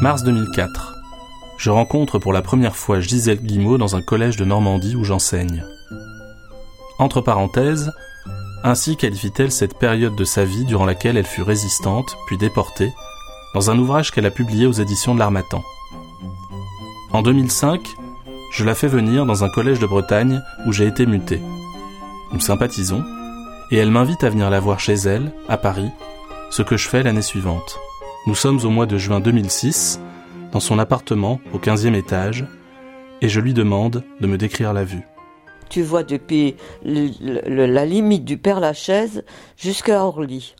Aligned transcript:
Mars 0.00 0.22
2004. 0.22 0.94
Je 1.58 1.68
rencontre 1.68 2.18
pour 2.18 2.32
la 2.32 2.40
première 2.40 2.74
fois 2.74 3.00
Gisèle 3.00 3.42
Guimau 3.42 3.76
dans 3.76 3.96
un 3.96 4.00
collège 4.00 4.38
de 4.38 4.46
Normandie 4.46 4.96
où 4.96 5.04
j'enseigne. 5.04 5.62
Entre 6.98 7.20
parenthèses, 7.20 7.92
ainsi 8.64 8.96
qualifie-t-elle 8.96 9.52
cette 9.52 9.78
période 9.78 10.16
de 10.16 10.24
sa 10.24 10.46
vie 10.46 10.64
durant 10.64 10.86
laquelle 10.86 11.18
elle 11.18 11.26
fut 11.26 11.42
résistante, 11.42 12.16
puis 12.26 12.38
déportée, 12.38 12.94
dans 13.54 13.70
un 13.70 13.78
ouvrage 13.78 14.10
qu'elle 14.10 14.24
a 14.24 14.30
publié 14.30 14.66
aux 14.66 14.72
éditions 14.72 15.14
de 15.14 15.18
l'Armatan. 15.18 15.62
En 17.12 17.20
2005, 17.20 17.94
je 18.52 18.64
la 18.64 18.74
fais 18.74 18.88
venir 18.88 19.26
dans 19.26 19.44
un 19.44 19.50
collège 19.50 19.80
de 19.80 19.86
Bretagne 19.86 20.40
où 20.66 20.72
j'ai 20.72 20.86
été 20.86 21.04
muté. 21.04 21.42
Nous 22.32 22.40
sympathisons, 22.40 23.04
et 23.70 23.76
elle 23.76 23.90
m'invite 23.90 24.24
à 24.24 24.30
venir 24.30 24.48
la 24.48 24.60
voir 24.60 24.80
chez 24.80 24.94
elle, 24.94 25.34
à 25.46 25.58
Paris, 25.58 25.90
ce 26.48 26.62
que 26.62 26.78
je 26.78 26.88
fais 26.88 27.02
l'année 27.02 27.20
suivante. 27.20 27.78
Nous 28.26 28.34
sommes 28.34 28.60
au 28.64 28.68
mois 28.68 28.84
de 28.84 28.98
juin 28.98 29.18
2006, 29.18 29.98
dans 30.52 30.60
son 30.60 30.78
appartement 30.78 31.40
au 31.54 31.58
15e 31.58 31.94
étage, 31.94 32.44
et 33.22 33.30
je 33.30 33.40
lui 33.40 33.54
demande 33.54 34.04
de 34.20 34.26
me 34.26 34.36
décrire 34.36 34.74
la 34.74 34.84
vue. 34.84 35.06
Tu 35.70 35.82
vois 35.82 36.02
depuis 36.02 36.54
la 36.82 37.86
limite 37.86 38.26
du 38.26 38.36
Père-Lachaise 38.36 39.24
jusqu'à 39.56 40.04
Orly, 40.04 40.54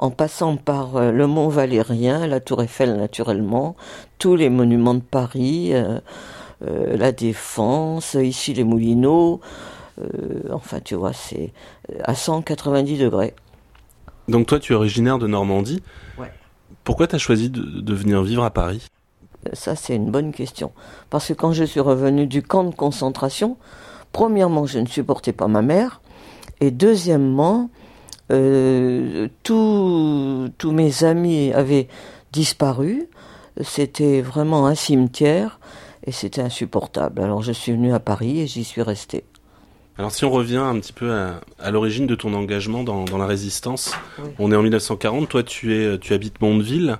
en 0.00 0.10
passant 0.10 0.56
par 0.56 0.96
euh, 0.96 1.12
le 1.12 1.28
Mont 1.28 1.48
Valérien, 1.48 2.26
la 2.26 2.40
Tour 2.40 2.60
Eiffel 2.60 2.96
naturellement, 2.96 3.76
tous 4.18 4.34
les 4.34 4.48
monuments 4.48 4.94
de 4.94 5.00
Paris, 5.00 5.70
euh, 5.74 6.00
euh, 6.66 6.96
la 6.96 7.12
Défense, 7.12 8.14
ici 8.14 8.52
les 8.52 8.64
Moulineaux, 8.64 9.40
enfin 10.50 10.80
tu 10.80 10.96
vois, 10.96 11.12
c'est 11.12 11.52
à 12.02 12.16
190 12.16 12.98
degrés. 12.98 13.34
Donc 14.28 14.46
toi, 14.46 14.58
tu 14.58 14.72
es 14.72 14.76
originaire 14.76 15.18
de 15.18 15.26
Normandie. 15.26 15.82
Ouais. 16.18 16.30
Pourquoi 16.88 17.06
tu 17.06 17.16
as 17.16 17.18
choisi 17.18 17.50
de, 17.50 17.94
venir 17.94 18.22
vivre 18.22 18.42
à 18.42 18.50
Paris? 18.50 18.86
Ça, 19.52 19.76
c'est 19.76 19.94
une 19.94 20.10
bonne 20.10 20.32
question. 20.32 20.72
Parce 21.10 21.28
que 21.28 21.34
quand 21.34 21.52
je 21.52 21.62
suis 21.64 21.80
revenu 21.80 22.26
du 22.26 22.42
camp 22.42 22.64
de 22.64 22.74
concentration, 22.74 23.58
premièrement, 24.10 24.64
je 24.64 24.78
ne 24.78 24.86
supportais 24.86 25.34
pas 25.34 25.48
ma 25.48 25.60
mère. 25.60 26.00
Et 26.62 26.70
deuxièmement, 26.70 27.68
euh, 28.32 29.28
tous 29.42 30.50
mes 30.64 31.04
amis 31.04 31.52
avaient 31.52 31.88
disparu. 32.32 33.10
C'était 33.60 34.22
vraiment 34.22 34.66
un 34.66 34.74
cimetière 34.74 35.60
et 36.06 36.10
c'était 36.10 36.40
insupportable. 36.40 37.20
Alors 37.20 37.42
je 37.42 37.52
suis 37.52 37.72
venu 37.72 37.92
à 37.92 38.00
Paris 38.00 38.40
et 38.40 38.46
j'y 38.46 38.64
suis 38.64 38.80
resté. 38.80 39.24
Alors 39.98 40.12
si 40.12 40.24
on 40.24 40.30
revient 40.30 40.58
un 40.58 40.78
petit 40.78 40.92
peu 40.92 41.12
à, 41.12 41.70
l'origine 41.72 42.06
de 42.06 42.14
ton 42.14 42.32
engagement 42.32 42.84
dans, 42.84 43.18
la 43.18 43.26
résistance, 43.26 43.92
on 44.38 44.52
est 44.52 44.56
en 44.56 44.62
1940, 44.62 45.28
toi 45.28 45.42
tu, 45.42 45.74
es, 45.74 45.98
tu 45.98 46.14
habites 46.14 46.40
Mondeville, 46.40 46.98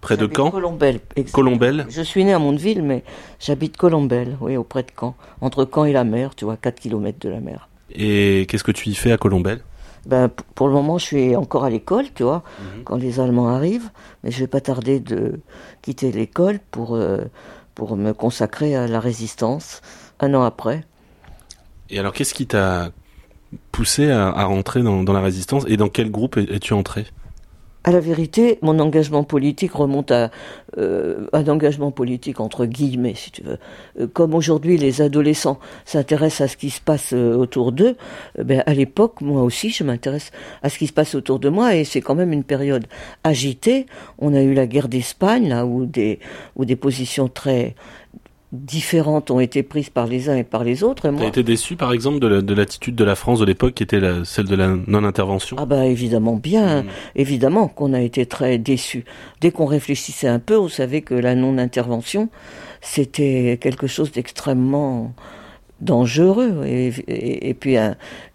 près 0.00 0.16
de 0.16 0.26
Caen 0.34 0.50
Colombelle. 0.50 1.00
Colombelle. 1.30 1.86
Je 1.90 2.00
suis 2.00 2.24
né 2.24 2.32
à 2.32 2.38
Mondeville, 2.38 2.82
mais 2.82 3.04
j'habite 3.38 3.76
Colombelle, 3.76 4.38
oui, 4.40 4.56
auprès 4.56 4.82
de 4.82 4.90
Caen. 4.98 5.14
Entre 5.42 5.68
Caen 5.70 5.84
et 5.84 5.92
la 5.92 6.04
mer, 6.04 6.34
tu 6.34 6.46
vois, 6.46 6.56
4 6.56 6.80
km 6.80 7.18
de 7.20 7.28
la 7.28 7.40
mer. 7.40 7.68
Et 7.90 8.46
qu'est-ce 8.48 8.64
que 8.64 8.72
tu 8.72 8.88
y 8.88 8.94
fais 8.94 9.12
à 9.12 9.18
Colombelle? 9.18 9.60
Ben, 10.06 10.30
pour 10.54 10.68
le 10.68 10.72
moment, 10.72 10.96
je 10.96 11.04
suis 11.04 11.36
encore 11.36 11.64
à 11.64 11.70
l'école, 11.70 12.06
tu 12.14 12.22
vois, 12.22 12.42
mhm. 12.60 12.84
quand 12.84 12.96
les 12.96 13.20
Allemands 13.20 13.48
arrivent, 13.48 13.90
mais 14.24 14.30
je 14.30 14.38
vais 14.38 14.46
pas 14.46 14.62
tarder 14.62 15.00
de 15.00 15.40
quitter 15.82 16.12
l'école 16.12 16.60
pour, 16.70 16.94
euh, 16.94 17.18
pour 17.74 17.94
me 17.96 18.12
consacrer 18.12 18.74
à 18.74 18.86
la 18.86 19.00
résistance 19.00 19.82
un 20.20 20.32
an 20.32 20.44
après. 20.44 20.84
Et 21.90 21.98
alors, 21.98 22.12
qu'est-ce 22.12 22.34
qui 22.34 22.46
t'a 22.46 22.90
poussé 23.72 24.10
à, 24.10 24.44
rentrer 24.44 24.82
dans, 24.82 25.02
la 25.04 25.20
résistance 25.20 25.64
et 25.68 25.76
dans 25.76 25.88
quel 25.88 26.10
groupe 26.10 26.36
es-tu 26.36 26.74
entré? 26.74 27.06
À 27.84 27.90
la 27.92 28.00
vérité, 28.00 28.58
mon 28.60 28.80
engagement 28.80 29.22
politique 29.22 29.72
remonte 29.72 30.10
à 30.10 30.30
euh, 30.76 31.26
un 31.32 31.46
engagement 31.48 31.90
politique 31.90 32.40
entre 32.40 32.66
guillemets, 32.66 33.14
si 33.14 33.30
tu 33.30 33.42
veux. 33.42 33.56
Euh, 33.98 34.06
comme 34.06 34.34
aujourd'hui 34.34 34.76
les 34.76 35.00
adolescents 35.00 35.58
s'intéressent 35.86 36.42
à 36.42 36.48
ce 36.48 36.58
qui 36.58 36.68
se 36.68 36.82
passe 36.82 37.14
euh, 37.14 37.34
autour 37.34 37.72
d'eux, 37.72 37.96
ben, 38.36 38.62
à 38.66 38.74
l'époque, 38.74 39.22
moi 39.22 39.42
aussi, 39.42 39.70
je 39.70 39.84
m'intéresse 39.84 40.32
à 40.62 40.68
ce 40.68 40.76
qui 40.76 40.88
se 40.88 40.92
passe 40.92 41.14
autour 41.14 41.38
de 41.38 41.48
moi, 41.48 41.76
et 41.76 41.84
c'est 41.84 42.02
quand 42.02 42.16
même 42.16 42.32
une 42.32 42.44
période 42.44 42.86
agitée. 43.24 43.86
On 44.18 44.34
a 44.34 44.42
eu 44.42 44.52
la 44.52 44.66
guerre 44.66 44.88
d'Espagne, 44.88 45.48
là 45.48 45.64
où 45.64 45.86
des, 45.86 46.18
où 46.56 46.66
des 46.66 46.76
positions 46.76 47.28
très 47.28 47.74
différentes 48.52 49.30
ont 49.30 49.40
été 49.40 49.62
prises 49.62 49.90
par 49.90 50.06
les 50.06 50.30
uns 50.30 50.36
et 50.36 50.44
par 50.44 50.64
les 50.64 50.82
autres. 50.82 51.10
Tu 51.10 51.24
as 51.24 51.28
été 51.28 51.42
déçu, 51.42 51.76
par 51.76 51.92
exemple, 51.92 52.18
de 52.18 52.54
l'attitude 52.54 52.94
de, 52.94 53.04
la 53.04 53.14
France 53.14 53.40
de 53.40 53.44
l'époque, 53.44 53.74
qui 53.74 53.82
était 53.82 54.00
celle 54.24 54.46
de 54.46 54.56
la 54.56 54.68
non-intervention? 54.86 55.56
Ah 55.60 55.66
bah 55.66 55.86
évidemment 55.86 56.36
bien, 56.36 56.82
hmm. 56.82 56.86
évidemment 57.16 57.68
qu'on 57.68 57.92
a 57.92 58.00
été 58.00 58.24
très 58.26 58.58
déçu. 58.58 59.04
Dès 59.40 59.50
qu'on 59.50 59.66
réfléchissait 59.66 60.28
un 60.28 60.38
peu, 60.38 60.58
on 60.58 60.68
savait 60.68 61.02
que 61.02 61.14
la 61.14 61.34
non-intervention, 61.34 62.30
c'était 62.80 63.58
quelque 63.60 63.86
chose 63.86 64.12
d'extrêmement 64.12 65.12
dangereux, 65.80 66.64
et, 66.66 67.54
puis 67.54 67.76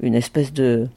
une 0.01 0.15
espèce 0.15 0.53
de 0.53 0.87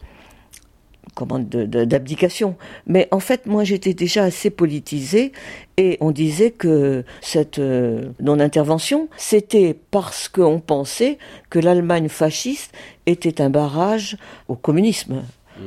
comment 1.14 1.38
d'abdication. 1.38 2.56
Mais 2.86 3.08
en 3.10 3.20
fait, 3.20 3.46
moi, 3.46 3.64
j'étais 3.64 3.94
déjà 3.94 4.24
assez 4.24 4.50
politisée 4.50 5.32
et 5.76 5.96
on 6.00 6.10
disait 6.10 6.50
que 6.50 7.04
cette 7.20 7.58
euh, 7.58 8.10
non-intervention, 8.20 9.08
c'était 9.16 9.76
parce 9.90 10.28
qu'on 10.28 10.60
pensait 10.60 11.18
que 11.50 11.58
l'Allemagne 11.58 12.08
fasciste 12.08 12.72
était 13.06 13.40
un 13.40 13.50
barrage 13.50 14.16
au 14.48 14.56
communisme, 14.56 15.22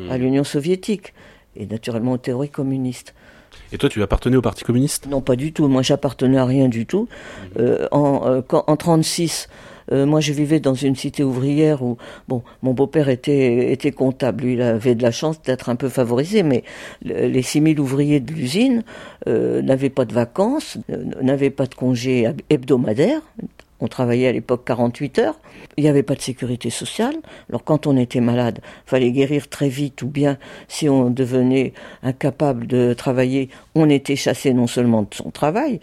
à 0.09 0.17
hmm. 0.17 0.21
l'Union 0.21 0.43
soviétique 0.43 1.13
et 1.55 1.65
naturellement 1.65 2.13
au 2.13 2.17
théorie 2.17 2.49
communiste. 2.49 3.13
Et 3.71 3.77
toi, 3.77 3.89
tu 3.89 4.01
appartenais 4.01 4.35
au 4.35 4.41
Parti 4.41 4.63
communiste? 4.63 5.07
Non, 5.07 5.21
pas 5.21 5.35
du 5.35 5.53
tout. 5.53 5.67
Moi, 5.67 5.83
j'appartenais 5.83 6.37
à 6.37 6.45
rien 6.45 6.67
du 6.67 6.85
tout. 6.85 7.07
Hmm. 7.55 7.59
Euh, 7.59 7.87
en, 7.91 8.27
euh, 8.27 8.41
en 8.51 8.75
36, 8.75 9.47
euh, 9.91 10.05
moi, 10.05 10.19
je 10.19 10.33
vivais 10.33 10.59
dans 10.59 10.73
une 10.73 10.95
cité 10.95 11.23
ouvrière 11.23 11.83
où, 11.83 11.97
bon, 12.27 12.43
mon 12.61 12.73
beau-père 12.73 13.09
était, 13.09 13.71
était 13.71 13.91
comptable. 13.91 14.43
Lui, 14.43 14.53
il 14.53 14.61
avait 14.61 14.95
de 14.95 15.03
la 15.03 15.11
chance 15.11 15.41
d'être 15.41 15.69
un 15.69 15.75
peu 15.75 15.89
favorisé, 15.89 16.43
mais 16.43 16.63
les 17.01 17.41
6000 17.41 17.79
ouvriers 17.79 18.19
de 18.19 18.31
l'usine 18.33 18.83
euh, 19.27 19.61
n'avaient 19.61 19.89
pas 19.89 20.05
de 20.05 20.13
vacances, 20.13 20.77
euh, 20.91 21.03
n'avaient 21.21 21.49
pas 21.49 21.65
de 21.65 21.75
congés 21.75 22.29
hebdomadaires. 22.49 23.21
On 23.81 23.87
travaillait 23.87 24.27
à 24.27 24.31
l'époque 24.31 24.65
48 24.65 25.19
heures. 25.19 25.39
Il 25.77 25.83
n'y 25.83 25.89
avait 25.89 26.03
pas 26.03 26.15
de 26.15 26.21
sécurité 26.21 26.69
sociale. 26.69 27.15
Alors 27.49 27.63
quand 27.63 27.87
on 27.87 27.95
était 27.97 28.19
malade, 28.19 28.59
fallait 28.85 29.11
guérir 29.11 29.47
très 29.47 29.69
vite 29.69 30.01
ou 30.01 30.07
bien 30.07 30.37
si 30.67 30.89
on 30.89 31.09
devenait 31.09 31.73
incapable 32.03 32.67
de 32.67 32.93
travailler, 32.93 33.49
on 33.75 33.89
était 33.89 34.15
chassé 34.15 34.53
non 34.53 34.67
seulement 34.67 35.03
de 35.03 35.13
son 35.13 35.31
travail, 35.31 35.79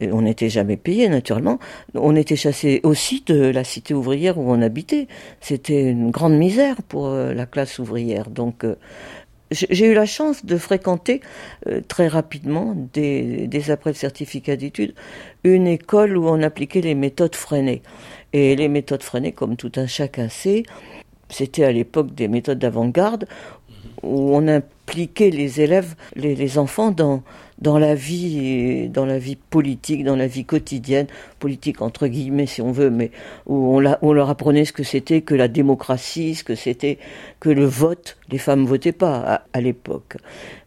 on 0.00 0.22
n'était 0.22 0.48
jamais 0.48 0.76
payé 0.76 1.08
naturellement, 1.08 1.58
on 1.94 2.16
était 2.16 2.36
chassé 2.36 2.80
aussi 2.82 3.22
de 3.26 3.50
la 3.50 3.64
cité 3.64 3.94
ouvrière 3.94 4.38
où 4.38 4.50
on 4.50 4.60
habitait. 4.62 5.08
C'était 5.40 5.90
une 5.90 6.10
grande 6.10 6.36
misère 6.36 6.82
pour 6.82 7.06
euh, 7.06 7.32
la 7.32 7.46
classe 7.46 7.78
ouvrière. 7.78 8.30
Donc 8.30 8.64
euh, 8.64 8.76
j'ai 9.50 9.86
eu 9.86 9.94
la 9.94 10.06
chance 10.06 10.44
de 10.44 10.56
fréquenter 10.56 11.20
euh, 11.68 11.80
très 11.86 12.08
rapidement, 12.08 12.74
dès, 12.92 13.48
après 13.70 13.90
le 13.90 13.94
certificat 13.96 14.56
d'études, 14.56 14.94
une 15.44 15.66
école 15.66 16.16
où 16.16 16.28
on 16.28 16.42
appliquait 16.42 16.80
les 16.80 16.94
méthodes 16.94 17.36
freinées. 17.36 17.82
Et 18.32 18.56
les 18.56 18.68
méthodes 18.68 19.02
freinées, 19.02 19.32
comme 19.32 19.56
tout 19.56 19.72
un 19.76 19.86
chacun 19.86 20.28
sait, 20.28 20.64
c'était 21.28 21.64
à 21.64 21.72
l'époque 21.72 22.14
des 22.14 22.28
méthodes 22.28 22.58
d'avant-garde 22.58 23.26
où 24.02 24.36
on 24.36 24.46
impliquait 24.48 25.30
les 25.30 25.60
élèves, 25.60 25.94
les 26.14 26.58
enfants 26.58 26.90
dans 26.90 27.22
dans 27.58 27.78
la 27.78 27.94
vie, 27.94 28.88
dans 28.88 29.06
la 29.06 29.18
vie 29.18 29.36
politique, 29.36 30.04
dans 30.04 30.16
la 30.16 30.26
vie 30.26 30.44
quotidienne, 30.44 31.06
politique 31.38 31.80
entre 31.80 32.06
guillemets 32.06 32.46
si 32.46 32.60
on 32.60 32.70
veut, 32.72 32.90
mais 32.90 33.10
où 33.46 33.76
on, 33.76 34.12
leur 34.12 34.30
apprenait 34.30 34.64
ce 34.64 34.72
que 34.72 34.82
c'était 34.82 35.22
que 35.22 35.34
la 35.34 35.48
démocratie, 35.48 36.34
ce 36.34 36.44
que 36.44 36.54
c'était 36.54 36.98
que 37.40 37.48
le 37.48 37.64
vote. 37.64 38.18
Les 38.30 38.38
femmes 38.38 38.66
votaient 38.66 38.92
pas 38.92 39.44
à, 39.52 39.60
l'époque. 39.60 40.16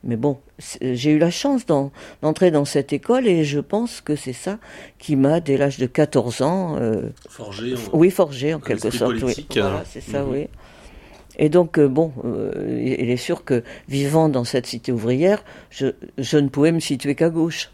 Mais 0.04 0.16
bon, 0.16 0.40
j'ai 0.82 1.12
eu 1.12 1.20
la 1.20 1.30
chance 1.30 1.66
d'entrer 1.66 2.52
dans 2.52 2.66
cette 2.66 2.94
école 2.94 3.28
et 3.28 3.44
je 3.44 3.60
pense 3.60 4.02
que 4.02 4.16
c'est 4.16 4.34
ça 4.34 4.58
qui 4.98 5.16
m'a, 5.16 5.40
dès 5.42 5.58
l'âge 5.58 5.78
de 5.78 5.86
14 5.86 6.42
ans, 6.42 6.78
euh, 6.80 7.10
forgé. 7.30 7.76
oui, 7.94 8.10
forgé 8.10 8.54
en 8.54 8.60
quelque 8.60 8.90
sorte. 8.90 9.22
Oui. 9.22 9.46
Voilà, 9.56 9.84
c'est 9.86 10.02
ça, 10.02 10.24
mhm. 10.24 10.32
oui. 10.32 10.48
Et 11.42 11.48
donc, 11.48 11.80
euh, 11.80 11.88
bon, 11.88 12.12
euh, 12.26 12.82
il 12.84 13.10
est 13.10 13.18
sûr 13.18 13.46
que 13.46 13.64
vivant 13.88 14.28
dans 14.28 14.44
cette 14.44 14.68
cité 14.68 14.92
ouvrière, 14.92 15.44
je, 15.72 15.86
ne 16.18 16.50
pouvais 16.50 16.74
me 16.74 16.82
situer 16.82 17.16
qu'à 17.16 17.30
gauche. 17.30 17.72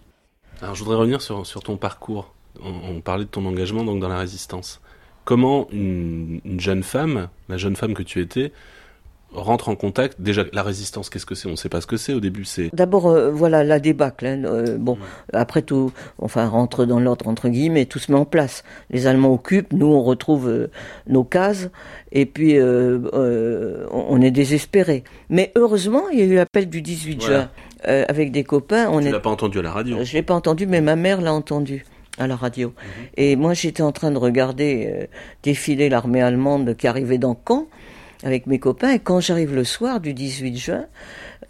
Alors, 0.61 0.75
je 0.75 0.83
voudrais 0.83 0.97
revenir 0.97 1.19
sur, 1.19 1.43
ton 1.63 1.75
parcours. 1.75 2.31
On, 2.61 3.01
parlait 3.01 3.25
de 3.25 3.29
ton 3.29 3.43
engagement 3.45 3.83
donc 3.83 3.99
dans 3.99 4.07
la 4.07 4.19
résistance. 4.19 4.81
Comment 5.25 5.67
une 5.71 6.59
jeune 6.59 6.83
femme, 6.83 7.27
la 7.49 7.57
jeune 7.57 7.75
femme 7.75 7.95
que 7.95 8.03
tu 8.03 8.21
étais, 8.21 8.53
rentre 9.35 9.69
en 9.69 9.75
contact. 9.75 10.19
Déjà, 10.19 10.43
la 10.53 10.63
résistance, 10.63 11.09
qu'est-ce 11.09 11.25
que 11.25 11.35
c'est? 11.35 11.47
On 11.47 11.51
ne 11.51 11.55
sait 11.55 11.69
pas 11.69 11.81
ce 11.81 11.87
que 11.87 11.97
c'est 11.97 12.13
au 12.13 12.19
début. 12.19 12.45
C'est 12.45 12.73
d'abord, 12.73 13.07
euh, 13.07 13.31
voilà, 13.31 13.63
la 13.63 13.79
débâcle. 13.79 14.25
Hein, 14.25 14.43
euh, 14.45 14.77
bon, 14.77 14.97
après 15.33 15.61
tout, 15.61 15.91
enfin, 16.19 16.47
rentre 16.47 16.85
dans 16.85 16.99
l'ordre 16.99 17.27
entre 17.27 17.49
guillemets, 17.49 17.85
tout 17.85 17.99
se 17.99 18.11
met 18.11 18.17
en 18.17 18.25
place. 18.25 18.63
Les 18.89 19.07
Allemands 19.07 19.33
occupent, 19.33 19.73
nous 19.73 19.87
on 19.87 20.03
retrouve 20.03 20.49
euh, 20.49 20.71
nos 21.07 21.23
cases, 21.23 21.69
et 22.11 22.25
puis 22.25 22.57
on 22.61 24.21
est 24.21 24.31
désespérés. 24.31 25.03
Mais 25.29 25.51
heureusement, 25.55 26.09
il 26.09 26.19
y 26.19 26.21
a 26.21 26.25
eu 26.25 26.35
l'appel 26.35 26.69
du 26.69 26.81
18 26.81 27.21
juin. 27.21 27.49
avec 27.83 28.31
des 28.31 28.43
copains. 28.43 28.89
On 28.89 28.99
tu 28.99 29.11
l'as 29.11 29.19
pas 29.19 29.29
entendu 29.29 29.59
à 29.59 29.61
la 29.61 29.71
radio 29.71 29.97
Je 30.03 30.13
l'ai 30.13 30.23
pas 30.23 30.33
entendu, 30.33 30.65
mais 30.65 30.81
ma 30.81 30.95
mère 30.95 31.21
l'a 31.21 31.33
entendu 31.33 31.85
à 32.17 32.25
la 32.25 32.35
radio. 32.35 32.69
Mhm. 32.69 33.05
Et 33.17 33.35
moi, 33.35 33.53
j'étais 33.53 33.83
en 33.83 33.91
train 33.91 34.11
de 34.11 34.17
regarder 34.17 35.07
défiler 35.43 35.89
l'armée 35.89 36.21
allemande 36.21 36.75
qui 36.77 36.87
arrivait 36.87 37.17
dans 37.17 37.37
Caen 37.47 37.67
avec 38.23 38.47
mes 38.47 38.59
copains. 38.59 38.91
Et 38.91 38.99
quand 38.99 39.19
j'arrive 39.19 39.53
le 39.53 39.63
soir 39.63 39.99
du 39.99 40.13
18 40.13 40.57
juin, 40.57 40.85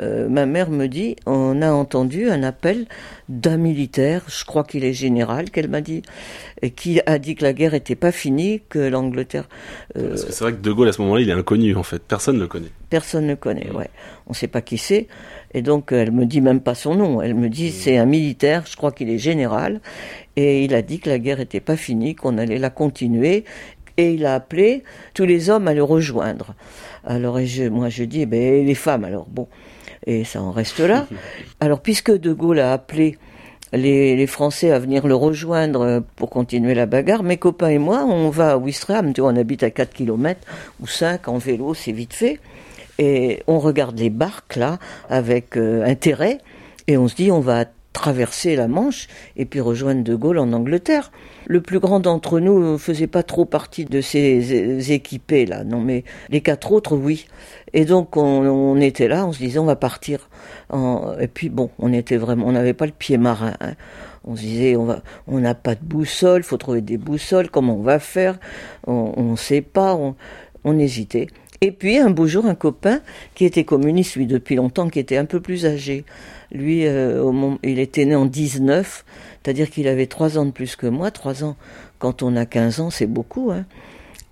euh, 0.01 0.27
ma 0.27 0.45
mère 0.45 0.69
me 0.69 0.87
dit 0.87 1.15
on 1.25 1.61
a 1.61 1.71
entendu 1.71 2.29
un 2.29 2.43
appel 2.43 2.85
d'un 3.29 3.57
militaire, 3.57 4.23
je 4.27 4.43
crois 4.43 4.63
qu'il 4.63 4.83
est 4.83 4.93
général, 4.93 5.49
qu'elle 5.49 5.69
m'a 5.69 5.81
dit, 5.81 6.01
et 6.61 6.71
qui 6.71 6.99
a 7.05 7.17
dit 7.17 7.35
que 7.35 7.43
la 7.43 7.53
guerre 7.53 7.71
n'était 7.71 7.95
pas 7.95 8.11
finie, 8.11 8.61
que 8.69 8.79
l'Angleterre. 8.79 9.47
Euh, 9.97 10.09
Parce 10.09 10.25
que 10.25 10.31
c'est 10.31 10.43
vrai 10.43 10.53
que 10.53 10.61
De 10.61 10.71
Gaulle 10.71 10.89
à 10.89 10.91
ce 10.91 11.01
moment-là, 11.01 11.21
il 11.21 11.29
est 11.29 11.33
inconnu 11.33 11.75
en 11.75 11.83
fait, 11.83 12.01
personne 12.01 12.35
ne 12.35 12.41
le 12.41 12.47
connaît. 12.47 12.71
Personne 12.89 13.25
ne 13.25 13.31
le 13.31 13.35
connaît, 13.35 13.71
ouais. 13.71 13.89
On 14.27 14.31
ne 14.31 14.35
sait 14.35 14.47
pas 14.47 14.61
qui 14.61 14.77
c'est. 14.77 15.07
Et 15.53 15.61
donc 15.61 15.91
elle 15.91 16.11
me 16.11 16.25
dit 16.25 16.41
même 16.41 16.59
pas 16.59 16.75
son 16.75 16.95
nom. 16.95 17.21
Elle 17.21 17.35
me 17.35 17.49
dit 17.49 17.71
c'est 17.71 17.97
un 17.97 18.05
militaire, 18.05 18.65
je 18.69 18.75
crois 18.75 18.91
qu'il 18.91 19.09
est 19.09 19.17
général, 19.17 19.79
et 20.35 20.65
il 20.65 20.75
a 20.75 20.81
dit 20.81 20.99
que 20.99 21.09
la 21.09 21.19
guerre 21.19 21.37
n'était 21.37 21.61
pas 21.61 21.77
finie, 21.77 22.15
qu'on 22.15 22.37
allait 22.37 22.59
la 22.59 22.69
continuer 22.69 23.45
et 23.97 24.13
il 24.13 24.25
a 24.25 24.35
appelé 24.35 24.83
tous 25.13 25.25
les 25.25 25.49
hommes 25.49 25.67
à 25.67 25.73
le 25.73 25.83
rejoindre. 25.83 26.53
Alors 27.05 27.39
et 27.39 27.47
je, 27.47 27.63
moi 27.63 27.89
je 27.89 28.03
dis, 28.03 28.21
eh 28.21 28.25
ben, 28.25 28.65
les 28.65 28.75
femmes, 28.75 29.03
alors 29.03 29.27
bon, 29.29 29.47
et 30.05 30.23
ça 30.23 30.41
en 30.41 30.51
reste 30.51 30.79
là. 30.79 31.07
Alors, 31.59 31.81
puisque 31.81 32.11
De 32.11 32.33
Gaulle 32.33 32.59
a 32.59 32.73
appelé 32.73 33.17
les, 33.73 34.27
Français 34.27 34.71
à 34.71 34.79
venir 34.79 35.07
le 35.07 35.15
rejoindre 35.15 36.03
pour 36.15 36.29
continuer 36.29 36.73
la 36.73 36.85
bagarre, 36.85 37.23
mes 37.23 37.37
copains 37.37 37.69
et 37.69 37.77
moi, 37.77 38.05
on 38.05 38.29
va 38.29 38.51
à 38.51 38.57
Ouistreham, 38.57 39.13
tu 39.13 39.21
vois, 39.21 39.31
on 39.31 39.35
habite 39.35 39.63
à 39.63 39.71
4 39.71 39.93
km 39.93 40.39
ou 40.81 40.87
5 40.87 41.27
en 41.27 41.37
vélo, 41.37 41.73
c'est 41.73 41.91
vite 41.91 42.13
fait. 42.13 42.39
Et 42.97 43.43
on 43.47 43.59
regarde 43.59 43.99
les 43.99 44.09
barques 44.09 44.55
là 44.55 44.79
avec 45.09 45.57
euh, 45.57 45.83
intérêt 45.85 46.37
et 46.87 46.97
on 46.97 47.09
se 47.09 47.15
dit 47.15 47.29
on 47.29 47.41
va 47.41 47.65
traverser 47.95 48.57
la 48.57 48.67
Manche 48.67 49.07
et 49.37 49.45
puis 49.45 49.61
rejoindre 49.61 50.03
De 50.03 50.15
Gaulle 50.15 50.37
en 50.37 50.51
Angleterre. 50.51 51.11
Le 51.47 51.61
plus 51.61 51.79
grand 51.79 52.01
d'entre 52.01 52.41
nous 52.41 52.73
ne 52.73 52.77
faisait 52.77 53.07
pas 53.07 53.23
trop 53.23 53.45
partie 53.45 53.85
de 53.85 54.01
ces 54.01 54.91
équipés 54.91 55.45
là, 55.45 55.63
non 55.63 55.79
mais 55.79 56.03
les 56.29 56.41
quatre 56.41 56.73
autres 56.73 56.95
oui. 56.95 57.25
Et 57.73 57.85
donc 57.85 58.17
on, 58.17 58.79
était 58.81 59.07
là, 59.07 59.25
on 59.25 59.31
se 59.31 59.39
disait 59.39 59.59
on 59.59 59.65
va 59.65 59.77
partir. 59.77 60.29
Et 60.73 61.27
puis 61.27 61.49
bon, 61.49 61.69
on 61.79 61.93
était 61.93 62.17
vraiment, 62.17 62.45
on 62.47 62.51
n'avait 62.51 62.73
pas 62.73 62.85
le 62.85 62.91
pied 62.91 63.17
marin. 63.17 63.53
Hein. 63.61 63.75
On 64.25 64.35
se 64.35 64.41
disait 64.41 64.75
on 64.75 64.85
va, 64.85 65.01
on 65.27 65.39
n'a 65.39 65.55
pas 65.55 65.75
de 65.75 65.83
boussole, 65.83 66.43
faut 66.43 66.57
trouver 66.57 66.81
des 66.81 66.97
boussoles, 66.97 67.49
comment 67.49 67.77
on 67.77 67.83
va 67.83 67.99
faire? 67.99 68.37
On 68.87 69.31
ne 69.31 69.35
sait 69.37 69.61
pas, 69.61 69.95
on, 69.95 70.15
on 70.65 70.77
hésitait. 70.77 71.27
Et 71.61 71.71
puis 71.71 71.97
un 71.97 72.09
beau 72.09 72.27
jour, 72.27 72.45
un 72.45 72.55
copain 72.55 72.99
qui 73.35 73.45
était 73.45 73.63
communiste, 73.63 74.17
lui 74.17 74.27
depuis 74.27 74.55
longtemps, 74.55 74.89
qui 74.89 74.99
était 74.99 75.17
un 75.17 75.25
peu 75.25 75.39
plus 75.39 75.65
âgé, 75.65 76.03
lui, 76.55 76.87
euh, 76.87 77.31
il 77.63 77.79
était 77.79 78.05
né 78.05 78.15
en 78.15 78.25
19, 78.25 79.05
c'est-à-dire 79.43 79.69
qu'il 79.69 79.87
avait 79.87 80.07
trois 80.07 80.37
ans 80.37 80.45
de 80.45 80.51
plus 80.51 80.75
que 80.75 80.87
moi. 80.87 81.11
Trois 81.11 81.43
ans, 81.43 81.55
quand 81.99 82.23
on 82.23 82.35
a 82.35 82.45
15 82.45 82.79
ans, 82.79 82.89
c'est 82.89 83.05
beaucoup. 83.05 83.51
Hein. 83.51 83.65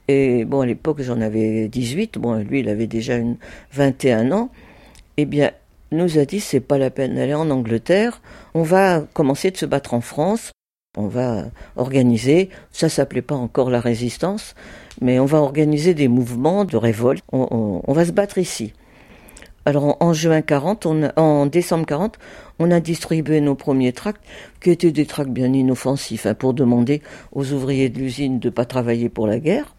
Et 0.07 0.45
bon, 0.45 0.61
à 0.61 0.65
l'époque, 0.65 1.01
j'en 1.01 1.21
avais 1.21 1.67
18. 1.67 2.17
Bon, 2.17 2.35
lui, 2.35 2.61
il 2.61 2.69
avait 2.69 2.87
déjà 2.87 3.15
une 3.15 3.37
21 3.73 4.31
ans. 4.31 4.49
Eh 5.17 5.25
bien, 5.25 5.51
nous 5.91 6.17
a 6.17 6.25
dit, 6.25 6.39
c'est 6.39 6.59
pas 6.59 6.77
la 6.77 6.89
peine 6.89 7.15
d'aller 7.15 7.33
en 7.33 7.49
Angleterre. 7.49 8.21
On 8.53 8.63
va 8.63 9.01
commencer 9.13 9.51
de 9.51 9.57
se 9.57 9.65
battre 9.65 9.93
en 9.93 10.01
France. 10.01 10.51
On 10.97 11.07
va 11.07 11.45
organiser, 11.75 12.49
ça 12.71 12.87
s'appelait 12.87 13.23
pas 13.23 13.33
encore 13.33 13.71
la 13.71 13.79
résistance, 13.79 14.53
mais 15.01 15.19
on 15.19 15.25
va 15.25 15.39
organiser 15.39 15.95
des 15.95 16.07
mouvements 16.07 16.65
de 16.65 16.77
révolte. 16.77 17.23
on 17.31 17.81
va 17.87 18.05
se 18.05 18.11
battre 18.11 18.37
ici. 18.37 18.73
Alors 19.65 19.95
en, 20.01 20.11
juin 20.11 20.41
40, 20.41 20.87
en 21.15 21.45
décembre 21.45 21.85
40, 21.85 22.19
on 22.59 22.69
a 22.69 22.81
distribué 22.81 23.39
nos 23.39 23.55
premiers 23.55 23.93
tracts, 23.93 24.21
qui 24.59 24.71
étaient 24.71 24.91
des 24.91 25.05
tracts 25.05 25.31
bien 25.31 25.53
inoffensifs, 25.53 26.25
hein, 26.25 26.33
pour 26.33 26.53
demander 26.53 27.01
aux 27.31 27.53
ouvriers 27.53 27.89
de 27.89 27.99
l'usine 27.99 28.39
de 28.39 28.49
ne 28.49 28.53
pas 28.53 28.65
travailler 28.65 29.07
pour 29.07 29.25
la 29.25 29.39
guerre, 29.39 29.73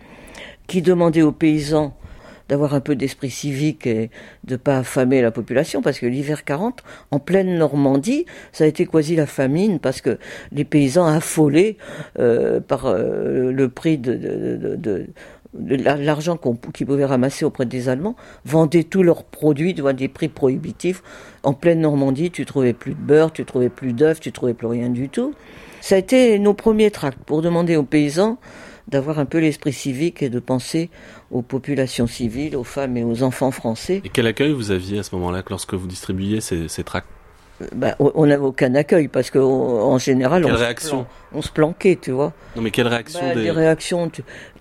qui 0.68 0.80
demandaient 0.80 1.22
aux 1.22 1.32
paysans 1.32 1.94
d'avoir 2.48 2.74
un 2.74 2.80
peu 2.80 2.94
d'esprit 2.94 3.30
civique 3.30 3.86
et 3.86 4.10
de 4.44 4.56
pas 4.56 4.78
affamer 4.78 5.22
la 5.22 5.30
population, 5.30 5.82
parce 5.82 5.98
que 5.98 6.06
l'hiver 6.06 6.44
40, 6.44 6.82
en 7.10 7.18
pleine 7.18 7.56
Normandie, 7.56 8.26
ça 8.52 8.64
a 8.64 8.66
été 8.66 8.86
quasi 8.86 9.16
la 9.16 9.26
famine, 9.26 9.80
parce 9.80 10.00
que 10.00 10.18
les 10.52 10.64
paysans 10.64 11.06
affolés 11.06 11.76
euh, 12.18 12.60
par 12.60 12.86
euh, 12.86 13.50
le 13.52 13.68
prix 13.68 13.98
de, 13.98 14.76
de 14.76 15.06
l'argent 15.58 16.38
qu'ils 16.72 16.86
pouvaient 16.86 17.04
ramasser 17.04 17.44
auprès 17.44 17.66
des 17.66 17.88
Allemands, 17.88 18.16
vendaient 18.44 18.84
tous 18.84 19.02
leurs 19.02 19.24
produits 19.24 19.74
à 19.86 19.92
des 19.92 20.08
prix 20.08 20.28
prohibitifs. 20.28 21.02
En 21.42 21.52
pleine 21.52 21.80
Normandie, 21.80 22.30
tu 22.30 22.44
trouvais 22.44 22.72
plus 22.72 22.94
de 22.94 23.00
beurre, 23.00 23.32
tu 23.32 23.44
trouvais 23.44 23.68
plus 23.68 23.92
d'œufs, 23.92 24.20
tu 24.20 24.32
trouvais 24.32 24.54
plus 24.54 24.66
rien 24.66 24.90
du 24.90 25.08
tout. 25.08 25.34
Ça 25.80 25.96
a 25.96 25.98
été 25.98 26.38
nos 26.38 26.54
premiers 26.54 26.90
tracts 26.90 27.22
pour 27.24 27.42
demander 27.42 27.76
aux 27.76 27.82
paysans 27.82 28.38
d'avoir 28.88 29.18
un 29.18 29.24
peu 29.24 29.38
l'esprit 29.38 29.72
civique 29.72 30.22
et 30.22 30.28
de 30.28 30.38
penser 30.38 30.90
aux 31.30 31.42
populations 31.42 32.06
civiles, 32.06 32.56
aux 32.56 32.64
femmes 32.64 32.96
et 32.96 33.04
aux 33.04 33.22
enfants 33.22 33.50
français. 33.50 34.02
Et 34.04 34.08
quel 34.10 34.26
accueil 34.26 34.52
vous 34.52 34.70
aviez 34.70 34.98
à 34.98 35.02
ce 35.02 35.14
moment-là 35.14 35.42
lorsque 35.48 35.74
vous 35.74 35.86
distribuiez 35.86 36.40
ces, 36.40 36.68
ces 36.68 36.84
tracts? 36.84 37.08
Bah, 37.72 37.94
on 38.00 38.26
n'avait 38.26 38.42
aucun 38.42 38.74
accueil 38.74 39.06
parce 39.06 39.30
qu'en 39.30 39.96
général, 39.98 40.44
on, 40.44 40.56
se 40.56 40.94
on 41.32 41.42
se 41.42 41.50
planquait, 41.52 41.96
tu 42.00 42.10
vois. 42.10 42.32
Non, 42.56 42.62
mais 42.62 42.72
quelle 42.72 42.88
réaction 42.88 43.20
bah, 43.20 43.34
des... 43.34 43.50
réactions, 43.50 44.10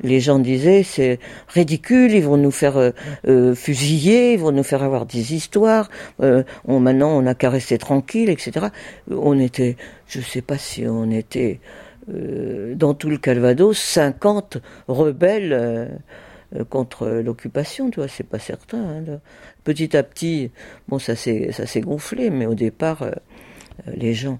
les 0.02 0.20
gens 0.20 0.38
disaient 0.38 0.84
c'est 0.84 1.20
ridicule, 1.48 2.12
ils 2.12 2.24
vont 2.24 2.38
nous 2.38 2.52
faire 2.52 2.78
euh, 2.78 2.92
euh, 3.28 3.56
fusiller, 3.56 4.34
ils 4.34 4.40
vont 4.40 4.52
nous 4.52 4.64
faire 4.64 4.84
avoir 4.84 5.08
des 5.08 5.34
histoires. 5.34 5.90
Euh, 6.22 6.44
on, 6.66 6.80
maintenant, 6.80 7.10
on 7.10 7.26
a 7.26 7.34
qu'à 7.34 7.50
rester 7.50 7.80
tranquille, 7.80 8.30
etc. 8.30 8.68
On 9.10 9.40
était, 9.40 9.76
je 10.08 10.22
sais 10.22 10.44
pas 10.44 10.60
si 10.60 10.86
on 10.88 11.10
était 11.10 11.60
dans 12.08 12.94
tout 12.94 13.10
le 13.10 13.18
Calvados, 13.18 13.78
50 13.78 14.58
rebelles 14.90 16.02
contre 16.70 17.08
l'occupation, 17.08 17.90
tu 17.90 18.02
vois, 18.02 18.10
c'est 18.10 18.28
pas 18.28 18.40
certain. 18.40 18.78
Hein, 18.78 19.20
Petit 19.64 19.96
à 19.96 20.04
petit, 20.04 20.52
bon, 20.88 21.00
ça 21.00 21.16
s'est, 21.16 21.82
gonflé, 21.82 22.30
mais 22.30 22.46
au 22.46 22.56
départ, 22.56 23.02
euh, 23.02 23.12
euh, 23.88 23.92
les 23.96 24.14
gens 24.14 24.40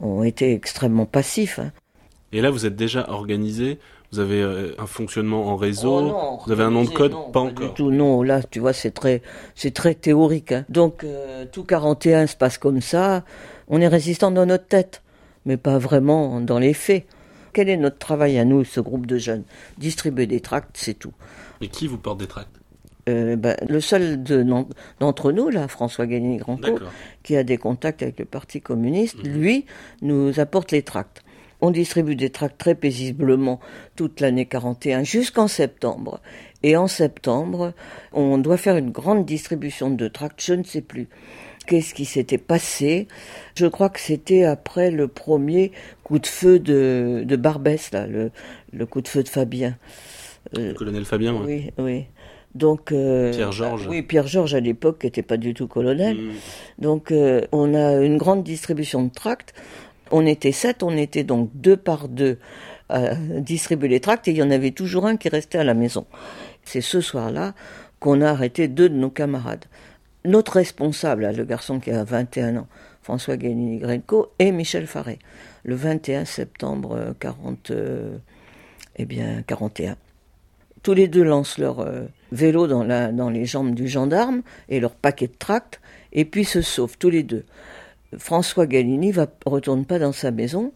ont 0.00 0.24
été 0.24 0.52
extrêmement 0.52 1.06
passifs. 1.06 1.58
Hein. 1.58 1.72
Et 2.32 2.40
là, 2.40 2.50
vous 2.50 2.66
êtes 2.66 2.74
déjà 2.74 3.08
organisé 3.08 3.78
Vous 4.10 4.18
avez 4.18 4.42
un 4.76 4.86
fonctionnement 4.86 5.46
en 5.46 5.56
réseau 5.56 6.12
oh 6.12 6.38
Vous 6.44 6.52
avez 6.52 6.64
un 6.64 6.70
nom 6.70 6.82
de 6.82 6.90
code? 6.90 7.12
Pas, 7.32 7.40
encore. 7.40 7.68
Du 7.68 7.74
tout, 7.74 7.90
non. 7.92 8.22
Là, 8.22 8.42
tu 8.42 8.58
vois, 8.58 8.72
c'est 8.72 8.90
très, 8.90 9.22
c'est 9.54 9.72
très 9.72 9.94
théorique. 9.94 10.50
Hein. 10.50 10.64
Donc, 10.68 11.06
tout 11.52 11.62
41 11.62 12.26
se 12.26 12.36
passe 12.36 12.58
comme 12.58 12.80
ça. 12.80 13.22
On 13.68 13.80
est 13.80 13.86
résistant 13.88 14.32
dans 14.32 14.46
notre 14.46 14.66
tête, 14.66 15.02
mais 15.46 15.56
pas 15.56 15.78
vraiment 15.78 16.40
dans 16.40 16.58
les 16.58 16.74
faits. 16.74 17.06
Quel 17.52 17.68
est 17.68 17.76
notre 17.76 17.98
travail 17.98 18.36
à 18.36 18.44
nous, 18.44 18.64
ce 18.64 18.80
groupe 18.80 19.06
de 19.06 19.16
jeunes? 19.16 19.44
Distribuer 19.78 20.26
des 20.26 20.40
tracts, 20.40 20.76
c'est 20.76 20.94
tout. 20.94 21.12
Et 21.60 21.68
qui 21.68 21.86
vous 21.86 21.98
porte 21.98 22.18
des 22.18 22.26
tracts? 22.26 22.50
Euh, 23.08 23.36
ben, 23.36 23.56
le 23.68 23.80
seul 23.80 24.22
d'entre 24.98 25.32
nous, 25.32 25.50
là, 25.50 25.68
François 25.68 26.06
Gagné 26.06 26.38
Grandco, 26.38 26.78
qui 27.22 27.36
a 27.36 27.44
des 27.44 27.58
contacts 27.58 28.02
avec 28.02 28.18
le 28.18 28.24
Parti 28.24 28.60
communiste, 28.60 29.22
mhm. 29.24 29.32
lui, 29.32 29.66
nous 30.02 30.40
apporte 30.40 30.72
les 30.72 30.82
tracts. 30.82 31.22
On 31.60 31.70
distribue 31.70 32.16
des 32.16 32.30
tracts 32.30 32.58
très 32.58 32.74
paisiblement 32.74 33.60
toute 33.96 34.20
l'année 34.20 34.46
41 34.46 35.02
jusqu'en 35.02 35.48
septembre. 35.48 36.20
Et 36.62 36.76
en 36.76 36.88
septembre, 36.88 37.72
on 38.12 38.38
doit 38.38 38.56
faire 38.56 38.76
une 38.76 38.90
grande 38.90 39.24
distribution 39.24 39.90
de 39.90 40.08
tracts, 40.08 40.42
je 40.44 40.54
ne 40.54 40.62
sais 40.62 40.80
plus. 40.80 41.08
Qu'est-ce 41.66 41.94
qui 41.94 42.04
s'était 42.04 42.38
passé 42.38 43.08
Je 43.54 43.66
crois 43.66 43.88
que 43.88 44.00
c'était 44.00 44.44
après 44.44 44.90
le 44.90 45.08
premier 45.08 45.72
coup 46.02 46.18
de 46.18 46.26
feu 46.26 46.58
de, 46.58 47.22
de 47.24 47.36
Barbès, 47.36 47.90
là, 47.92 48.06
le, 48.06 48.30
le 48.72 48.86
coup 48.86 49.00
de 49.00 49.08
feu 49.08 49.22
de 49.22 49.28
Fabien. 49.28 49.76
Euh, 50.58 50.68
le 50.68 50.74
colonel 50.74 51.04
Fabien, 51.04 51.34
oui. 51.34 51.70
Oui, 51.78 52.04
Donc, 52.54 52.92
euh, 52.92 53.32
Pierre 53.32 53.52
Georges. 53.52 53.86
Oui, 53.88 54.02
Pierre 54.02 54.26
Georges 54.26 54.54
à 54.54 54.60
l'époque 54.60 55.02
n'était 55.02 55.22
pas 55.22 55.36
du 55.36 55.54
tout 55.54 55.66
colonel. 55.66 56.16
Mm. 56.16 56.32
Donc 56.78 57.10
euh, 57.10 57.42
on 57.52 57.74
a 57.74 58.00
une 58.02 58.16
grande 58.16 58.44
distribution 58.44 59.02
de 59.02 59.10
tracts. 59.10 59.54
On 60.10 60.24
était 60.26 60.52
sept, 60.52 60.82
on 60.82 60.96
était 60.96 61.24
donc 61.24 61.50
deux 61.54 61.76
par 61.76 62.08
deux 62.08 62.38
à 62.88 63.14
distribuer 63.14 63.88
les 63.88 64.00
tracts 64.00 64.28
et 64.28 64.32
il 64.32 64.36
y 64.36 64.42
en 64.42 64.50
avait 64.50 64.70
toujours 64.70 65.06
un 65.06 65.16
qui 65.16 65.28
restait 65.28 65.58
à 65.58 65.64
la 65.64 65.74
maison. 65.74 66.06
C'est 66.64 66.82
ce 66.82 67.00
soir-là 67.00 67.54
qu'on 67.98 68.20
a 68.20 68.28
arrêté 68.28 68.68
deux 68.68 68.88
de 68.88 68.94
nos 68.94 69.10
camarades. 69.10 69.64
Notre 70.24 70.52
responsable, 70.52 71.30
le 71.34 71.44
garçon 71.44 71.80
qui 71.80 71.90
a 71.90 72.04
21 72.04 72.58
ans, 72.58 72.68
François 73.02 73.36
Guénini 73.36 73.78
Grenco, 73.78 74.32
et 74.38 74.52
Michel 74.52 74.86
Faré, 74.86 75.18
le 75.64 75.74
21 75.74 76.26
septembre 76.26 77.14
40, 77.18 77.72
eh 78.96 79.04
bien 79.06 79.42
41 79.46 79.96
tous 80.84 80.94
les 80.94 81.08
deux 81.08 81.24
lancent 81.24 81.58
leur 81.58 81.80
euh, 81.80 82.02
vélo 82.34 82.66
dans, 82.66 83.30
les 83.30 83.44
jambes 83.44 83.74
du 83.74 83.88
gendarme 83.88 84.42
et 84.68 84.80
leur 84.80 84.94
paquet 84.94 85.28
de 85.28 85.34
tracts, 85.38 85.80
et 86.12 86.24
puis 86.24 86.44
se 86.44 86.62
sauvent 86.62 86.98
tous 86.98 87.10
les 87.10 87.22
deux. 87.22 87.44
François 88.18 88.66
Galini 88.66 89.12
va 89.12 89.26
retourne 89.46 89.84
pas 89.84 89.98
dans 89.98 90.12
sa 90.12 90.30
maison. 90.30 90.72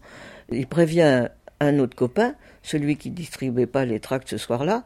Il 0.51 0.67
prévient 0.67 1.27
un 1.59 1.79
autre 1.79 1.95
copain, 1.95 2.35
celui 2.63 2.97
qui 2.97 3.09
distribuait 3.11 3.67
pas 3.67 3.85
les 3.85 3.99
tracts 3.99 4.29
ce 4.29 4.37
soir-là, 4.37 4.83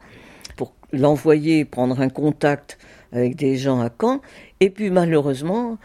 pour 0.56 0.72
l'envoyer 0.92 1.64
prendre 1.64 2.00
un 2.00 2.08
contact 2.08 2.78
avec 3.12 3.36
des 3.36 3.56
gens 3.56 3.80
à 3.80 3.90
Caen. 4.00 4.20
Et 4.60 4.70
puis 4.70 4.90
malheureusement, 4.90 5.78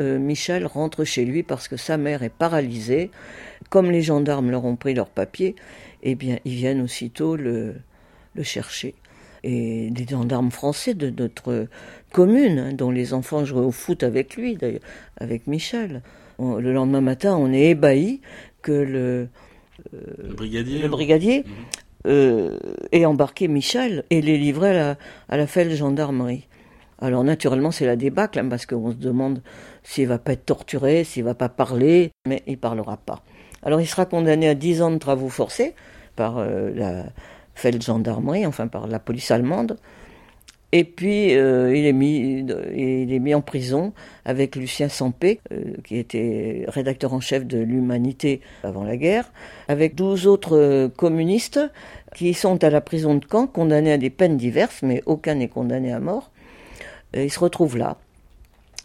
euh, 0.00 0.18
Michel 0.18 0.66
rentre 0.66 1.04
chez 1.04 1.24
lui 1.24 1.42
parce 1.42 1.68
que 1.68 1.76
sa 1.76 1.96
mère 1.96 2.22
est 2.22 2.32
paralysée. 2.32 3.10
Comme 3.68 3.90
les 3.90 4.02
gendarmes 4.02 4.50
leur 4.50 4.64
ont 4.64 4.76
pris 4.76 4.94
leurs 4.94 5.10
papiers, 5.10 5.54
eh 6.02 6.14
bien, 6.14 6.38
ils 6.44 6.54
viennent 6.54 6.80
aussitôt 6.80 7.36
le, 7.36 7.76
le 8.34 8.42
chercher. 8.42 8.94
Et 9.42 9.90
des 9.90 10.06
gendarmes 10.06 10.50
français 10.50 10.94
de 10.94 11.10
notre 11.10 11.66
commune, 12.12 12.58
hein, 12.58 12.72
dont 12.72 12.90
les 12.90 13.14
enfants 13.14 13.44
jouaient 13.44 13.64
au 13.64 13.70
foot 13.70 14.02
avec 14.02 14.36
lui, 14.36 14.56
d'ailleurs, 14.56 14.80
avec 15.18 15.46
Michel. 15.46 16.02
le 16.38 16.72
lendemain 16.72 17.00
matin, 17.00 17.36
on 17.36 17.52
est 17.52 17.70
ébahi 17.70 18.20
que 18.62 18.72
le, 18.72 19.28
le 19.92 20.34
brigadier, 20.34 20.78
le 20.80 20.88
brigadier 20.88 21.38
mhm. 21.38 21.52
euh, 22.06 22.58
ait 22.92 23.06
embarqué 23.06 23.48
Michel 23.48 24.04
et 24.10 24.20
les 24.20 24.38
livré 24.38 24.70
à 24.70 24.72
la, 24.72 24.96
à 25.28 25.36
la 25.36 25.46
Felle 25.46 25.74
gendarmerie. 25.74 26.46
Alors 27.00 27.24
naturellement, 27.24 27.70
c'est 27.70 27.86
la 27.86 27.96
débâcle, 27.96 28.38
hein, 28.38 28.48
parce 28.48 28.66
qu'on 28.66 28.90
se 28.90 28.96
demande 28.96 29.42
s'il 29.82 30.06
va 30.06 30.18
pas 30.18 30.32
être 30.32 30.44
torturé, 30.44 31.04
s'il 31.04 31.24
va 31.24 31.34
pas 31.34 31.48
parler, 31.48 32.10
mais 32.28 32.42
il 32.46 32.58
parlera 32.58 32.98
pas. 32.98 33.22
Alors 33.62 33.80
il 33.80 33.86
sera 33.86 34.06
condamné 34.06 34.48
à 34.48 34.54
10 34.54 34.82
ans 34.82 34.90
de 34.90 34.98
travaux 34.98 35.28
forcés 35.28 35.74
par 36.16 36.38
euh, 36.38 36.70
la 36.74 37.04
Feldgendarmerie, 37.54 38.46
enfin 38.46 38.68
par 38.68 38.86
la 38.86 38.98
police 38.98 39.30
allemande. 39.30 39.76
Et 40.72 40.84
puis 40.84 41.34
euh, 41.36 41.76
il, 41.76 41.84
est 41.84 41.92
mis, 41.92 42.46
il 42.76 43.34
en 43.34 43.40
prison 43.40 43.92
avec 44.24 44.54
Lucien 44.54 44.88
Sampé, 44.88 45.40
euh, 45.52 45.74
qui 45.84 45.96
était 45.96 46.64
rédacteur 46.68 47.12
en 47.12 47.20
chef 47.20 47.44
de 47.44 47.58
l'Humanité 47.58 48.40
avant 48.62 48.84
la 48.84 48.96
guerre, 48.96 49.32
avec 49.66 49.96
12 49.96 50.28
autres 50.28 50.90
communistes 50.96 51.60
qui 52.14 52.34
sont 52.34 52.62
à 52.62 52.70
la 52.70 52.80
prison 52.80 53.14
de 53.14 53.24
Caen, 53.28 53.46
condamnés 53.46 53.92
à 53.92 53.98
des 53.98 54.10
peines 54.10 54.36
diverses, 54.36 54.82
mais 54.82 55.02
aucun 55.06 55.36
n'est 55.36 55.48
condamné 55.48 55.92
à 55.92 55.98
mort. 55.98 56.30
Et 57.12 57.28
se 57.28 57.40
retrouvent 57.40 57.76
là. 57.76 57.96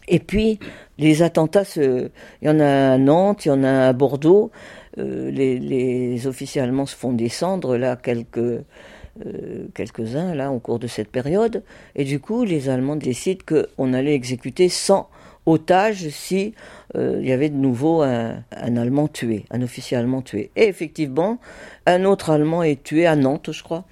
Et 0.08 0.18
puis, 0.18 0.58
les 0.98 1.22
attentats, 1.22 1.64
il 1.76 2.10
y 2.42 2.48
en 2.48 2.60
a 2.60 2.92
à 2.92 2.98
Nantes, 2.98 3.44
il 3.44 3.48
y 3.48 3.50
en 3.50 3.64
a 3.64 3.88
à 3.88 3.92
Bordeaux. 3.92 4.50
Euh, 4.98 5.30
les, 5.30 6.26
officiers 6.26 6.60
allemands 6.62 6.86
se 6.86 6.96
font 6.96 7.12
descendre, 7.12 7.76
là, 7.76 7.96
quelques, 7.96 8.38
euh, 8.38 9.66
quelques-uns, 9.74 10.34
là, 10.34 10.52
au 10.52 10.58
cours 10.58 10.78
de 10.78 10.86
cette 10.86 11.10
période. 11.10 11.62
Et 11.94 12.04
du 12.04 12.20
coup, 12.20 12.44
les 12.44 12.68
Allemands 12.68 12.96
décident 12.96 13.44
qu'on 13.46 13.92
allait 13.92 14.14
exécuter 14.14 14.68
100 14.68 15.08
otages 15.44 16.08
si 16.08 16.54
euh, 16.96 17.18
il 17.20 17.28
y 17.28 17.32
avait 17.32 17.50
de 17.50 17.56
nouveau 17.56 18.02
un, 18.02 18.42
un, 18.50 18.76
Allemand 18.76 19.06
tué, 19.06 19.44
un 19.50 19.62
officier 19.62 19.96
allemand 19.96 20.22
tué. 20.22 20.50
Et 20.56 20.66
effectivement, 20.66 21.38
un 21.84 22.04
autre 22.04 22.30
Allemand 22.30 22.62
est 22.62 22.82
tué 22.82 23.06
à 23.06 23.16
Nantes, 23.16 23.50
je 23.52 23.62
crois. 23.62 23.84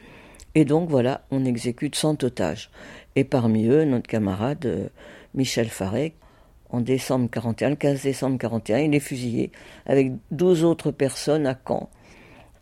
Et 0.55 0.65
donc, 0.65 0.89
voilà, 0.89 1.23
on 1.31 1.45
exécute 1.45 1.97
100 1.97 2.25
otages. 2.25 2.71
Et 3.17 3.25
parmi 3.25 3.67
eux, 3.67 3.85
notre 3.85 4.09
camarade 4.09 4.91
Michel 5.35 5.69
Faré, 5.69 6.15
en 6.71 6.81
décembre 6.81 7.29
41, 7.31 7.71
le 7.71 7.77
15 7.77 8.03
décembre 8.03 8.39
41, 8.39 8.79
il 8.79 8.95
est 8.95 9.01
fusillé 9.01 9.53
avec 9.87 10.13
12 10.31 10.65
autres 10.65 10.91
personnes 10.91 11.47
à 11.47 11.57
Caen. 11.67 11.89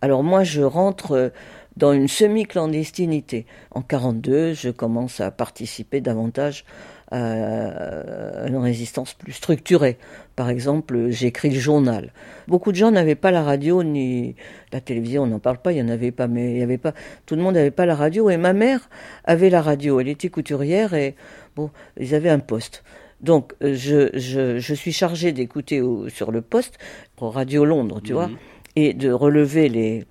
Alors 0.01 0.23
moi, 0.23 0.43
je 0.43 0.63
rentre 0.63 1.13
euh, 1.13 1.29
dans 1.77 1.93
une 1.93 2.09
semi-clandestinité. 2.09 3.47
En 3.71 3.83
42, 3.83 4.53
je 4.53 4.71
commence 4.71 5.21
à 5.21 5.31
participer 5.31 6.01
davantage 6.01 6.65
à 7.13 8.47
une 8.49 8.57
résistance 8.57 9.15
plus 9.15 9.33
structurée. 9.33 9.99
Par 10.35 10.49
exemple, 10.49 11.11
j'écris 11.11 11.51
le 11.51 11.61
journal. 11.61 12.13
Beaucoup 12.49 12.73
de 12.73 12.77
gens 12.77 12.91
n'avaient 12.91 13.15
pas 13.15 13.31
la 13.31 13.43
radio 13.43 13.83
ni 13.83 14.35
la 14.73 14.81
télévision, 14.81 15.25
on 15.25 15.27
n'en 15.27 15.39
parle 15.39 15.59
pas, 15.59 15.73
il 15.73 15.77
n'y 15.77 15.83
en 15.83 15.93
avait 15.93 16.11
pas, 16.11 16.27
mais 16.27 16.53
il 16.53 16.59
y 16.59 16.63
avait 16.63 16.79
pas, 16.79 16.95
tout 17.27 17.37
le 17.37 17.43
monde 17.43 17.55
n'avait 17.55 17.71
pas 17.71 17.87
la 17.87 17.95
radio. 17.95 18.31
Et 18.31 18.37
ma 18.37 18.55
mère 18.55 18.89
avait 19.25 19.51
la 19.51 19.61
radio, 19.61 20.01
elle 20.01 20.09
était 20.09 20.31
couturière 20.31 20.95
et 20.95 21.15
bon, 21.55 21.71
ils 21.99 22.15
avaient 22.15 22.31
un 22.31 22.39
poste. 22.39 22.83
Donc, 23.21 23.53
euh, 23.63 23.75
je, 23.77 24.11
je, 24.19 24.59
je 24.59 24.75
suis 24.75 24.93
chargé 24.93 25.33
d'écouter 25.33 25.83
sur 26.09 26.33
le 26.33 26.41
poste, 26.41 26.79
Radio 27.21 27.65
Londres, 27.65 28.01
tu 28.03 28.15
vois, 28.15 28.27
mhm. 28.27 28.37
et 28.77 28.95
de 28.95 29.13
relever 29.13 29.69
les, 29.69 30.05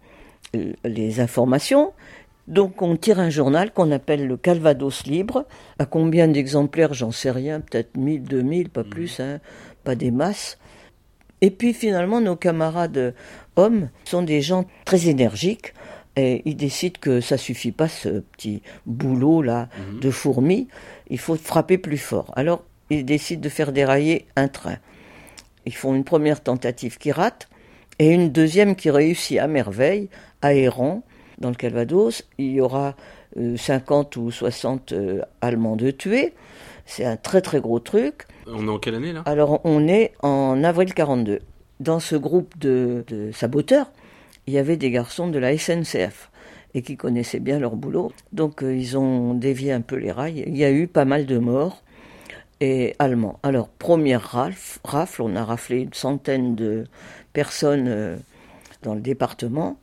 euh, 0.56 0.74
les 0.86 1.20
informations. 1.20 1.92
Donc, 2.48 2.82
on 2.82 2.96
tire 2.96 3.20
un 3.20 3.30
journal 3.30 3.72
qu'on 3.72 3.92
appelle 3.92 4.28
le 4.28 4.38
Calvados 4.38 5.06
Libre. 5.06 5.46
À 5.80 5.86
combien 5.86 6.28
d'exemplaires, 6.28 6.94
j'en 6.94 7.12
sais 7.12 7.32
rien, 7.32 7.62
peut-être 7.62 7.96
1000, 7.98 8.24
2000, 8.24 8.70
pas 8.70 8.84
mhm. 8.84 8.90
plus, 8.90 9.20
hein, 9.20 9.40
pas 9.84 9.96
des 9.96 10.12
masses. 10.12 10.58
Et 11.42 11.52
puis, 11.52 11.74
finalement, 11.74 12.22
nos 12.22 12.36
camarades 12.36 13.14
hommes 13.56 13.90
sont 14.06 14.22
des 14.24 14.42
gens 14.42 14.66
très 14.86 15.08
énergiques. 15.08 15.74
Et 16.18 16.42
ils 16.46 16.58
décident 16.58 17.00
que 17.00 17.22
ça 17.22 17.38
suffit 17.38 17.72
pas 17.72 17.88
ce 17.88 18.20
petit 18.20 18.62
boulot 18.86 19.42
là 19.42 19.70
mhm. 19.78 20.00
de 20.02 20.12
fourmi, 20.12 20.68
il 21.10 21.20
faut 21.20 21.36
frapper 21.36 21.78
plus 21.78 21.98
fort. 21.98 22.34
Alors 22.36 22.64
ils 22.90 23.06
décident 23.06 23.42
de 23.42 23.50
faire 23.50 23.72
dérailler 23.72 24.26
un 24.36 24.50
train. 24.50 24.78
Ils 25.66 25.76
font 25.76 25.96
une 25.96 26.04
première 26.04 26.42
tentative 26.42 26.98
qui 26.98 27.12
rate 27.12 27.48
et 28.00 28.10
une 28.10 28.30
deuxième 28.30 28.76
qui 28.76 28.90
réussit 28.90 29.40
à 29.40 29.48
merveille 29.48 30.10
à 30.42 30.54
Héran, 30.54 31.04
dans 31.42 31.50
le 31.50 31.56
Calvados. 31.56 32.24
Il 32.38 32.52
y 32.52 32.62
aura 32.62 32.96
50 33.36 34.16
euh, 34.18 34.20
ou 34.20 34.32
60 34.32 34.94
euh, 34.94 35.22
Allemands 35.42 35.76
de 35.76 35.92
tués. 35.92 36.34
C'est 36.86 37.06
un 37.06 37.18
très 37.18 37.42
très 37.42 37.60
gros 37.60 37.80
truc. 37.80 38.26
On 38.48 38.68
est 38.68 38.70
en 38.70 38.80
quelle 38.80 38.96
année 38.96 39.14
là? 39.14 39.24
Alors 39.26 39.62
on 39.66 39.88
est 39.88 40.14
en 40.22 40.64
avril 40.64 40.94
42. 40.94 41.40
Dans 41.80 42.00
ce 42.00 42.16
groupe 42.16 42.58
de, 42.60 43.04
saboteurs, 43.34 43.92
il 44.48 44.54
y 44.54 44.58
avait 44.58 44.78
des 44.78 44.92
garçons 44.92 45.28
de 45.28 45.40
la 45.40 45.58
SNCF 45.58 46.30
et 46.74 46.84
qui 46.84 46.96
connaissaient 46.96 47.40
bien 47.40 47.60
leur 47.60 47.76
boulot. 47.76 48.12
Donc 48.32 48.64
euh, 48.64 48.76
ils 48.76 48.98
ont 48.98 49.34
dévié 49.34 49.72
un 49.72 49.82
peu 49.82 49.96
les 49.96 50.12
rails. 50.12 50.44
Il 50.48 50.58
y 50.58 50.64
a 50.64 50.72
eu 50.72 50.88
pas 50.88 51.06
mal 51.06 51.26
de 51.26 51.38
morts 51.38 51.84
et 52.62 52.96
allemands. 53.00 53.40
Alors, 53.44 53.68
première 53.68 54.22
rafle, 54.84 55.22
on 55.22 55.36
a 55.36 55.44
raflé 55.44 55.82
une 55.82 55.94
centaine 55.94 56.56
de 56.56 56.86
personnes 57.34 57.88
euh, 57.88 58.18
dans 58.84 58.94
le 58.94 59.02
département, 59.02 59.78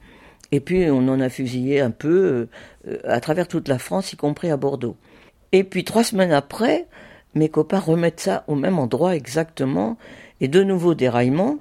et 0.53 0.61
puis 0.61 0.91
on 0.91 1.09
en 1.09 1.21
a 1.21 1.29
fusillé 1.29 1.81
un 1.81 1.91
peu 1.91 2.49
euh, 2.89 2.99
à 3.05 3.21
travers 3.21 3.49
toute 3.49 3.69
la 3.69 3.79
France, 3.79 4.13
y 4.13 4.17
compris 4.17 4.51
à 4.51 4.57
Bordeaux. 4.57 4.97
Et 5.53 5.65
puis 5.65 5.85
trois 5.85 6.05
semaines 6.05 6.33
après, 6.33 6.87
mes 7.35 7.49
copains 7.49 7.79
remettent 7.79 8.21
ça 8.21 8.45
au 8.49 8.55
même 8.55 8.79
endroit 8.79 9.15
exactement, 9.15 9.97
et 10.41 10.49
de 10.49 10.63
nouveau 10.63 10.95
déraillement. 10.95 11.59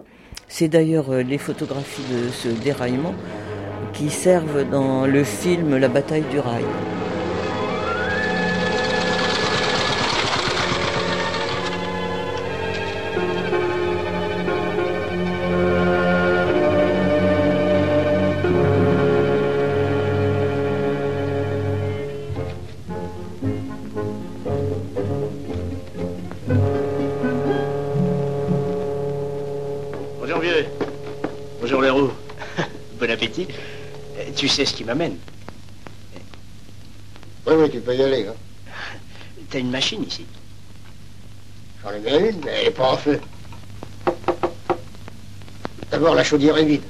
C'est 0.48 0.70
d'ailleurs 0.70 1.12
euh, 1.12 1.24
les 1.24 1.38
photographies 1.38 2.06
de 2.12 2.29
ce 2.29 2.48
déraillement 2.48 3.13
qui 3.94 4.10
servent 4.10 4.70
dans 4.70 5.06
le 5.06 5.24
film 5.24 5.77
La 5.77 5.88
bataille 5.88 6.25
du 6.32 6.39
rail. 6.39 6.65
Sais 34.46 34.65
ce 34.65 34.74
qui 34.74 34.84
m'amène. 34.84 35.17
Oui, 37.48 37.53
oui, 37.58 37.70
tu 37.72 37.79
peux 37.79 37.96
y 37.96 38.03
aller. 38.03 38.27
Hein. 38.27 38.34
T'as 39.50 39.60
une 39.60 39.72
machine 39.72 40.03
ici 40.03 40.25
J'en 41.82 41.91
ai 41.94 42.00
bien 42.00 42.20
une, 42.20 42.39
mais 42.46 42.51
elle 42.51 42.65
n'est 42.65 42.72
pas 42.72 42.91
en 42.91 42.98
feu. 42.98 43.20
D'abord, 45.89 46.13
la 46.13 46.24
chaudière 46.24 46.58
est 46.58 46.65
vide. 46.65 46.84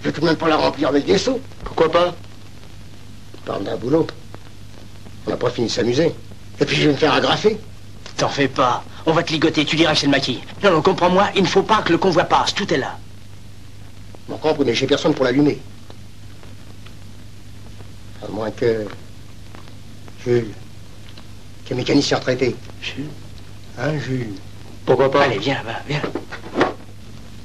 Je 0.00 0.08
vais 0.08 0.12
tout 0.12 0.20
de 0.20 0.26
même 0.26 0.36
pas 0.36 0.48
la 0.48 0.56
remplir 0.56 0.88
avec 0.88 1.06
des 1.06 1.18
seaux. 1.18 1.40
Pourquoi 1.64 1.90
pas? 1.90 2.14
Parle 3.44 3.64
d'un 3.64 3.76
boulot. 3.76 4.06
On 5.26 5.30
n'a 5.30 5.36
pas 5.36 5.50
fini 5.50 5.68
de 5.68 5.72
s'amuser. 5.72 6.12
Et 6.60 6.64
puis 6.64 6.76
je 6.76 6.88
vais 6.88 6.92
me 6.92 6.98
faire 6.98 7.14
agrafer. 7.14 7.58
T'en 8.16 8.28
fais 8.28 8.48
pas. 8.48 8.82
On 9.06 9.12
va 9.12 9.22
te 9.22 9.32
ligoter, 9.32 9.64
tu 9.64 9.76
diras 9.76 9.92
que 9.92 10.00
c'est 10.00 10.06
le 10.06 10.12
maquis. 10.12 10.40
Non, 10.62 10.72
non, 10.72 10.82
comprends-moi, 10.82 11.28
il 11.36 11.42
ne 11.42 11.46
faut 11.48 11.62
pas 11.62 11.82
que 11.82 11.92
le 11.92 11.98
convoi 11.98 12.24
passe, 12.24 12.52
tout 12.52 12.72
est 12.74 12.78
là. 12.78 12.98
Mon 14.28 14.36
camp, 14.36 14.56
mais 14.64 14.74
j'ai 14.74 14.86
personne 14.86 15.14
pour 15.14 15.24
l'allumer. 15.24 15.58
À 18.22 18.28
moins 18.30 18.50
que. 18.50 18.86
Jules. 20.24 20.52
Qui 21.64 21.72
est 21.72 21.76
mécanicien 21.76 22.18
retraité. 22.18 22.54
Jules 22.82 23.08
Hein, 23.78 23.98
Jules? 23.98 24.34
Pourquoi 24.84 25.10
pas? 25.10 25.24
Allez, 25.24 25.38
viens, 25.38 25.62
va, 25.62 25.80
viens. 25.86 26.02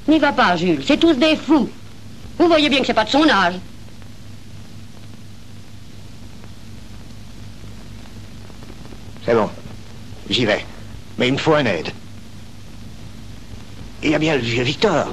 N'y 0.08 0.18
va 0.18 0.32
pas, 0.32 0.56
Jules. 0.56 0.82
C'est 0.86 0.98
tous 0.98 1.14
des 1.14 1.36
fous. 1.36 1.68
Vous 2.38 2.48
voyez 2.48 2.68
bien 2.68 2.80
que 2.80 2.86
c'est 2.86 2.94
pas 2.94 3.04
de 3.04 3.10
son 3.10 3.28
âge. 3.28 3.54
C'est 9.24 9.34
bon. 9.34 9.48
J'y 10.28 10.44
vais. 10.44 10.64
Mais 11.16 11.28
il 11.28 11.34
me 11.34 11.38
faut 11.38 11.54
un 11.54 11.64
aide. 11.64 11.90
Il 14.02 14.10
y 14.10 14.14
a 14.14 14.18
bien 14.18 14.34
le 14.36 14.42
vieux 14.42 14.64
Victor. 14.64 15.08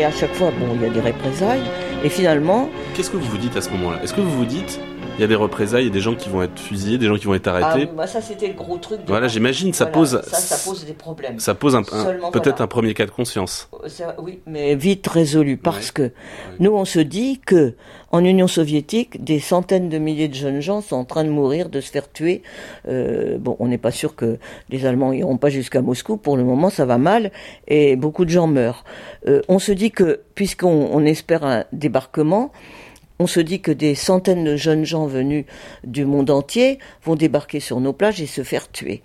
Et 0.00 0.04
à 0.04 0.10
chaque 0.10 0.32
fois, 0.32 0.50
bon, 0.58 0.68
il 0.76 0.80
y 0.80 0.86
a 0.86 0.88
des 0.88 1.00
représailles. 1.02 1.60
Et 2.02 2.08
finalement, 2.08 2.70
Qu'est-ce 2.94 3.10
que 3.10 3.18
vous 3.18 3.28
vous 3.28 3.36
dites 3.36 3.54
à 3.54 3.60
ce 3.60 3.68
moment-là? 3.68 4.02
Est-ce 4.02 4.14
que 4.14 4.22
vous 4.22 4.30
vous 4.30 4.46
dites, 4.46 4.80
il 5.16 5.20
y 5.20 5.24
a 5.24 5.26
des 5.26 5.34
représailles, 5.34 5.82
il 5.84 5.88
y 5.88 5.90
a 5.90 5.92
des 5.92 6.00
gens 6.00 6.14
qui 6.14 6.30
vont 6.30 6.42
être 6.42 6.58
fusillés, 6.58 6.96
des 6.96 7.06
gens 7.06 7.16
qui 7.16 7.26
vont 7.26 7.34
être 7.34 7.48
ah, 7.48 7.56
arrêtés 7.56 7.90
bah, 7.94 8.06
ça 8.06 8.22
c'était 8.22 8.48
le 8.48 8.54
gros 8.54 8.78
truc. 8.78 9.00
de- 9.04 9.06
Voilà, 9.06 9.28
j'imagine, 9.28 9.72
ça 9.74 9.84
Voilà, 9.84 9.92
pose, 9.98 10.20
ça, 10.22 10.36
ça 10.38 10.70
pose 10.70 10.86
des 10.86 10.94
problèmes. 10.94 11.38
ça 11.38 11.54
pose 11.54 11.76
un, 11.76 11.82
peut-être 11.82 12.32
voilà. 12.32 12.62
un 12.62 12.66
premier 12.66 12.94
cas 12.94 13.04
de 13.04 13.10
conscience. 13.10 13.68
Ça, 13.86 14.14
oui, 14.18 14.40
mais 14.46 14.74
vite 14.76 15.06
résolu 15.06 15.56
parce 15.58 15.88
Ouais. 15.88 15.92
que 15.94 16.10
nous 16.58 16.70
on 16.72 16.84
se 16.86 17.00
dit 17.00 17.38
que 17.44 17.74
en 18.12 18.24
Union 18.24 18.48
soviétique, 18.48 19.22
des 19.22 19.38
centaines 19.40 19.88
de 19.88 19.98
milliers 19.98 20.28
de 20.28 20.34
jeunes 20.34 20.60
gens 20.60 20.80
sont 20.80 20.96
en 20.96 21.04
train 21.04 21.22
de 21.24 21.28
mourir, 21.28 21.68
de 21.68 21.80
se 21.80 21.90
faire 21.90 22.10
tuer. 22.10 22.42
Euh, 22.88 23.38
bon, 23.38 23.56
on 23.60 23.68
n'est 23.68 23.78
pas 23.78 23.92
sûr 23.92 24.16
que 24.16 24.38
les 24.68 24.84
Allemands 24.84 25.12
iront 25.12 25.36
pas 25.36 25.48
jusqu'à 25.50 25.80
Moscou. 25.80 26.16
Pour 26.16 26.36
le 26.36 26.42
moment, 26.42 26.70
ça 26.70 26.86
va 26.86 26.98
mal 26.98 27.30
et 27.68 27.94
beaucoup 27.94 28.24
de 28.24 28.30
gens 28.30 28.48
meurent. 28.48 28.84
Euh, 29.28 29.42
on 29.48 29.58
se 29.60 29.70
dit 29.70 29.90
que 29.92 30.20
puisqu'on 30.34 30.88
on 30.92 31.04
espère 31.04 31.44
un 31.44 31.64
débarquement. 31.72 32.50
On 33.20 33.26
se 33.26 33.38
dit 33.38 33.60
que 33.60 33.70
des 33.70 33.94
centaines 33.94 34.44
de 34.44 34.56
jeunes 34.56 34.86
gens 34.86 35.06
venus 35.06 35.44
du 35.84 36.06
monde 36.06 36.30
entier 36.30 36.78
vont 37.04 37.16
débarquer 37.16 37.60
sur 37.60 37.78
nos 37.78 37.92
plages 37.92 38.22
et 38.22 38.26
se 38.26 38.42
faire 38.42 38.70
tuer. 38.72 39.02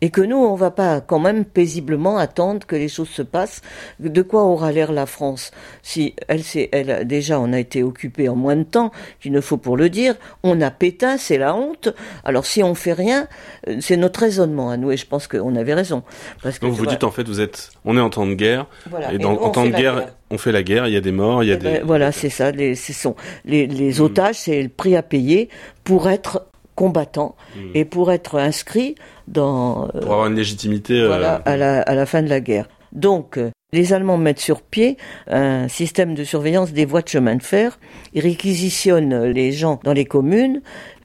Et 0.00 0.08
que 0.08 0.22
nous, 0.22 0.38
on 0.38 0.54
va 0.54 0.70
pas 0.70 1.02
quand 1.02 1.18
même 1.18 1.44
paisiblement 1.44 2.16
attendre 2.16 2.66
que 2.66 2.74
les 2.74 2.88
choses 2.88 3.10
se 3.10 3.20
passent. 3.20 3.60
De 4.00 4.22
quoi 4.22 4.44
aura 4.44 4.72
l'air 4.72 4.92
la 4.92 5.04
France 5.04 5.50
si 5.82 6.14
elle, 6.26 6.40
elle 6.72 7.06
déjà 7.06 7.38
on 7.38 7.52
a 7.52 7.58
été 7.58 7.82
occupé 7.82 8.30
en 8.30 8.34
moins 8.34 8.56
de 8.56 8.62
temps 8.62 8.92
qu'il 9.20 9.32
ne 9.32 9.42
faut 9.42 9.58
pour 9.58 9.76
le 9.76 9.90
dire. 9.90 10.14
On 10.42 10.62
a 10.62 10.70
Pétain, 10.70 11.18
c'est 11.18 11.36
la 11.36 11.54
honte. 11.54 11.90
Alors 12.24 12.46
si 12.46 12.62
on 12.62 12.74
fait 12.74 12.94
rien, 12.94 13.28
euh, 13.68 13.76
c'est 13.80 13.98
notre 13.98 14.20
raisonnement 14.20 14.70
à 14.70 14.78
nous 14.78 14.90
et 14.90 14.96
je 14.96 15.06
pense 15.06 15.26
qu'on 15.26 15.54
avait 15.54 15.74
raison. 15.74 16.02
Parce 16.42 16.58
que 16.58 16.64
Donc 16.64 16.76
vous 16.76 16.86
dites 16.86 17.04
en 17.04 17.10
fait, 17.10 17.28
vous 17.28 17.42
êtes, 17.42 17.72
on 17.84 17.96
est 17.98 18.00
en 18.00 18.08
temps 18.08 18.26
de 18.26 18.32
guerre, 18.32 18.66
voilà. 18.88 19.12
et 19.12 19.16
Et 19.16 19.18
dans, 19.18 19.32
nous, 19.32 19.38
en 19.38 19.50
temps 19.50 19.66
de 19.66 19.70
guerre, 19.70 20.08
on 20.30 20.38
fait 20.38 20.52
la 20.52 20.62
guerre, 20.62 20.86
il 20.88 20.94
y 20.94 20.96
a 20.96 21.00
des 21.00 21.12
morts, 21.12 21.42
il 21.42 21.48
y 21.48 21.52
a 21.52 21.56
Eh 21.56 21.58
ben, 21.58 21.74
des. 21.74 21.80
voilà, 21.80 22.12
c'est 22.12 22.30
ça. 22.30 22.50
Les, 22.52 22.74
ce 22.74 22.92
sont 22.92 23.16
les, 23.44 23.66
les 23.66 23.98
Mm. 23.98 24.02
otages, 24.02 24.36
c'est 24.36 24.62
le 24.62 24.68
prix 24.68 24.96
à 24.96 25.02
payer 25.02 25.48
pour 25.84 26.08
être 26.08 26.46
combattant 26.74 27.34
Mm. 27.56 27.60
et 27.74 27.84
pour 27.84 28.10
être 28.12 28.38
inscrit 28.38 28.94
dans 29.28 29.86
euh, 29.94 30.00
Pour 30.00 30.12
avoir 30.12 30.26
une 30.28 30.36
légitimité. 30.36 31.00
euh, 31.00 31.06
voilà, 31.08 31.34
à, 31.44 31.56
la, 31.56 31.82
à 31.82 31.94
la 31.94 32.06
fin 32.06 32.22
de 32.22 32.28
la 32.28 32.40
guerre. 32.40 32.68
Donc, 32.92 33.36
euh, 33.38 33.50
les 33.72 33.92
Allemands 33.92 34.18
mettent 34.18 34.40
sur 34.40 34.62
pied 34.62 34.96
un 35.28 35.68
système 35.68 36.14
de 36.14 36.24
surveillance 36.24 36.72
des 36.72 36.84
voies 36.84 37.02
de 37.02 37.08
chemin 37.08 37.36
de 37.36 37.42
fer. 37.42 37.78
Ils 38.14 38.20
réquisitionnent 38.22 39.26
les 39.26 39.52
gens 39.52 39.78
dans 39.84 39.92
les 39.92 40.04
communes. 40.06 40.60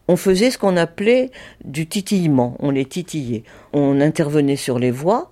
On 0.07 0.15
faisait 0.15 0.49
ce 0.51 0.57
qu'on 0.57 0.77
appelait 0.77 1.29
du 1.63 1.85
titillement. 1.87 2.55
On 2.59 2.71
les 2.71 2.85
titillait. 2.85 3.43
On 3.73 4.01
intervenait 4.01 4.55
sur 4.55 4.79
les 4.79 4.91
voies. 4.91 5.29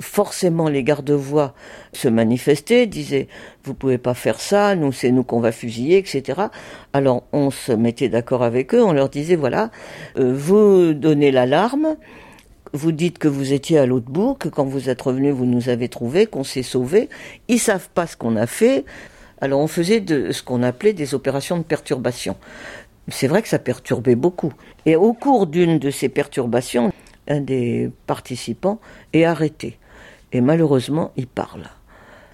Forcément, 0.00 0.68
les 0.68 0.82
gardes-voies 0.82 1.54
se 1.92 2.08
manifestaient, 2.08 2.86
disaient 2.86 3.28
vous 3.62 3.74
pouvez 3.74 3.98
pas 3.98 4.14
faire 4.14 4.40
ça, 4.40 4.74
nous 4.74 4.92
c'est 4.92 5.10
nous 5.10 5.22
qu'on 5.22 5.40
va 5.40 5.52
fusiller, 5.52 5.98
etc. 5.98 6.42
Alors 6.92 7.22
on 7.32 7.50
se 7.50 7.72
mettait 7.72 8.08
d'accord 8.08 8.42
avec 8.42 8.74
eux, 8.74 8.82
on 8.82 8.92
leur 8.92 9.08
disait 9.08 9.36
voilà, 9.36 9.70
euh, 10.18 10.34
vous 10.34 10.94
donnez 10.94 11.30
l'alarme, 11.30 11.96
vous 12.72 12.90
dites 12.90 13.18
que 13.18 13.28
vous 13.28 13.52
étiez 13.52 13.78
à 13.78 13.86
l'autre 13.86 14.10
bout, 14.10 14.34
que 14.34 14.48
quand 14.48 14.64
vous 14.64 14.90
êtes 14.90 15.00
revenu, 15.00 15.30
vous 15.30 15.46
nous 15.46 15.68
avez 15.68 15.88
trouvé, 15.88 16.26
qu'on 16.26 16.42
s'est 16.42 16.64
sauvé. 16.64 17.08
Ils 17.46 17.60
savent 17.60 17.88
pas 17.94 18.08
ce 18.08 18.16
qu'on 18.16 18.34
a 18.34 18.46
fait. 18.46 18.84
Alors 19.40 19.60
on 19.60 19.68
faisait 19.68 20.04
ce 20.08 20.42
qu'on 20.42 20.62
appelait 20.64 20.92
des 20.92 21.14
opérations 21.14 21.56
de 21.56 21.62
perturbation. 21.62 22.36
C'est 23.08 23.28
vrai 23.28 23.42
que 23.42 23.48
ça 23.48 23.60
perturbait 23.60 24.16
beaucoup. 24.16 24.52
Et 24.86 24.96
au 24.96 25.12
cours 25.12 25.46
d'une 25.46 25.78
de 25.78 25.90
ces 25.90 26.08
perturbations, 26.08 26.92
un 27.28 27.40
des 27.40 27.90
participants 28.06 28.80
est 29.12 29.24
arrêté. 29.24 29.78
Et 30.34 30.40
malheureusement, 30.42 31.12
il 31.16 31.26
parle. 31.26 31.62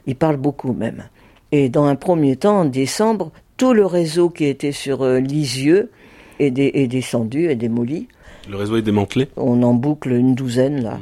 Il 0.07 0.17
parle 0.17 0.37
beaucoup 0.39 0.73
même. 0.73 1.05
Et 1.53 1.69
dans 1.69 1.85
un 1.85 1.95
premier 1.97 2.35
temps, 2.37 2.61
en 2.61 2.65
décembre, 2.65 3.31
tout 3.57 3.73
le 3.75 3.87
réseau 3.87 4.31
qui 4.31 4.47
était 4.47 4.73
sur 4.73 5.03
euh, 5.03 5.19
Lisieux 5.21 5.91
est, 6.39 6.51
dé- 6.51 6.71
est 6.75 6.87
descendu, 6.89 7.49
est 7.51 7.57
démoli. 7.57 8.09
Le 8.49 8.57
réseau 8.57 8.77
est 8.77 8.83
démantelé. 8.83 9.29
On 9.37 9.63
en 9.63 9.75
boucle 9.75 10.11
une 10.13 10.35
douzaine 10.35 10.83
là. 10.83 10.99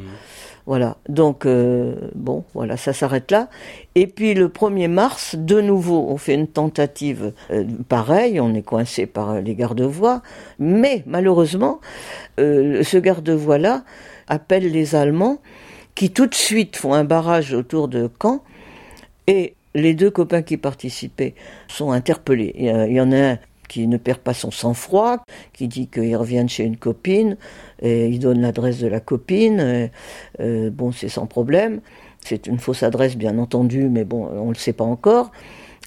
Voilà. 0.66 0.96
Donc 1.08 1.46
euh, 1.46 1.94
bon, 2.14 2.44
voilà, 2.52 2.76
ça 2.76 2.92
s'arrête 2.92 3.30
là. 3.30 3.48
Et 3.94 4.06
puis 4.06 4.34
le 4.34 4.48
1er 4.48 4.88
mars, 4.88 5.36
de 5.38 5.60
nouveau, 5.62 6.06
on 6.10 6.16
fait 6.18 6.34
une 6.34 6.48
tentative 6.48 7.32
euh, 7.50 7.64
pareille. 7.88 8.40
On 8.40 8.52
est 8.54 8.62
coincé 8.62 9.06
par 9.06 9.40
les 9.40 9.54
garde-voies, 9.54 10.20
mais 10.58 11.04
malheureusement, 11.06 11.80
euh, 12.40 12.82
ce 12.82 12.98
garde-voie 12.98 13.56
là 13.58 13.82
appelle 14.26 14.70
les 14.70 14.94
Allemands, 14.94 15.38
qui 15.98 16.10
tout 16.10 16.28
de 16.28 16.34
suite 16.34 16.76
font 16.76 16.94
un 16.94 17.02
barrage 17.02 17.52
autour 17.52 17.88
de 17.88 18.08
Caen. 18.22 18.44
Et 19.26 19.54
les 19.74 19.94
deux 19.94 20.12
copains 20.12 20.42
qui 20.42 20.56
participaient 20.56 21.34
sont 21.66 21.90
interpellés. 21.90 22.54
Il 22.56 22.92
y, 22.92 23.00
en 23.00 23.10
a 23.10 23.32
un 23.32 23.38
qui 23.66 23.88
ne 23.88 23.96
perd 23.96 24.20
pas 24.20 24.32
son 24.32 24.52
sang-froid, 24.52 25.24
qui 25.52 25.66
dit 25.66 25.88
qu'il 25.88 26.16
revient 26.16 26.44
chez 26.46 26.62
une 26.62 26.76
copine, 26.76 27.36
et 27.82 28.06
il 28.06 28.20
donne 28.20 28.40
l'adresse 28.40 28.78
de 28.78 28.86
la 28.86 29.00
copine. 29.00 29.90
euh, 30.38 30.70
bon, 30.70 30.92
c'est 30.92 31.08
sans 31.08 31.26
problème. 31.26 31.80
C'est 32.20 32.46
une 32.46 32.60
fausse 32.60 32.84
adresse, 32.84 33.16
bien 33.16 33.36
entendu, 33.36 33.88
mais 33.88 34.04
bon, 34.04 34.28
on 34.28 34.44
ne 34.44 34.52
le 34.52 34.54
sait 34.54 34.72
pas 34.72 34.84
encore. 34.84 35.32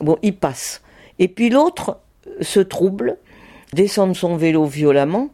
Bon, 0.02 0.18
il 0.24 0.36
passe. 0.36 0.82
Et 1.20 1.30
puis 1.30 1.50
l'autre 1.50 2.00
se 2.42 2.60
trouble, 2.60 3.16
descend 3.72 4.10
de 4.10 4.18
son 4.18 4.36
vélo 4.36 4.66
violemment. 4.66 5.30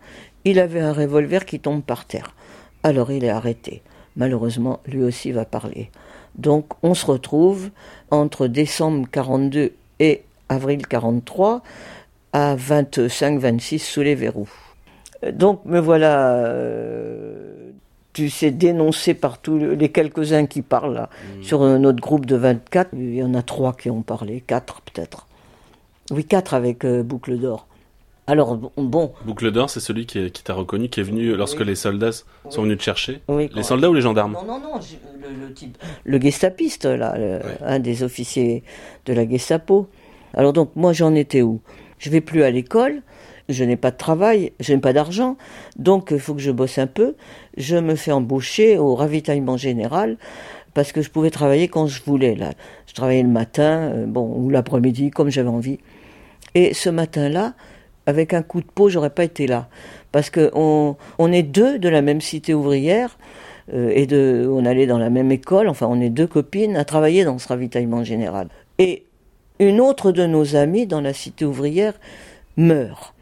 Il 0.46 0.60
avait 0.60 0.82
un 0.82 0.94
revolver 0.94 1.46
qui 1.46 1.60
tombe 1.60 1.82
par 1.82 2.06
terre. 2.06 2.36
Alors 2.84 3.12
il 3.12 3.24
est 3.24 3.30
arrêté. 3.30 3.82
Malheureusement, 4.18 4.80
lui 4.88 5.04
aussi 5.04 5.32
va 5.32 5.46
parler. 5.46 5.90
Donc 6.36 6.66
on 6.84 6.94
se 6.94 7.06
retrouve 7.06 7.70
entre 8.12 8.48
décembre 8.48 9.08
42 9.12 9.72
et 10.00 10.24
avril 10.50 10.86
43 10.86 11.62
à 12.34 12.56
25-26 12.56 13.80
sous 13.80 14.02
les 14.02 14.16
verrous. 14.16 14.50
Donc 15.32 15.64
me 15.66 15.80
voilà, 15.80 16.34
euh, 16.46 17.70
tu 18.14 18.30
sais, 18.30 18.52
dénoncé 18.52 19.14
par 19.14 19.38
tous 19.40 19.58
le- 19.60 19.74
les 19.76 19.90
quelques-uns 19.90 20.46
qui 20.48 20.62
parlent 20.62 20.94
là. 20.96 21.10
Sur 21.42 21.62
euh, 21.62 21.78
notre 21.78 22.02
groupe 22.02 22.26
de 22.26 22.36
24, 22.36 22.90
il 22.94 23.16
y 23.16 23.24
en 23.24 23.34
a 23.34 23.42
trois 23.42 23.74
qui 23.74 23.90
ont 23.90 24.02
parlé, 24.02 24.42
quatre 24.42 24.82
peut-être. 24.82 25.28
Oui, 26.12 26.26
quatre 26.26 26.54
avec 26.54 26.86
euh, 26.86 27.04
Boucle 27.04 27.38
d'Or. 27.38 27.67
Alors 28.30 28.58
bon, 28.58 29.14
Boucle 29.26 29.52
d'or, 29.52 29.70
c'est 29.70 29.80
celui 29.80 30.06
qui, 30.06 30.30
t'a 30.44 30.54
reconnu, 30.54 30.90
qui 30.90 31.00
est 31.00 31.04
venu 31.04 31.34
lorsque 31.36 31.60
Oui. 31.62 31.66
les 31.66 31.76
soldats 31.76 32.12
sont 32.50 32.64
venus 32.64 32.78
te 32.78 32.84
chercher. 32.84 33.22
oui, 33.30 33.50
Les 33.56 33.64
soldats 33.64 33.90
ou 33.90 33.94
les 33.94 34.02
gendarmes 34.02 34.34
Non, 34.34 34.44
non, 34.46 34.60
non, 34.60 34.76
le, 34.76 35.48
le 35.48 35.54
type, 35.54 35.78
le 36.04 36.20
gestapiste, 36.20 36.84
là, 36.86 37.16
le- 37.18 37.40
un 37.62 37.80
des 37.80 38.04
officiers 38.04 38.64
de 39.06 39.14
la 39.14 39.28
Gestapo. 39.28 39.88
Alors 40.34 40.52
donc, 40.52 40.72
moi, 40.76 40.92
j'en 40.92 41.16
étais 41.16 41.42
où? 41.42 41.62
Je 42.00 42.10
vais 42.10 42.20
plus 42.20 42.44
à 42.44 42.52
l'école, 42.52 43.02
je 43.48 43.64
n'ai 43.64 43.78
pas 43.78 43.92
de 43.92 43.98
travail, 43.98 44.52
je 44.60 44.74
n'ai 44.74 44.80
pas 44.82 44.92
d'argent, 44.92 45.38
donc 45.78 46.10
il 46.12 46.20
faut 46.20 46.34
que 46.36 46.42
je 46.42 46.52
bosse 46.52 46.78
un 46.80 46.88
peu. 46.88 47.16
Je 47.56 47.78
me 47.78 47.96
fais 47.96 48.12
embaucher 48.12 48.78
au 48.78 48.94
ravitaillement 48.94 49.56
général 49.56 50.18
parce 50.74 50.92
que 50.92 51.02
je 51.02 51.10
pouvais 51.10 51.30
travailler 51.32 51.70
quand 51.70 51.88
je 51.88 52.04
voulais. 52.04 52.36
Là, 52.36 52.52
je 52.88 52.94
travaillais 52.94 53.24
le 53.24 53.30
matin, 53.30 53.90
euh, 53.94 54.06
bon, 54.06 54.34
ou 54.36 54.50
l'après-midi, 54.50 55.12
comme 55.12 55.30
j'avais 55.30 55.48
envie. 55.50 55.80
Et 56.56 56.74
ce 56.74 56.90
matin-là, 56.90 57.54
avec 58.08 58.34
un 58.34 58.42
coup 58.42 58.62
de 58.62 58.66
peau, 58.66 58.90
j'aurais 58.90 59.12
pas 59.12 59.26
été 59.26 59.46
là. 59.46 59.68
Parce 60.12 60.32
que 60.32 60.50
on, 60.56 60.96
est 61.32 61.44
deux 61.44 61.78
de 61.78 61.90
la 61.90 62.02
même 62.02 62.22
cité 62.22 62.54
ouvrière, 62.56 63.20
euh, 63.74 63.92
et 63.94 64.08
on 64.48 64.66
allait 64.66 64.88
dans 64.88 64.98
la 64.98 65.12
même 65.12 65.32
école, 65.32 65.68
enfin 65.68 65.88
on 65.88 66.00
est 66.00 66.10
deux 66.10 66.26
copines 66.26 66.78
à 66.78 66.86
travailler 66.86 67.26
dans 67.26 67.38
ce 67.38 67.48
ravitaillement 67.50 68.04
général. 68.04 68.48
Et 68.80 69.04
une 69.60 69.82
autre 69.82 70.12
de 70.12 70.26
nos 70.26 70.56
amies 70.56 70.88
dans 70.88 71.02
la 71.02 71.14
cité 71.14 71.44
ouvrière 71.44 71.94
meurt. 72.56 73.14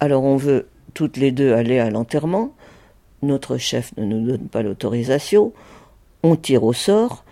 Alors 0.00 0.24
on 0.24 0.36
veut 0.36 0.66
toutes 0.94 1.18
les 1.18 1.30
deux 1.30 1.52
aller 1.52 1.78
à 1.78 1.90
l'enterrement, 1.90 2.54
notre 3.22 3.58
chef 3.58 3.92
ne 3.98 4.06
nous 4.06 4.26
donne 4.26 4.48
pas 4.48 4.62
l'autorisation, 4.62 5.52
on 6.22 6.36
tire 6.36 6.64
au 6.64 6.72
sort, 6.72 7.24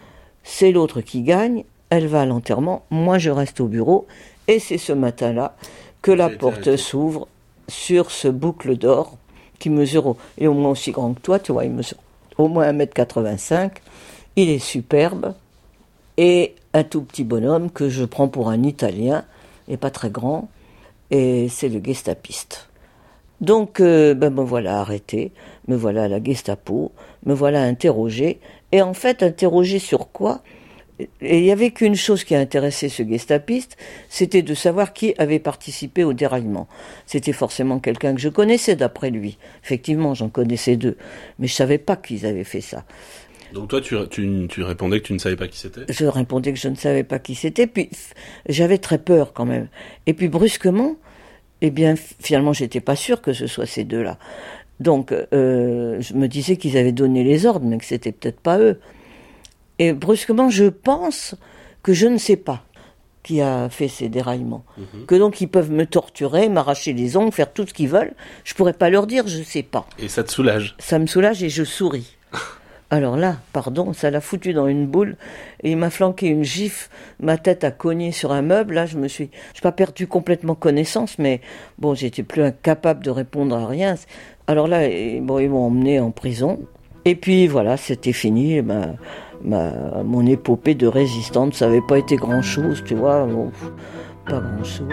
c'est 0.42 0.70
l'autre 0.70 1.00
qui 1.00 1.22
gagne, 1.22 1.64
elle 1.88 2.06
va 2.06 2.22
à 2.22 2.26
l'enterrement, 2.26 2.84
moi 2.90 3.16
je 3.16 3.30
reste 3.30 3.60
au 3.60 3.68
bureau, 3.68 4.06
et 4.48 4.58
c'est 4.58 4.78
ce 4.78 4.92
matin-là 4.92 5.56
que 6.04 6.12
la 6.12 6.28
porte 6.28 6.76
s'ouvre 6.76 7.28
sur 7.66 8.10
ce 8.10 8.28
boucle 8.28 8.76
d'or 8.76 9.16
qui 9.58 9.70
mesure 9.70 10.16
au 10.38 10.52
moins 10.52 10.72
aussi 10.72 10.90
grand 10.90 11.14
que 11.14 11.20
toi, 11.20 11.38
tu 11.38 11.50
vois, 11.50 11.64
il 11.64 11.70
mesure 11.70 11.96
au 12.36 12.46
moins 12.46 12.70
1m85, 12.70 13.70
il 14.36 14.50
est 14.50 14.58
superbe, 14.58 15.32
et 16.18 16.56
un 16.74 16.84
tout 16.84 17.00
petit 17.00 17.24
bonhomme 17.24 17.70
que 17.70 17.88
je 17.88 18.04
prends 18.04 18.28
pour 18.28 18.50
un 18.50 18.64
Italien, 18.64 19.24
et 19.66 19.78
pas 19.78 19.90
très 19.90 20.10
grand, 20.10 20.50
et 21.10 21.48
c'est 21.48 21.70
le 21.70 21.82
gestapiste. 21.82 22.68
Donc, 23.40 23.80
euh, 23.80 24.12
ben, 24.12 24.28
me 24.28 24.42
voilà 24.42 24.80
arrêté, 24.80 25.32
me 25.68 25.76
voilà 25.76 26.04
à 26.04 26.08
la 26.08 26.22
Gestapo, 26.22 26.92
me 27.24 27.32
voilà 27.32 27.62
interrogé, 27.62 28.40
et 28.72 28.82
en 28.82 28.92
fait, 28.92 29.22
interrogé 29.22 29.78
sur 29.78 30.12
quoi? 30.12 30.42
Et 30.98 31.38
il 31.38 31.42
n'y 31.42 31.50
avait 31.50 31.72
qu'une 31.72 31.96
chose 31.96 32.22
qui 32.22 32.34
a 32.34 32.38
intéressé 32.38 32.88
ce 32.88 33.02
gestapiste, 33.02 33.76
c'était 34.08 34.42
de 34.42 34.54
savoir 34.54 34.92
qui 34.92 35.14
avait 35.18 35.40
participé 35.40 36.04
au 36.04 36.12
déraillement. 36.12 36.68
C'était 37.06 37.32
forcément 37.32 37.80
quelqu'un 37.80 38.14
que 38.14 38.20
je 38.20 38.28
connaissais 38.28 38.76
d'après 38.76 39.10
lui. 39.10 39.38
Effectivement, 39.64 40.14
j'en 40.14 40.28
connaissais 40.28 40.76
deux, 40.76 40.96
mais 41.38 41.48
je 41.48 41.54
savais 41.54 41.78
pas 41.78 41.96
qu'ils 41.96 42.26
avaient 42.26 42.44
fait 42.44 42.60
ça. 42.60 42.84
Donc 43.52 43.68
toi, 43.68 43.80
tu, 43.80 43.96
tu, 44.10 44.46
tu, 44.48 44.62
répondais 44.62 45.00
que 45.00 45.06
tu 45.06 45.12
ne 45.12 45.18
savais 45.18 45.36
pas 45.36 45.48
qui 45.48 45.58
c'était? 45.58 45.82
Je 45.88 46.06
répondais 46.06 46.52
que 46.52 46.58
je 46.58 46.68
ne 46.68 46.74
savais 46.74 47.04
pas 47.04 47.18
qui 47.18 47.34
c'était, 47.34 47.66
puis 47.66 47.88
j'avais 48.48 48.78
très 48.78 48.98
peur 48.98 49.32
quand 49.32 49.44
même. 49.46 49.68
Et 50.06 50.14
puis 50.14 50.28
brusquement, 50.28 50.96
eh 51.60 51.70
bien, 51.70 51.94
finalement, 51.96 52.52
j'étais 52.52 52.80
pas 52.80 52.96
sûre 52.96 53.20
que 53.20 53.32
ce 53.32 53.46
soit 53.46 53.66
ces 53.66 53.84
deux-là. 53.84 54.18
Donc, 54.80 55.12
euh, 55.12 56.00
je 56.00 56.14
me 56.14 56.26
disais 56.26 56.56
qu'ils 56.56 56.76
avaient 56.76 56.92
donné 56.92 57.22
les 57.22 57.46
ordres, 57.46 57.64
mais 57.64 57.78
que 57.78 57.84
c'était 57.84 58.12
peut-être 58.12 58.40
pas 58.40 58.58
eux. 58.58 58.80
Et 59.78 59.92
brusquement, 59.92 60.50
je 60.50 60.66
pense 60.66 61.34
que 61.82 61.92
je 61.92 62.06
ne 62.06 62.18
sais 62.18 62.36
pas 62.36 62.64
qui 63.24 63.40
a 63.40 63.68
fait 63.70 63.88
ces 63.88 64.08
déraillements. 64.08 64.64
Mhm. 64.76 65.06
Que 65.06 65.14
donc 65.16 65.40
ils 65.40 65.48
peuvent 65.48 65.72
me 65.72 65.86
torturer, 65.86 66.48
m'arracher 66.48 66.92
les 66.92 67.16
ongles, 67.16 67.32
faire 67.32 67.52
tout 67.52 67.66
ce 67.66 67.74
qu'ils 67.74 67.88
veulent. 67.88 68.12
Je 68.44 68.54
pourrais 68.54 68.74
pas 68.74 68.90
leur 68.90 69.08
dire, 69.08 69.26
je 69.26 69.42
sais 69.42 69.62
pas. 69.62 69.86
Et 69.98 70.08
ça 70.08 70.22
te 70.22 70.30
soulage 70.30 70.76
Ça 70.78 70.98
me 70.98 71.06
soulage 71.06 71.42
et 71.42 71.48
je 71.48 71.64
souris. 71.64 72.16
Alors 72.90 73.16
là, 73.16 73.38
pardon, 73.52 73.92
ça 73.92 74.10
l'a 74.10 74.20
foutu 74.20 74.52
dans 74.52 74.68
une 74.68 74.86
boule 74.86 75.16
et 75.62 75.70
il 75.72 75.76
m'a 75.76 75.90
flanqué 75.90 76.28
une 76.28 76.44
gifle. 76.44 76.90
Ma 77.18 77.38
tête 77.38 77.64
a 77.64 77.70
cogné 77.70 78.12
sur 78.12 78.30
un 78.30 78.42
meuble. 78.42 78.74
Là, 78.74 78.86
je 78.86 78.98
me 78.98 79.08
suis, 79.08 79.30
je 79.54 79.62
pas 79.62 79.72
perdu 79.72 80.06
complètement 80.06 80.54
connaissance, 80.54 81.18
mais 81.18 81.40
bon, 81.78 81.94
j'étais 81.94 82.22
plus 82.22 82.42
incapable 82.42 83.02
de 83.02 83.10
répondre 83.10 83.56
à 83.56 83.66
rien. 83.66 83.94
Alors 84.46 84.68
là, 84.68 84.86
bon, 85.22 85.38
ils 85.38 85.48
m'ont 85.48 85.66
emmené 85.66 85.98
en 85.98 86.10
prison. 86.10 86.60
Et 87.06 87.16
puis 87.16 87.46
voilà, 87.46 87.78
c'était 87.78 88.12
fini. 88.12 88.60
Ben, 88.62 88.96
ma, 89.44 90.02
mon 90.02 90.26
épopée 90.26 90.74
de 90.74 90.86
résistante, 90.86 91.54
ça 91.54 91.66
n'avait 91.66 91.80
pas 91.80 91.98
été 91.98 92.16
grand-chose, 92.16 92.82
tu 92.84 92.94
vois, 92.94 93.28
pas 94.26 94.40
grand-chose. 94.40 94.88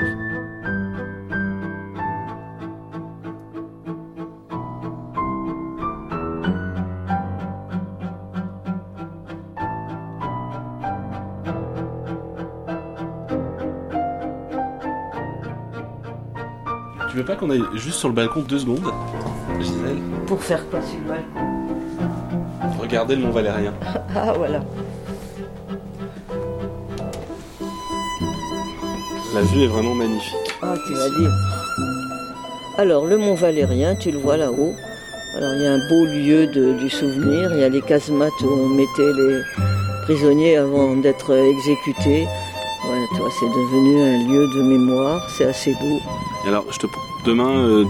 Tu 17.10 17.18
veux 17.18 17.26
pas 17.26 17.36
qu'on 17.36 17.50
aille 17.50 17.62
juste 17.74 17.98
sur 17.98 18.08
le 18.08 18.16
balcon 18.16 18.42
deux 18.48 18.60
secondes, 18.60 18.90
Gisèle 19.60 19.98
Pour 20.28 20.42
faire 20.42 20.70
quoi 20.70 20.82
sur 20.82 20.98
le 21.00 21.08
balcon? 21.10 21.61
Regardez 22.91 23.15
le 23.15 23.21
Mont 23.21 23.32
Valérien. 23.32 23.73
ah 24.15 24.34
voilà. 24.36 24.60
La 29.34 29.41
vue 29.43 29.63
est 29.63 29.67
vraiment 29.67 29.95
magnifique. 29.95 30.36
Ah, 30.62 30.73
tu 30.86 30.93
l'as 30.93 31.08
dit. 31.08 31.27
Alors, 32.77 33.06
le 33.06 33.17
Mont 33.17 33.36
Valérien, 33.36 33.95
tu 33.95 34.12
le 34.12 34.17
vois 34.17 34.36
là-haut. 34.36 34.73
Alors, 35.38 35.54
il 35.54 35.62
y 35.62 35.67
a 35.67 35.71
un 35.71 35.88
beau 35.88 36.04
lieu 36.04 36.47
de, 36.47 36.73
du 36.73 36.89
souvenir. 36.89 37.54
Il 37.54 37.62
y 37.62 37.63
a 37.63 37.69
les 37.69 37.82
casemates 37.82 38.41
où 38.41 38.49
on 38.49 38.67
mettait 38.67 39.13
les 39.13 39.39
prisonniers 40.04 40.58
avant 40.58 40.93
d'être 40.97 41.34
exécutés. 41.34 42.27
Voilà, 42.84 43.06
tu 43.13 43.19
vois, 43.21 43.32
c'est 43.39 43.45
devenu 43.45 44.01
un 44.01 44.27
lieu 44.27 44.47
de 44.54 44.63
mémoire. 44.63 45.30
C'est 45.30 45.45
assez 45.45 45.73
beau. 45.75 46.01
alors, 46.45 46.65
je 46.69 46.80
te, 46.80 46.88
demain, 47.25 47.58
euh, 47.58 47.86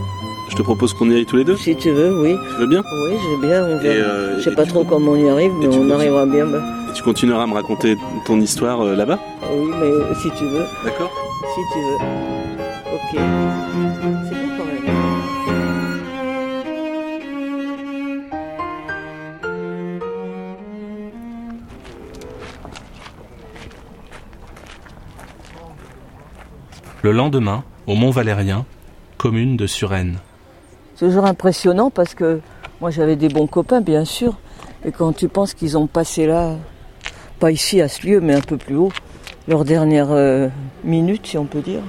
je 0.51 0.55
te 0.57 0.61
propose 0.63 0.93
qu'on 0.93 1.09
y 1.09 1.15
aille 1.15 1.25
tous 1.25 1.37
les 1.37 1.45
deux 1.45 1.55
Si 1.55 1.77
tu 1.77 1.91
veux, 1.91 2.13
oui. 2.21 2.35
Tu 2.49 2.55
veux 2.59 2.67
bien 2.67 2.81
Oui, 2.81 3.13
je 3.23 3.35
veux 3.35 3.47
bien. 3.47 3.63
On 3.63 3.79
euh, 3.85 4.37
je 4.37 4.41
sais 4.43 4.53
pas 4.53 4.65
trop 4.65 4.83
comment 4.83 5.13
on 5.13 5.15
y 5.15 5.29
arrive, 5.29 5.53
mais 5.57 5.67
on 5.67 5.89
arrivera 5.89 6.25
bien. 6.25 6.45
Bah. 6.45 6.61
Et 6.89 6.93
tu 6.93 7.01
continueras 7.03 7.43
à 7.43 7.47
me 7.47 7.53
raconter 7.53 7.95
ton 8.25 8.39
histoire 8.41 8.81
euh, 8.81 8.95
là-bas 8.95 9.17
Oui, 9.49 9.69
mais 9.79 9.91
si 10.15 10.29
tu 10.31 10.43
veux. 10.43 10.65
D'accord 10.83 11.09
Si 11.55 11.61
tu 11.73 11.79
veux. 11.79 11.95
Ok. 12.93 13.11
C'est 13.13 14.35
bon 14.35 14.49
quand 14.57 14.65
même. 14.65 14.93
Le 27.03 27.11
lendemain, 27.13 27.63
au 27.87 27.95
Mont 27.95 28.11
Valérien, 28.11 28.65
commune 29.17 29.55
de 29.55 29.65
Suresnes 29.65 30.19
toujours 31.01 31.25
impressionnant 31.25 31.89
parce 31.89 32.13
que 32.13 32.41
moi 32.79 32.91
j'avais 32.91 33.15
des 33.15 33.27
bons 33.27 33.47
copains 33.47 33.81
bien 33.81 34.05
sûr. 34.05 34.37
Et 34.85 34.91
quand 34.91 35.13
tu 35.13 35.27
penses 35.27 35.55
qu'ils 35.55 35.75
ont 35.75 35.87
passé 35.87 36.27
là, 36.27 36.55
pas 37.39 37.51
ici 37.51 37.81
à 37.81 37.87
ce 37.87 38.05
lieu, 38.05 38.21
mais 38.21 38.35
un 38.35 38.41
peu 38.41 38.57
plus 38.57 38.75
haut, 38.75 38.91
leur 39.47 39.65
dernière 39.65 40.11
euh, 40.11 40.47
minute 40.83 41.25
si 41.25 41.39
on 41.39 41.45
peut 41.45 41.61
dire. 41.61 41.81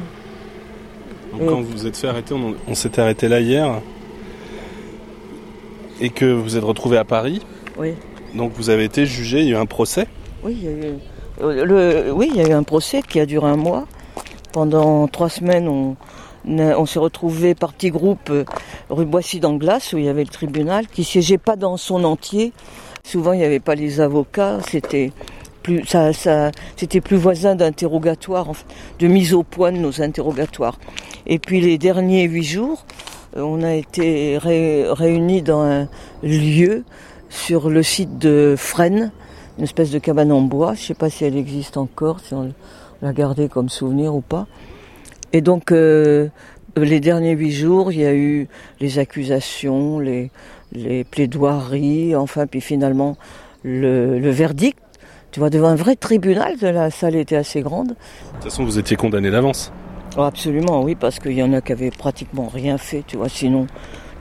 Donc 1.32 1.46
quand 1.46 1.60
vous 1.60 1.72
vous 1.72 1.86
êtes 1.86 1.96
fait 1.96 2.08
arrêter, 2.08 2.34
on, 2.34 2.74
s'était 2.74 3.02
arrêté 3.02 3.28
là 3.28 3.40
hier, 3.40 3.82
et 6.00 6.08
que 6.08 6.24
vous 6.24 6.56
êtes 6.56 6.64
retrouvé 6.64 6.96
à 6.96 7.04
Paris. 7.04 7.42
Oui. 7.78 7.92
Donc 8.34 8.52
vous 8.54 8.70
avez 8.70 8.84
été 8.84 9.04
jugé, 9.04 9.40
il 9.40 9.48
y 9.48 9.54
a 9.54 9.58
eu 9.58 9.60
un 9.60 9.66
procès 9.66 10.06
Oui, 10.42 10.56
il 10.58 10.64
y 10.64 10.68
a 10.68 10.70
eu, 10.70 10.94
euh, 11.42 11.64
le, 11.66 12.12
oui, 12.12 12.30
il 12.34 12.40
y 12.40 12.44
a 12.44 12.48
eu 12.48 12.52
un 12.52 12.62
procès 12.62 13.02
qui 13.02 13.20
a 13.20 13.26
duré 13.26 13.46
un 13.46 13.56
mois. 13.56 13.84
Pendant 14.52 15.06
trois 15.08 15.30
semaines, 15.30 15.68
on, 15.68 15.96
on 16.46 16.86
s'est 16.86 16.98
retrouvé 16.98 17.54
par 17.54 17.72
petits 17.72 17.90
groupes 17.90 18.30
euh, 18.30 18.44
rue 18.90 19.04
Boissy 19.04 19.40
d'Anglas 19.40 19.90
où 19.92 19.98
il 19.98 20.04
y 20.04 20.08
avait 20.08 20.24
le 20.24 20.30
tribunal 20.30 20.86
qui 20.86 21.04
siégeait 21.04 21.38
pas 21.38 21.56
dans 21.56 21.76
son 21.76 22.04
entier. 22.04 22.52
Souvent 23.04 23.32
il 23.32 23.38
n'y 23.38 23.44
avait 23.44 23.60
pas 23.60 23.74
les 23.74 24.00
avocats, 24.00 24.58
c'était 24.68 25.12
plus 25.62 25.84
ça, 25.86 26.12
ça 26.12 26.50
voisin 27.12 27.54
d'interrogatoire, 27.54 28.48
de 28.98 29.06
mise 29.06 29.32
au 29.34 29.42
point 29.42 29.72
de 29.72 29.78
nos 29.78 30.02
interrogatoires. 30.02 30.78
Et 31.26 31.38
puis 31.38 31.60
les 31.60 31.78
derniers 31.78 32.24
huit 32.24 32.44
jours, 32.44 32.84
euh, 33.36 33.42
on 33.42 33.62
a 33.62 33.74
été 33.74 34.38
réunis 34.38 35.42
dans 35.42 35.62
un 35.62 35.88
lieu 36.22 36.84
sur 37.28 37.70
le 37.70 37.82
site 37.82 38.18
de 38.18 38.54
Fresnes, 38.58 39.12
une 39.58 39.64
espèce 39.64 39.90
de 39.90 39.98
cabane 39.98 40.32
en 40.32 40.42
bois. 40.42 40.74
Je 40.74 40.82
sais 40.82 40.94
pas 40.94 41.10
si 41.10 41.24
elle 41.24 41.36
existe 41.36 41.76
encore, 41.76 42.20
si 42.20 42.34
on 42.34 42.52
l'a 43.00 43.12
gardée 43.12 43.48
comme 43.48 43.68
souvenir 43.68 44.14
ou 44.14 44.20
pas. 44.20 44.46
Et 45.32 45.40
donc, 45.40 45.72
euh, 45.72 46.28
les 46.76 47.00
derniers 47.00 47.32
huit 47.32 47.52
jours, 47.52 47.92
il 47.92 48.00
y 48.00 48.06
a 48.06 48.14
eu 48.14 48.48
les 48.80 48.98
accusations, 48.98 49.98
les, 49.98 50.30
les 50.72 51.04
plaidoiries, 51.04 52.14
enfin, 52.16 52.46
puis 52.46 52.60
finalement, 52.60 53.16
le, 53.62 54.18
le, 54.18 54.30
verdict. 54.30 54.78
Tu 55.30 55.40
vois, 55.40 55.50
devant 55.50 55.68
un 55.68 55.76
vrai 55.76 55.96
tribunal, 55.96 56.56
la 56.60 56.90
salle 56.90 57.16
était 57.16 57.36
assez 57.36 57.62
grande. 57.62 57.88
De 57.88 57.94
toute 58.34 58.44
façon, 58.44 58.64
vous 58.64 58.78
étiez 58.78 58.96
condamné 58.96 59.30
d'avance 59.30 59.72
oh, 60.16 60.22
Absolument, 60.22 60.82
oui, 60.82 60.94
parce 60.94 61.18
qu'il 61.18 61.32
y 61.32 61.42
en 61.42 61.52
a 61.54 61.60
qui 61.60 61.72
avaient 61.72 61.90
pratiquement 61.90 62.48
rien 62.48 62.76
fait, 62.76 63.02
tu 63.06 63.16
vois, 63.16 63.28
sinon 63.28 63.66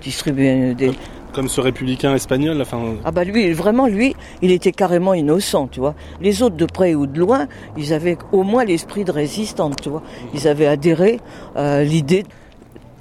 distribuer 0.01 0.73
des, 0.73 0.91
comme 1.33 1.47
ce 1.47 1.61
républicain 1.61 2.13
espagnol, 2.15 2.61
enfin. 2.61 2.95
Ah 3.03 3.11
bah 3.11 3.23
lui, 3.23 3.51
vraiment, 3.53 3.87
lui, 3.87 4.15
il 4.41 4.51
était 4.51 4.71
carrément 4.71 5.13
innocent, 5.13 5.67
tu 5.67 5.79
vois. 5.79 5.95
Les 6.21 6.41
autres, 6.41 6.55
de 6.55 6.65
près 6.65 6.95
ou 6.95 7.07
de 7.07 7.19
loin, 7.19 7.47
ils 7.77 7.93
avaient 7.93 8.17
au 8.31 8.43
moins 8.43 8.65
l'esprit 8.65 9.03
de 9.03 9.11
résistance, 9.11 9.75
tu 9.81 9.89
vois. 9.89 10.03
Ils 10.33 10.47
avaient 10.47 10.67
adhéré 10.67 11.19
à 11.55 11.83
l'idée 11.83 12.23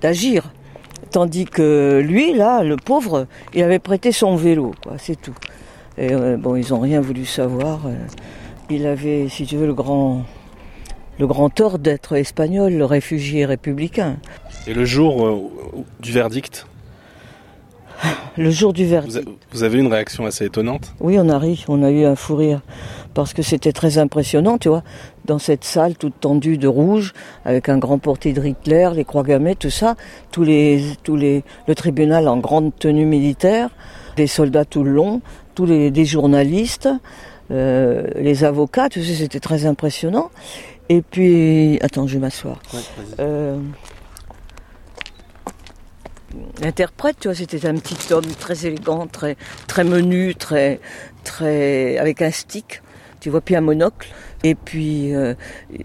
d'agir. 0.00 0.52
Tandis 1.10 1.44
que 1.44 2.00
lui, 2.04 2.32
là, 2.32 2.62
le 2.62 2.76
pauvre, 2.76 3.26
il 3.54 3.62
avait 3.62 3.80
prêté 3.80 4.12
son 4.12 4.36
vélo, 4.36 4.72
quoi, 4.82 4.92
c'est 4.98 5.20
tout. 5.20 5.34
Et 5.98 6.12
euh, 6.12 6.36
bon, 6.36 6.56
ils 6.56 6.70
n'ont 6.70 6.80
rien 6.80 7.00
voulu 7.00 7.24
savoir. 7.24 7.86
Euh. 7.86 7.94
Il 8.70 8.86
avait, 8.86 9.28
si 9.28 9.44
tu 9.44 9.56
veux, 9.56 9.66
le 9.66 9.74
grand, 9.74 10.22
le 11.18 11.26
grand 11.26 11.50
tort 11.50 11.78
d'être 11.80 12.14
espagnol, 12.14 12.72
le 12.72 12.84
réfugié 12.84 13.44
républicain. 13.44 14.18
Et 14.68 14.74
le 14.74 14.84
jour 14.84 15.26
euh, 15.26 15.40
du 15.98 16.12
verdict? 16.12 16.66
Le 18.36 18.50
jour 18.50 18.72
du 18.72 18.86
verdict. 18.86 19.28
Vous 19.52 19.62
avez 19.62 19.78
une 19.78 19.86
réaction 19.86 20.26
assez 20.26 20.46
étonnante? 20.46 20.94
Oui, 21.00 21.18
on 21.18 21.28
a 21.28 21.38
ri, 21.38 21.64
on 21.68 21.82
a 21.82 21.90
eu 21.90 22.04
un 22.04 22.16
fou 22.16 22.36
rire. 22.36 22.60
Parce 23.14 23.34
que 23.34 23.42
c'était 23.42 23.72
très 23.72 23.98
impressionnant, 23.98 24.58
tu 24.58 24.68
vois, 24.68 24.82
dans 25.24 25.38
cette 25.38 25.64
salle 25.64 25.96
toute 25.96 26.20
tendue 26.20 26.58
de 26.58 26.68
rouge, 26.68 27.12
avec 27.44 27.68
un 27.68 27.78
grand 27.78 27.98
portrait 27.98 28.32
de 28.32 28.44
Hitler, 28.44 28.90
les 28.94 29.04
croix 29.04 29.22
gammées, 29.22 29.56
tout 29.56 29.70
ça, 29.70 29.96
tous 30.30 30.44
les, 30.44 30.82
tous 31.02 31.16
les, 31.16 31.42
le 31.66 31.74
tribunal 31.74 32.28
en 32.28 32.36
grande 32.38 32.72
tenue 32.78 33.06
militaire, 33.06 33.70
des 34.16 34.26
soldats 34.26 34.64
tout 34.64 34.84
le 34.84 34.92
long, 34.92 35.20
tous 35.54 35.66
les 35.66 35.90
des 35.90 36.04
journalistes, 36.04 36.88
euh, 37.50 38.06
les 38.16 38.44
avocats, 38.44 38.88
tout 38.88 39.02
ça, 39.02 39.14
c'était 39.14 39.40
très 39.40 39.66
impressionnant. 39.66 40.30
Et 40.88 41.02
puis, 41.02 41.78
attends, 41.82 42.06
je 42.06 42.14
vais 42.14 42.20
m'asseoir. 42.20 42.60
Ouais, 42.72 42.80
l'interprète, 46.60 47.16
tu 47.20 47.28
vois, 47.28 47.34
c'était 47.34 47.66
un 47.66 47.74
petit 47.74 48.12
homme 48.12 48.26
très 48.38 48.66
élégant, 48.66 49.06
très, 49.06 49.36
très 49.66 49.84
menu, 49.84 50.34
très, 50.34 50.80
très, 51.24 51.98
avec 51.98 52.22
un 52.22 52.30
stick, 52.30 52.82
tu 53.20 53.30
vois, 53.30 53.40
puis 53.40 53.56
un 53.56 53.60
monocle. 53.60 54.08
Et 54.42 54.54
puis, 54.54 55.14
euh, 55.14 55.34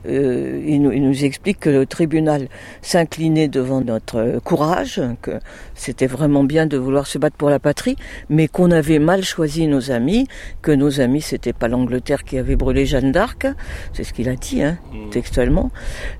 euh, 0.07 0.63
il, 0.65 0.81
nous, 0.81 0.91
il, 0.91 1.03
nous, 1.03 1.25
explique 1.25 1.59
que 1.59 1.69
le 1.69 1.85
tribunal 1.85 2.47
s'inclinait 2.81 3.49
devant 3.49 3.81
notre 3.81 4.39
courage, 4.45 5.01
que 5.21 5.39
c'était 5.73 6.07
vraiment 6.07 6.45
bien 6.45 6.65
de 6.65 6.77
vouloir 6.77 7.05
se 7.05 7.17
battre 7.17 7.35
pour 7.35 7.49
la 7.49 7.59
patrie, 7.59 7.97
mais 8.29 8.47
qu'on 8.47 8.71
avait 8.71 8.99
mal 8.99 9.23
choisi 9.23 9.67
nos 9.67 9.91
amis, 9.91 10.27
que 10.61 10.71
nos 10.71 11.01
amis, 11.01 11.21
c'était 11.21 11.51
pas 11.51 11.67
l'Angleterre 11.67 12.23
qui 12.23 12.37
avait 12.37 12.55
brûlé 12.55 12.85
Jeanne 12.85 13.11
d'Arc, 13.11 13.45
c'est 13.91 14.05
ce 14.05 14.13
qu'il 14.13 14.29
a 14.29 14.35
dit, 14.35 14.63
hein, 14.63 14.77
mmh. 14.93 15.09
textuellement, 15.09 15.71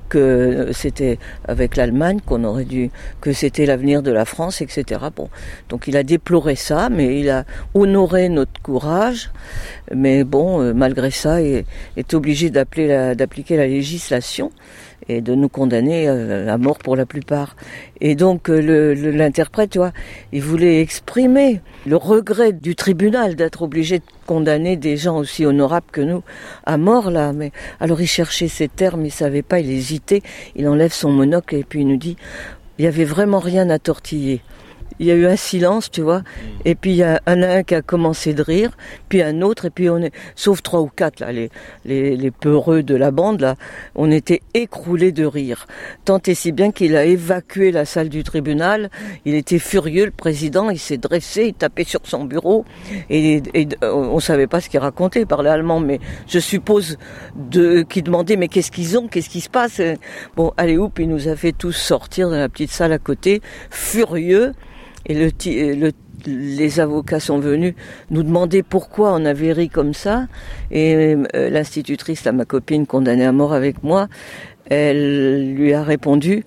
que 0.10 0.70
c'était 0.74 1.18
avec 1.48 1.78
l'Allemagne 1.78 2.20
qu'on 2.26 2.44
aurait 2.44 2.66
dû, 2.66 2.92
que 3.22 3.32
c'était 3.32 3.66
l'avenir 3.66 4.04
de 4.04 4.12
la 4.12 4.26
France, 4.26 4.62
etc. 4.62 5.02
Bon, 5.16 5.30
donc 5.70 5.88
il 5.88 5.96
a 5.96 6.04
déploré 6.04 6.56
ça, 6.56 6.90
mais 6.90 7.20
il 7.20 7.30
a 7.30 7.46
honoré 7.74 8.28
notre 8.28 8.62
courage, 8.62 9.32
mais 9.94 10.24
bon, 10.24 10.62
euh, 10.62 10.74
malgré 10.74 11.12
ça, 11.12 11.42
il 11.42 11.64
est 11.96 12.14
obligé 12.14 12.25
d'appliquer 12.50 13.58
la 13.58 13.68
législation 13.68 14.52
et 15.08 15.22
de 15.22 15.36
nous 15.36 15.50
condamner 15.50 16.08
euh, 16.08 16.52
à 16.52 16.58
mort 16.58 16.80
pour 16.80 16.96
la 16.96 17.06
plupart. 17.06 17.56
Et 18.02 18.16
donc 18.16 18.50
euh, 18.50 18.96
l'interprète, 18.96 19.72
tu 19.72 19.78
vois, 19.78 19.92
il 20.32 20.42
voulait 20.42 20.82
exprimer 20.82 21.62
le 21.86 21.96
regret 21.96 22.54
du 22.54 22.76
tribunal 22.76 23.36
d'être 23.36 23.62
obligé 23.62 24.00
de 24.00 24.06
condamner 24.26 24.78
des 24.78 24.98
gens 24.98 25.18
aussi 25.18 25.46
honorables 25.46 25.92
que 25.92 26.02
nous 26.02 26.24
à 26.66 26.78
mort 26.78 27.12
là. 27.12 27.34
Mais 27.34 27.52
alors 27.80 28.02
il 28.02 28.08
cherchait 28.08 28.48
ces 28.48 28.68
termes, 28.68 29.06
il 29.06 29.12
savait 29.12 29.44
pas, 29.44 29.60
il 29.60 29.70
hésitait. 29.70 30.22
Il 30.56 30.68
enlève 30.68 30.94
son 30.94 31.12
monocle 31.12 31.56
et 31.56 31.64
puis 31.64 31.82
il 31.82 31.88
nous 31.88 31.98
dit, 31.98 32.18
il 32.80 32.86
y 32.86 32.88
avait 32.88 33.06
vraiment 33.06 33.40
rien 33.40 33.70
à 33.70 33.80
tortiller 33.80 34.42
il 35.00 35.08
y 35.08 35.12
a 35.12 35.16
eu 35.16 35.26
un 35.26 35.36
silence, 35.36 35.92
tu 35.92 36.02
vois. 36.02 36.22
Et 36.64 36.76
puis 36.76 36.92
il 36.92 36.98
y 36.98 37.04
a 37.04 37.22
un, 37.26 37.42
un 37.42 37.64
qui 37.64 37.76
a 37.76 37.82
commencé 37.82 38.34
de 38.34 38.42
rire, 38.42 38.72
puis 39.10 39.22
un 39.22 39.42
autre, 39.42 39.66
et 39.66 39.70
puis 39.70 39.90
on 39.90 39.98
est, 39.98 40.14
sauf 40.36 40.62
trois 40.62 40.82
ou 40.82 40.88
quatre 40.88 41.20
là, 41.20 41.32
les, 41.32 41.50
les, 41.86 42.16
les 42.16 42.32
peureux 42.32 42.84
de 42.84 42.96
la 42.96 43.12
bande 43.12 43.42
là, 43.42 43.56
on 43.96 44.12
était 44.12 44.42
écroulés 44.54 45.12
de 45.12 45.26
rire. 45.26 45.68
Tant 46.06 46.20
et 46.26 46.34
si 46.34 46.52
bien 46.52 46.72
qu'il 46.72 46.96
a 46.96 47.06
évacué 47.06 47.72
la 47.72 47.86
salle 47.86 48.10
du 48.10 48.24
tribunal. 48.24 48.90
Il 49.26 49.36
était 49.36 49.60
furieux, 49.60 50.06
le 50.06 50.12
président. 50.12 50.70
Il 50.70 50.80
s'est 50.80 50.98
dressé, 50.98 51.48
il 51.48 51.54
tapait 51.54 51.84
sur 51.84 52.02
son 52.04 52.26
bureau, 52.26 52.66
et, 53.10 53.42
et 53.54 53.68
on 53.82 54.20
savait 54.20 54.48
pas 54.48 54.62
ce 54.62 54.70
qu'il 54.70 54.80
racontait, 54.80 55.22
il 55.22 55.28
parlait 55.28 55.50
allemand, 55.50 55.80
mais 55.80 56.00
je 56.28 56.40
suppose 56.40 56.98
de 57.36 57.82
qu'il 57.84 58.04
demandait 58.04 58.36
mais 58.36 58.48
qu'est-ce 58.48 58.72
qu'ils 58.72 58.98
ont, 58.98 59.08
qu'est-ce 59.08 59.30
qui 59.30 59.42
se 59.42 59.50
passe? 59.50 59.82
Bon, 60.36 60.54
allez 60.58 60.78
oup, 60.78 61.00
il 61.00 61.10
nous 61.10 61.28
a 61.28 61.36
fait 61.36 61.52
tous 61.52 61.74
sortir 61.74 62.30
dans 62.30 62.38
la 62.38 62.50
petite 62.50 62.72
salle 62.72 62.92
à 62.92 63.00
côté, 63.00 63.42
furieux. 63.70 64.54
Et 65.06 65.14
le, 65.14 65.30
le, 65.46 65.92
les 66.26 66.80
avocats 66.80 67.20
sont 67.20 67.40
venus 67.40 67.74
nous 68.10 68.24
demander 68.24 68.64
pourquoi 68.64 69.14
on 69.14 69.26
avait 69.26 69.52
ri 69.52 69.70
comme 69.70 69.94
ça. 69.94 70.28
Et 70.72 71.16
euh, 71.36 71.50
l'institutrice, 71.50 72.26
ma 72.26 72.46
copine 72.46 72.86
condamnée 72.86 73.26
à 73.26 73.32
mort 73.32 73.54
avec 73.54 73.84
moi, 73.84 74.08
elle 74.70 75.54
lui 75.54 75.74
a 75.74 75.84
répondu 75.84 76.44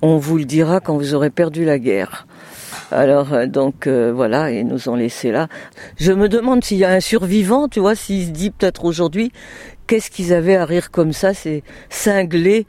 On 0.00 0.16
vous 0.16 0.38
le 0.38 0.44
dira 0.44 0.80
quand 0.80 0.96
vous 0.96 1.14
aurez 1.14 1.30
perdu 1.30 1.64
la 1.64 1.78
guerre. 1.78 2.26
Alors 2.90 3.32
euh, 3.32 3.46
donc 3.46 3.86
euh, 3.86 4.12
voilà, 4.14 4.50
ils 4.50 4.66
nous 4.66 4.88
ont 4.88 4.94
laissé 4.94 5.30
là. 5.30 5.48
Je 5.96 6.12
me 6.12 6.28
demande 6.28 6.64
s'il 6.64 6.78
y 6.78 6.84
a 6.84 6.90
un 6.90 7.00
survivant, 7.00 7.68
tu 7.68 7.80
vois, 7.80 7.94
s'il 7.94 8.26
se 8.26 8.30
dit 8.30 8.50
peut-être 8.50 8.84
aujourd'hui 8.84 9.32
qu'est-ce 9.88 10.10
qu'ils 10.10 10.32
avaient 10.32 10.54
à 10.54 10.64
rire 10.64 10.92
comme 10.92 11.12
ça 11.12 11.34
C'est 11.34 11.64
cinglé, 11.90 12.66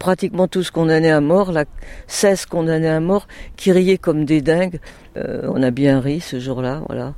pratiquement 0.00 0.48
tous 0.48 0.72
condamnés 0.72 1.12
à 1.12 1.20
mort, 1.20 1.52
là, 1.52 1.64
16 2.08 2.46
condamnés 2.46 2.88
à 2.88 2.98
mort, 2.98 3.28
qui 3.56 3.70
riaient 3.70 3.98
comme 3.98 4.24
des 4.24 4.40
dingues. 4.40 4.80
Euh, 5.16 5.42
on 5.48 5.62
a 5.62 5.70
bien 5.70 6.00
ri 6.00 6.20
ce 6.20 6.40
jour-là, 6.40 6.82
voilà. 6.88 7.14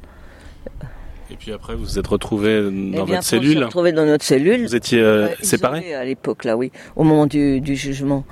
Et 1.30 1.36
puis 1.36 1.52
après, 1.52 1.74
vous 1.74 1.84
vous 1.84 1.98
êtes 1.98 2.06
retrouvés 2.06 2.62
dans 2.62 3.06
Eh 3.06 3.12
votre 3.12 3.22
cellule. 3.22 3.62
On 3.62 3.66
retrouvés 3.66 3.92
dans 3.92 4.04
notre 4.04 4.24
cellule. 4.24 4.66
Vous 4.66 4.76
étiez 4.76 5.00
euh, 5.00 5.28
séparés 5.40 5.94
à 5.94 6.04
l'époque, 6.04 6.44
là, 6.44 6.56
oui, 6.56 6.70
au 6.96 7.04
moment 7.04 7.26
du, 7.26 7.60
du 7.60 7.76
jugement. 7.76 8.24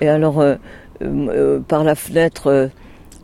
Et 0.00 0.08
alors, 0.08 0.40
euh, 0.40 0.56
euh, 1.02 1.60
par 1.60 1.84
la 1.84 1.94
fenêtre, 1.94 2.70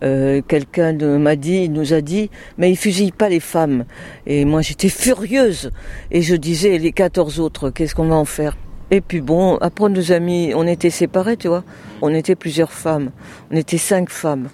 euh, 0.03 0.41
quelqu'un 0.47 0.93
m'a 0.93 1.37
dit, 1.37 1.69
nous 1.69 1.93
a 1.93 2.01
dit, 2.01 2.31
mais 2.57 2.71
il 2.71 2.77
fusille 2.77 3.13
pas 3.13 3.29
les 3.29 3.41
femmes. 3.41 3.85
Et 4.27 4.45
moi 4.45 4.63
j'étais 4.63 4.89
furieuse. 4.89 5.71
Et 6.11 6.23
je 6.23 6.35
disais, 6.37 6.79
les 6.79 6.93
14 6.93 7.41
autres, 7.41 7.71
qu'est-ce 7.71 7.95
qu'on 7.95 8.09
va 8.09 8.17
en 8.17 8.25
faire? 8.25 8.57
Et 8.91 9.01
puis 9.03 9.21
bon, 9.21 9.57
après 9.59 9.89
nos 9.91 10.13
amis, 10.13 10.53
on 10.55 10.67
était 10.67 10.91
séparés, 10.91 11.37
tu 11.37 11.49
vois. 11.49 11.65
On 12.01 12.15
était 12.15 12.37
plusieurs 12.37 12.73
femmes. 12.73 13.11
On 13.51 13.57
était 13.57 13.77
cinq 13.77 14.09
femmes. 14.09 14.49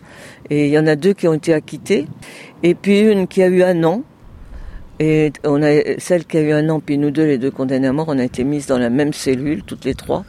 Et 0.50 0.66
il 0.66 0.72
y 0.72 0.78
en 0.78 0.87
a 0.87 0.96
deux 0.96 1.12
qui 1.12 1.28
ont 1.28 1.35
été 1.35 1.54
acquittées. 1.54 2.07
Et 2.62 2.74
puis 2.74 3.00
une 3.00 3.28
qui 3.28 3.42
a 3.42 3.46
eu 3.46 3.62
un 3.62 3.85
an. 3.85 4.02
Et 4.98 5.33
on 5.44 5.62
a 5.62 5.98
celle 5.98 6.24
qui 6.24 6.37
a 6.38 6.40
eu 6.40 6.52
un 6.52 6.68
an, 6.68 6.80
puis 6.80 6.98
nous 6.98 7.11
deux, 7.11 7.26
les 7.26 7.38
deux 7.38 7.50
condamnés 7.50 7.88
à 7.88 7.92
mort, 7.92 8.07
on 8.09 8.18
a 8.18 8.24
été 8.24 8.44
mises 8.44 8.66
dans 8.66 8.78
la 8.78 8.90
même 8.90 9.12
cellule, 9.12 9.64
toutes 9.64 9.85
les 9.85 9.94
trois. 9.94 10.24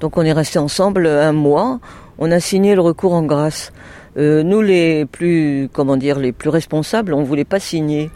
Donc 0.00 0.16
on 0.16 0.22
est 0.22 0.32
restés 0.32 0.58
ensemble 0.58 1.06
un 1.06 1.32
mois. 1.32 1.80
On 2.18 2.30
a 2.30 2.40
signé 2.40 2.74
le 2.74 2.80
recours 2.80 3.12
en 3.12 3.22
grâce. 3.22 3.72
Euh, 4.16 4.42
nous, 4.42 4.60
les 4.60 5.06
plus, 5.06 5.68
comment 5.72 5.96
dire, 5.96 6.18
les 6.18 6.32
plus 6.32 6.48
responsables, 6.50 7.14
on 7.14 7.22
voulait 7.22 7.44
pas 7.44 7.60
signer, 7.60 8.10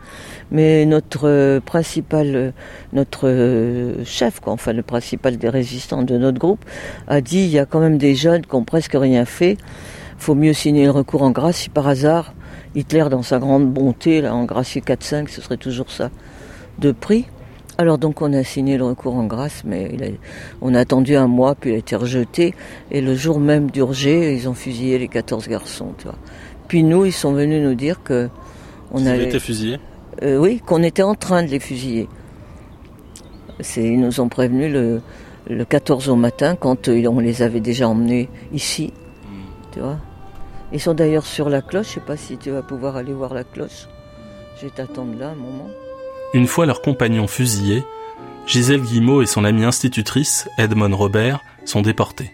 mais 0.51 0.87
notre 0.87 1.29
euh, 1.29 1.61
principal, 1.61 2.35
euh, 2.35 2.51
notre 2.93 4.03
chef, 4.05 4.41
quoi, 4.41 4.53
enfin 4.53 4.73
le 4.73 4.83
principal 4.83 5.37
des 5.37 5.49
résistants 5.49 6.03
de 6.03 6.19
notre 6.19 6.39
groupe, 6.39 6.65
a 7.07 7.21
dit 7.21 7.41
il 7.45 7.51
y 7.51 7.59
a 7.59 7.67
quand 7.67 7.81
même 7.81 7.99
des 7.99 8.15
jeunes 8.15 8.45
qui 8.45 8.55
ont 8.55 8.65
presque 8.65 8.95
rien 8.95 9.25
fait. 9.25 9.57
Faut 10.19 10.35
mieux 10.35 10.53
signer 10.53 10.85
le 10.85 10.91
recours 10.91 11.23
en 11.23 11.31
grâce 11.31 11.57
si 11.59 11.69
par 11.69 11.87
hasard 11.89 12.35
Hitler, 12.75 13.07
dans 13.09 13.23
sa 13.23 13.39
grande 13.39 13.73
bonté, 13.73 14.21
là, 14.21 14.35
en 14.35 14.45
gracier 14.45 14.81
4-5, 14.81 15.29
ce 15.29 15.41
serait 15.41 15.57
toujours 15.57 15.91
ça 15.93 16.11
de 16.79 16.91
prix. 16.91 17.27
Alors 17.77 17.99
donc 17.99 18.23
on 18.23 18.33
a 18.33 18.45
signé 18.45 18.79
le 18.79 18.85
recours 18.85 19.17
en 19.17 19.25
grâce, 19.25 19.63
mais 19.65 19.91
il 19.93 20.05
a, 20.05 20.07
on 20.61 20.75
a 20.75 20.81
attendu 20.81 21.17
un 21.17 21.27
mois, 21.27 21.55
puis 21.55 21.71
il 21.71 21.75
a 21.75 21.79
été 21.79 21.97
rejeté. 21.97 22.55
Et 22.91 23.01
le 23.01 23.15
jour 23.15 23.41
même 23.41 23.71
d'Urgé, 23.71 24.35
ils 24.35 24.49
ont 24.49 24.55
fusillé 24.55 24.99
les 24.99 25.09
14 25.09 25.49
garçons. 25.49 25.93
Tu 25.99 26.05
vois. 26.05 26.17
Puis 26.69 26.85
nous, 26.85 27.05
ils 27.05 27.13
sont 27.13 27.33
venus 27.33 27.63
nous 27.63 27.75
dire 27.75 28.03
que 28.03 28.29
on 28.93 28.99
Vous 28.99 29.09
avait 29.09 29.25
été 29.25 29.41
fusillés 29.41 29.79
euh, 30.23 30.37
oui, 30.37 30.61
qu'on 30.65 30.85
était 30.85 31.03
en 31.03 31.17
train 31.17 31.43
de 31.43 31.49
les 31.49 31.59
fusiller. 31.59 32.09
Ils 33.77 33.99
nous 33.99 34.21
ont 34.21 34.29
prévenus 34.29 34.73
le, 34.73 35.01
le 35.49 35.65
14 35.65 36.09
au 36.09 36.17
matin, 36.17 36.55
quand 36.55 36.89
euh, 36.89 37.07
on 37.09 37.19
les 37.19 37.43
avait 37.43 37.61
déjà 37.61 37.89
emmenés 37.89 38.29
ici. 38.53 38.93
Tu 39.73 39.81
vois. 39.81 39.99
Ils 40.73 40.81
sont 40.81 40.95
d'ailleurs 40.95 41.27
sur 41.27 41.49
la 41.51 41.63
cloche. 41.63 41.89
Je 41.89 41.93
sais 41.95 42.01
pas 42.01 42.17
si 42.17 42.37
tu 42.37 42.51
vas 42.51 42.63
pouvoir 42.63 42.97
aller 42.97 43.13
voir 43.13 43.35
la 43.35 43.43
cloche. 43.43 43.89
Je 44.57 44.67
vais 44.67 44.71
t'attendre 44.71 45.19
là 45.19 45.31
un 45.31 45.35
moment. 45.35 45.69
Une 46.35 46.49
fois 46.49 46.67
leurs 46.67 46.83
compagnons 46.83 47.29
fusillés, 47.29 47.85
Gisèle 48.45 48.83
Guillemot 48.83 49.23
et 49.23 49.27
son 49.27 49.45
amie 49.45 49.65
institutrice, 49.65 50.49
Edmond 50.59 50.97
Robert, 50.97 51.39
sont 51.65 51.81
déportés. 51.81 52.33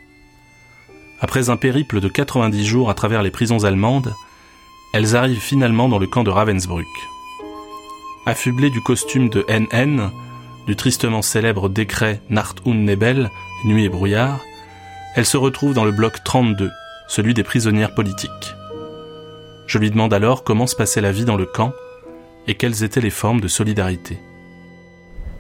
Après 1.21 1.51
un 1.51 1.59
périple 1.59 2.01
de 2.01 2.09
90 2.09 2.65
jours 2.65 2.89
à 2.89 2.95
travers 2.95 3.23
les 3.23 3.31
prisons 3.31 3.65
allemandes, 3.65 4.15
elles 4.95 5.17
arrivent 5.17 5.39
finalement 5.39 5.91
dans 5.91 5.99
le 5.99 6.07
camp 6.07 6.25
de 6.25 6.31
Ravensbrück. 6.31 6.87
Affublées 8.25 8.71
du 8.71 8.81
costume 8.81 9.29
de 9.29 9.45
NN, 9.51 10.11
du 10.67 10.77
tristement 10.77 11.21
célèbre 11.21 11.69
décret 11.69 12.23
Nacht 12.31 12.63
und 12.65 12.87
Nebel, 12.87 13.31
Nuit 13.67 13.85
et 13.85 13.91
brouillard, 13.91 14.41
elles 15.15 15.27
se 15.27 15.37
retrouvent 15.37 15.75
dans 15.75 15.85
le 15.85 15.93
bloc 15.93 16.25
32, 16.25 16.71
celui 17.07 17.35
des 17.35 17.43
prisonnières 17.43 17.95
politiques. 17.95 18.55
Je 19.67 19.77
lui 19.77 19.91
demande 19.91 20.15
alors 20.15 20.43
comment 20.43 20.67
se 20.67 20.75
passait 20.75 21.03
la 21.03 21.13
vie 21.13 21.27
dans 21.27 21.37
le 21.37 21.45
camp 21.45 21.75
et 22.51 22.55
quelles 22.55 22.83
étaient 22.83 23.01
les 23.01 23.11
formes 23.11 23.41
de 23.41 23.47
solidarité. 23.47 24.19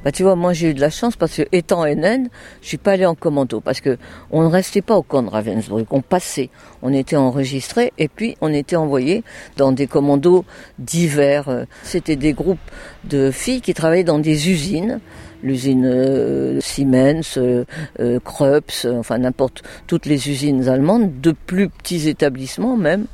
Bah, 0.04 0.12
tu 0.12 0.22
vois, 0.22 0.36
moi 0.36 0.52
j'ai 0.54 0.70
eu 0.70 0.74
de 0.74 0.80
la 0.80 0.88
chance 0.88 1.16
parce 1.16 1.36
que 1.36 1.42
étant 1.52 1.84
NN, 1.84 2.28
je 2.62 2.68
suis 2.68 2.78
pas 2.78 2.92
allé 2.92 3.04
en 3.04 3.16
commando 3.16 3.60
parce 3.60 3.80
que 3.80 3.98
on 4.30 4.42
ne 4.42 4.46
restait 4.46 4.80
pas 4.80 4.96
au 4.96 5.02
camp 5.02 5.22
de 5.22 5.28
Ravensbrück, 5.28 5.88
on 5.92 6.00
passait, 6.02 6.48
on 6.82 6.94
était 6.94 7.16
enregistré 7.16 7.92
et 7.98 8.08
puis 8.08 8.36
on 8.40 8.50
était 8.54 8.76
envoyé 8.76 9.24
dans 9.58 9.72
des 9.72 9.88
commandos 9.88 10.44
divers. 10.78 11.66
C'était 11.82 12.16
des 12.16 12.32
groupes 12.32 12.58
de 13.04 13.30
filles 13.30 13.60
qui 13.60 13.74
travaillaient 13.74 14.04
dans 14.04 14.20
des 14.20 14.48
usines, 14.48 15.00
l'usine 15.42 15.84
euh, 15.84 16.60
Siemens, 16.60 17.36
euh, 17.36 17.64
euh, 17.98 18.20
Krups, 18.20 18.86
enfin 18.86 19.18
n'importe 19.18 19.62
toutes 19.86 20.06
les 20.06 20.30
usines 20.30 20.68
allemandes, 20.68 21.20
de 21.20 21.32
plus 21.32 21.68
petits 21.68 22.08
établissements 22.08 22.76
même. 22.76 23.06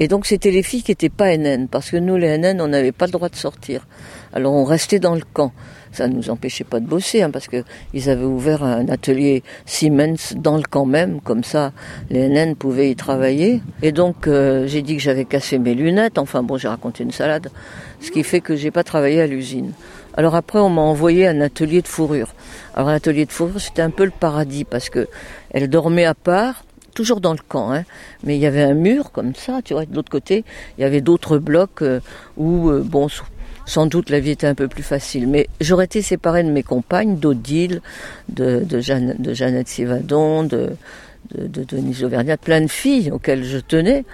Et 0.00 0.08
donc 0.08 0.26
c'était 0.26 0.50
les 0.50 0.62
filles 0.62 0.82
qui 0.82 0.92
étaient 0.92 1.08
pas 1.08 1.36
NN 1.36 1.68
parce 1.68 1.90
que 1.90 1.96
nous 1.96 2.16
les 2.16 2.38
NN 2.38 2.60
on 2.60 2.68
n'avait 2.68 2.92
pas 2.92 3.06
le 3.06 3.12
droit 3.12 3.28
de 3.28 3.36
sortir. 3.36 3.86
Alors 4.32 4.52
on 4.52 4.64
restait 4.64 4.98
dans 4.98 5.14
le 5.14 5.22
camp 5.32 5.52
ça 5.92 6.08
ne 6.08 6.14
nous 6.14 6.30
empêchait 6.30 6.64
pas 6.64 6.80
de 6.80 6.86
bosser, 6.86 7.22
hein, 7.22 7.30
parce 7.30 7.48
que 7.48 7.64
ils 7.92 8.08
avaient 8.10 8.24
ouvert 8.24 8.64
un 8.64 8.88
atelier 8.88 9.42
Siemens 9.66 10.34
dans 10.34 10.56
le 10.56 10.62
camp 10.62 10.86
même, 10.86 11.20
comme 11.20 11.44
ça 11.44 11.72
les 12.10 12.28
NN 12.28 12.56
pouvaient 12.56 12.90
y 12.90 12.96
travailler. 12.96 13.62
Et 13.82 13.92
donc 13.92 14.26
euh, 14.26 14.66
j'ai 14.66 14.82
dit 14.82 14.96
que 14.96 15.02
j'avais 15.02 15.26
cassé 15.26 15.58
mes 15.58 15.74
lunettes, 15.74 16.18
enfin 16.18 16.42
bon 16.42 16.56
j'ai 16.56 16.68
raconté 16.68 17.04
une 17.04 17.12
salade, 17.12 17.50
ce 18.00 18.10
qui 18.10 18.24
fait 18.24 18.40
que 18.40 18.56
j'ai 18.56 18.70
pas 18.70 18.84
travaillé 18.84 19.20
à 19.20 19.26
l'usine. 19.26 19.72
Alors 20.16 20.34
après 20.34 20.58
on 20.58 20.70
m'a 20.70 20.82
envoyé 20.82 21.28
un 21.28 21.40
atelier 21.40 21.82
de 21.82 21.88
fourrure. 21.88 22.34
Alors 22.74 22.88
un 22.88 22.94
atelier 22.94 23.26
de 23.26 23.32
fourrure 23.32 23.60
c'était 23.60 23.82
un 23.82 23.90
peu 23.90 24.04
le 24.04 24.12
paradis, 24.18 24.64
parce 24.64 24.88
que 24.88 25.08
elle 25.50 25.68
dormait 25.68 26.06
à 26.06 26.14
part, 26.14 26.64
toujours 26.94 27.20
dans 27.20 27.32
le 27.32 27.40
camp, 27.46 27.72
hein, 27.72 27.84
mais 28.24 28.36
il 28.36 28.40
y 28.40 28.46
avait 28.46 28.62
un 28.62 28.74
mur 28.74 29.12
comme 29.12 29.34
ça, 29.34 29.60
tu 29.64 29.74
vois, 29.74 29.84
de 29.86 29.94
l'autre 29.94 30.10
côté, 30.10 30.44
il 30.78 30.82
y 30.82 30.84
avait 30.84 31.00
d'autres 31.00 31.38
blocs 31.38 31.82
euh, 31.82 32.00
où, 32.36 32.70
euh, 32.70 32.82
bon, 32.84 33.08
sans 33.66 33.86
doute 33.86 34.10
la 34.10 34.20
vie 34.20 34.30
était 34.30 34.46
un 34.46 34.54
peu 34.54 34.68
plus 34.68 34.82
facile. 34.82 35.28
Mais 35.28 35.48
j'aurais 35.60 35.86
été 35.86 36.02
séparée 36.02 36.42
de 36.42 36.50
mes 36.50 36.62
compagnes, 36.62 37.16
d'Odile, 37.16 37.80
de, 38.28 38.64
Jeanne, 38.80 39.16
de 39.18 39.34
Jeannette 39.34 39.68
Sivadon, 39.68 40.44
de, 40.44 40.70
de, 41.34 41.46
de 41.46 41.64
Denise 41.64 42.04
Auvergnat, 42.04 42.36
plein 42.36 42.60
de 42.60 42.68
filles 42.68 43.10
auxquelles 43.10 43.44
je 43.44 43.58
tenais. 43.58 44.04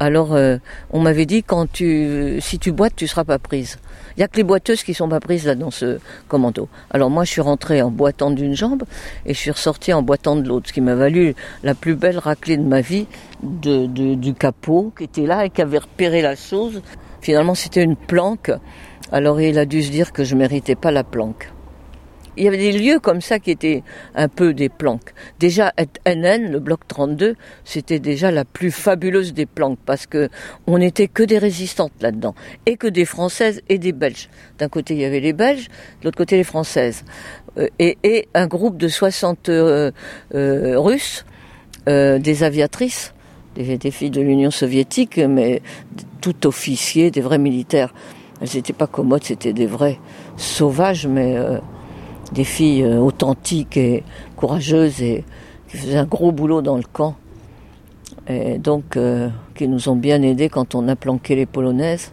Alors, 0.00 0.34
euh, 0.34 0.56
on 0.90 1.00
m'avait 1.00 1.24
dit 1.24 1.42
quand 1.42 1.70
tu, 1.70 2.38
si 2.40 2.58
tu 2.58 2.72
boites, 2.72 2.96
tu 2.96 3.06
seras 3.06 3.24
pas 3.24 3.38
prise. 3.38 3.78
Il 4.16 4.20
y 4.20 4.22
a 4.22 4.28
que 4.28 4.36
les 4.36 4.42
boiteuses 4.42 4.82
qui 4.82 4.92
sont 4.92 5.08
pas 5.08 5.20
prises 5.20 5.46
là 5.46 5.54
dans 5.54 5.70
ce 5.70 5.98
commando. 6.28 6.68
Alors 6.90 7.10
moi, 7.10 7.24
je 7.24 7.30
suis 7.30 7.40
rentrée 7.40 7.80
en 7.80 7.90
boitant 7.90 8.30
d'une 8.30 8.54
jambe 8.54 8.82
et 9.24 9.34
je 9.34 9.38
suis 9.38 9.50
ressortie 9.50 9.92
en 9.92 10.02
boitant 10.02 10.36
de 10.36 10.46
l'autre, 10.48 10.68
ce 10.68 10.72
qui 10.72 10.80
m'a 10.80 10.94
valu 10.94 11.34
la 11.62 11.74
plus 11.74 11.94
belle 11.94 12.18
raclée 12.18 12.56
de 12.56 12.62
ma 12.62 12.80
vie 12.80 13.06
de, 13.42 13.86
de, 13.86 14.14
du 14.14 14.34
capot 14.34 14.92
qui 14.96 15.04
était 15.04 15.26
là 15.26 15.44
et 15.44 15.50
qui 15.50 15.62
avait 15.62 15.78
repéré 15.78 16.22
la 16.22 16.36
chose. 16.36 16.82
Finalement, 17.20 17.54
c'était 17.54 17.82
une 17.82 17.96
planque. 17.96 18.50
Alors 19.12 19.40
il 19.40 19.58
a 19.58 19.64
dû 19.64 19.82
se 19.82 19.90
dire 19.90 20.12
que 20.12 20.24
je 20.24 20.34
méritais 20.34 20.74
pas 20.74 20.90
la 20.90 21.04
planque. 21.04 21.53
Il 22.36 22.44
y 22.44 22.48
avait 22.48 22.58
des 22.58 22.72
lieux 22.72 22.98
comme 22.98 23.20
ça 23.20 23.38
qui 23.38 23.50
étaient 23.50 23.82
un 24.14 24.28
peu 24.28 24.54
des 24.54 24.68
planques. 24.68 25.14
Déjà, 25.38 25.72
NN, 26.06 26.50
le 26.50 26.58
bloc 26.58 26.80
32, 26.88 27.36
c'était 27.64 28.00
déjà 28.00 28.30
la 28.30 28.44
plus 28.44 28.70
fabuleuse 28.70 29.32
des 29.32 29.46
planques 29.46 29.78
parce 29.84 30.06
que 30.06 30.28
on 30.66 30.78
n'était 30.78 31.08
que 31.08 31.22
des 31.22 31.38
résistantes 31.38 31.92
là-dedans 32.00 32.34
et 32.66 32.76
que 32.76 32.86
des 32.86 33.04
Françaises 33.04 33.62
et 33.68 33.78
des 33.78 33.92
Belges. 33.92 34.28
D'un 34.58 34.68
côté, 34.68 34.94
il 34.94 35.00
y 35.00 35.04
avait 35.04 35.20
les 35.20 35.32
Belges, 35.32 35.68
de 36.00 36.04
l'autre 36.04 36.18
côté, 36.18 36.36
les 36.36 36.44
Françaises. 36.44 37.04
Euh, 37.58 37.68
et, 37.78 38.28
un 38.34 38.46
groupe 38.46 38.76
de 38.76 38.88
60 38.88 39.48
euh, 39.48 39.90
euh, 40.34 40.78
Russes, 40.78 41.24
des 41.86 42.42
aviatrices, 42.42 43.12
des, 43.54 43.76
des 43.76 43.90
filles 43.90 44.10
de 44.10 44.22
l'Union 44.22 44.50
soviétique, 44.50 45.18
mais 45.18 45.60
tout 46.22 46.46
officiers, 46.46 47.10
des 47.10 47.20
vrais 47.20 47.38
militaires. 47.38 47.92
Elles 48.40 48.48
n'étaient 48.54 48.72
pas 48.72 48.86
commodes, 48.86 49.22
c'était 49.22 49.52
des 49.52 49.66
vrais 49.66 49.98
sauvages, 50.36 51.06
mais 51.06 51.36
des 52.32 52.44
filles 52.44 52.82
euh, 52.82 52.98
authentiques 52.98 53.76
et 53.76 54.02
courageuses 54.36 55.02
et 55.02 55.24
qui 55.68 55.76
faisaient 55.76 55.98
un 55.98 56.04
gros 56.04 56.32
boulot 56.32 56.62
dans 56.62 56.76
le 56.76 56.84
camp. 56.90 57.16
Et 58.28 58.58
donc, 58.58 58.96
euh, 58.96 59.28
qui 59.54 59.68
nous 59.68 59.88
ont 59.88 59.96
bien 59.96 60.22
aidés 60.22 60.48
quand 60.48 60.74
on 60.74 60.88
a 60.88 60.96
planqué 60.96 61.34
les 61.34 61.46
Polonaises. 61.46 62.12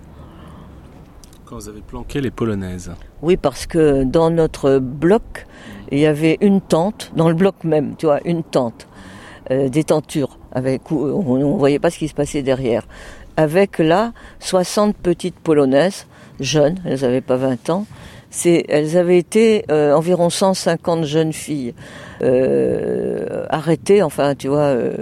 Quand 1.45 1.55
vous 1.55 1.69
avez 1.69 1.81
planqué 1.81 2.21
les 2.21 2.31
Polonaises 2.31 2.91
Oui, 3.21 3.37
parce 3.37 3.65
que 3.65 4.03
dans 4.03 4.29
notre 4.29 4.79
bloc, 4.79 5.47
il 5.91 5.99
y 5.99 6.05
avait 6.05 6.37
une 6.41 6.61
tente, 6.61 7.11
dans 7.15 7.29
le 7.29 7.35
bloc 7.35 7.63
même, 7.63 7.95
tu 7.97 8.05
vois, 8.05 8.19
une 8.25 8.43
tente, 8.43 8.87
euh, 9.51 9.69
des 9.69 9.83
tentures, 9.83 10.37
avec, 10.51 10.91
on 10.91 11.37
ne 11.37 11.57
voyait 11.57 11.79
pas 11.79 11.89
ce 11.89 11.97
qui 11.97 12.07
se 12.07 12.13
passait 12.13 12.41
derrière. 12.41 12.87
Avec 13.37 13.79
là, 13.79 14.13
60 14.39 14.95
petites 14.95 15.39
Polonaises, 15.39 16.07
jeunes, 16.39 16.79
elles 16.85 17.01
n'avaient 17.01 17.21
pas 17.21 17.37
20 17.37 17.69
ans, 17.69 17.85
c'est, 18.31 18.65
elles 18.69 18.97
avaient 18.97 19.17
été 19.17 19.65
euh, 19.69 19.93
environ 19.93 20.29
150 20.29 21.03
jeunes 21.03 21.33
filles 21.33 21.73
euh, 22.23 23.45
arrêtées, 23.49 24.01
enfin, 24.01 24.35
tu 24.35 24.47
vois, 24.47 24.71
euh, 24.71 24.95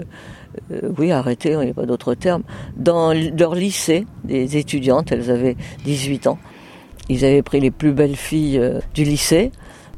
oui, 0.97 1.11
arrêtées, 1.11 1.51
il 1.51 1.59
n'y 1.59 1.69
a 1.69 1.73
pas 1.73 1.85
d'autre 1.85 2.15
terme, 2.15 2.41
dans 2.75 3.13
leur 3.13 3.53
lycée, 3.55 4.05
des 4.23 4.57
étudiantes, 4.57 5.11
elles 5.11 5.29
avaient 5.29 5.55
18 5.85 6.27
ans. 6.27 6.39
Ils 7.07 7.23
avaient 7.23 7.43
pris 7.43 7.59
les 7.59 7.71
plus 7.71 7.93
belles 7.93 8.15
filles 8.15 8.61
du 8.95 9.03
lycée, 9.03 9.51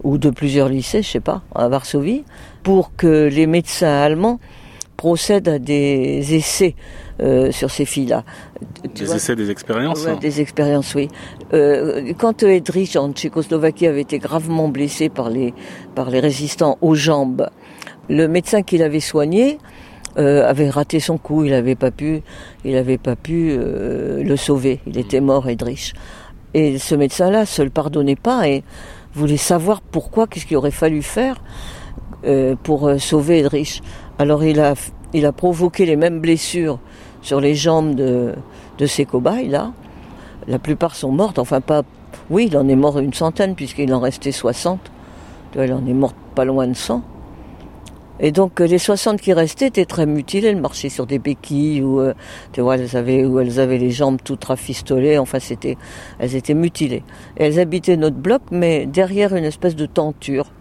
ou 0.04 0.18
de 0.18 0.30
plusieurs 0.30 0.68
lycées, 0.68 1.02
je 1.02 1.10
sais 1.10 1.20
pas, 1.20 1.42
à 1.56 1.70
Varsovie, 1.70 2.24
pour 2.64 2.96
que 2.96 3.30
les 3.32 3.48
médecins 3.48 4.02
allemands 4.02 4.40
procèdent 4.98 5.48
à 5.48 5.60
des 5.60 6.36
essais 6.36 6.76
euh, 7.22 7.52
sur 7.52 7.72
ces 7.72 7.86
filles-là. 7.86 8.24
Des 8.96 9.06
vois, 9.06 9.16
essais, 9.16 9.36
des 9.36 9.52
expériences 9.52 10.06
ouais, 10.06 10.18
Des 10.18 10.42
expériences, 10.42 10.96
oui. 10.96 11.08
Euh, 11.54 12.14
quand 12.18 12.44
Edrich 12.44 12.96
en 12.96 13.12
Tchécoslovaquie 13.12 13.88
avait 13.88 14.02
été 14.02 14.20
gravement 14.20 14.70
blessé 14.70 15.10
par 15.10 15.30
les, 15.30 15.54
par 15.96 16.10
les 16.10 16.20
résistants 16.20 16.78
aux 16.82 16.96
jambes, 16.96 17.50
le 18.10 18.28
médecin 18.28 18.62
qui 18.62 18.78
l'avait 18.78 19.00
soigné 19.00 19.58
euh, 20.18 20.46
avait 20.46 20.70
raté 20.70 21.00
son 21.00 21.18
coup, 21.18 21.46
il 21.46 21.52
n'avait 21.52 21.76
pas 21.76 21.92
pu, 21.92 22.22
il 22.66 22.76
avait 22.76 22.98
pas 22.98 23.16
pu 23.16 23.52
euh, 23.52 24.22
le 24.24 24.36
sauver. 24.36 24.82
Il 24.86 24.98
était 24.98 25.22
mort, 25.22 25.48
Edrich. 25.48 25.94
Et 26.54 26.80
ce 26.80 26.96
médecin-là 26.96 27.46
se 27.46 27.62
le 27.62 27.70
pardonnait 27.70 28.18
pas 28.18 28.50
et 28.50 28.64
voulait 29.14 29.38
savoir 29.38 29.80
pourquoi, 29.80 30.28
qu'est-ce 30.28 30.46
qu'il 30.46 30.58
aurait 30.58 30.70
fallu 30.70 31.02
faire 31.02 31.42
euh, 32.26 32.56
pour 32.62 32.92
sauver 33.00 33.40
Edrich. 33.40 33.82
Alors 34.20 34.44
il 34.44 34.60
a, 34.60 34.74
il 35.14 35.26
a 35.26 35.32
provoqué 35.32 35.86
les 35.86 35.96
mêmes 35.96 36.20
blessures 36.20 36.80
sur 37.22 37.42
les 37.42 37.56
jambes 37.56 37.96
de, 37.96 38.34
de 38.78 38.86
ces 38.86 39.06
cobayes 39.06 39.48
là. 39.48 39.72
La 40.48 40.60
plupart 40.60 40.96
sont 40.96 41.12
mortes, 41.12 41.40
enfin 41.40 41.62
pas. 41.62 41.84
Oui, 42.30 42.48
il 42.48 42.58
en 42.58 42.68
est 42.68 42.76
mort 42.76 43.00
une 43.00 43.14
centaine 43.14 43.56
puisqu'il 43.56 43.94
en 43.94 44.00
restait 44.00 44.32
60. 44.32 44.80
Il 45.56 45.74
en 45.74 45.86
est 45.86 45.94
mort 45.94 46.14
pas 46.36 46.46
loin 46.46 46.68
de 46.68 46.74
100. 46.74 47.04
Et 48.24 48.32
donc 48.32 48.60
les 48.60 48.78
60 48.78 49.20
qui 49.20 49.34
restaient 49.34 49.68
étaient 49.68 49.86
très 49.86 50.06
mutilées, 50.06 50.50
elles 50.50 50.62
marchaient 50.62 50.90
sur 50.90 51.08
des 51.08 51.18
béquilles 51.18 51.82
ou 51.82 52.00
euh, 52.00 52.14
tu 52.52 52.62
vois, 52.62 52.78
elles 52.78 52.96
avaient 52.96 53.26
où 53.26 53.40
elles 53.40 53.60
avaient 53.60 53.80
les 53.80 53.90
jambes 53.90 54.20
toutes 54.24 54.44
rafistolées, 54.44 55.18
enfin 55.18 55.40
c'était 55.40 55.76
elles 56.20 56.36
étaient 56.36 56.54
mutilées. 56.54 57.04
Elles 57.36 57.60
habitaient 57.60 57.98
notre 57.98 58.18
bloc 58.18 58.44
mais 58.52 58.86
derrière 58.86 59.36
une 59.36 59.44
espèce 59.44 59.76
de 59.76 59.88
tenture. 59.88 60.52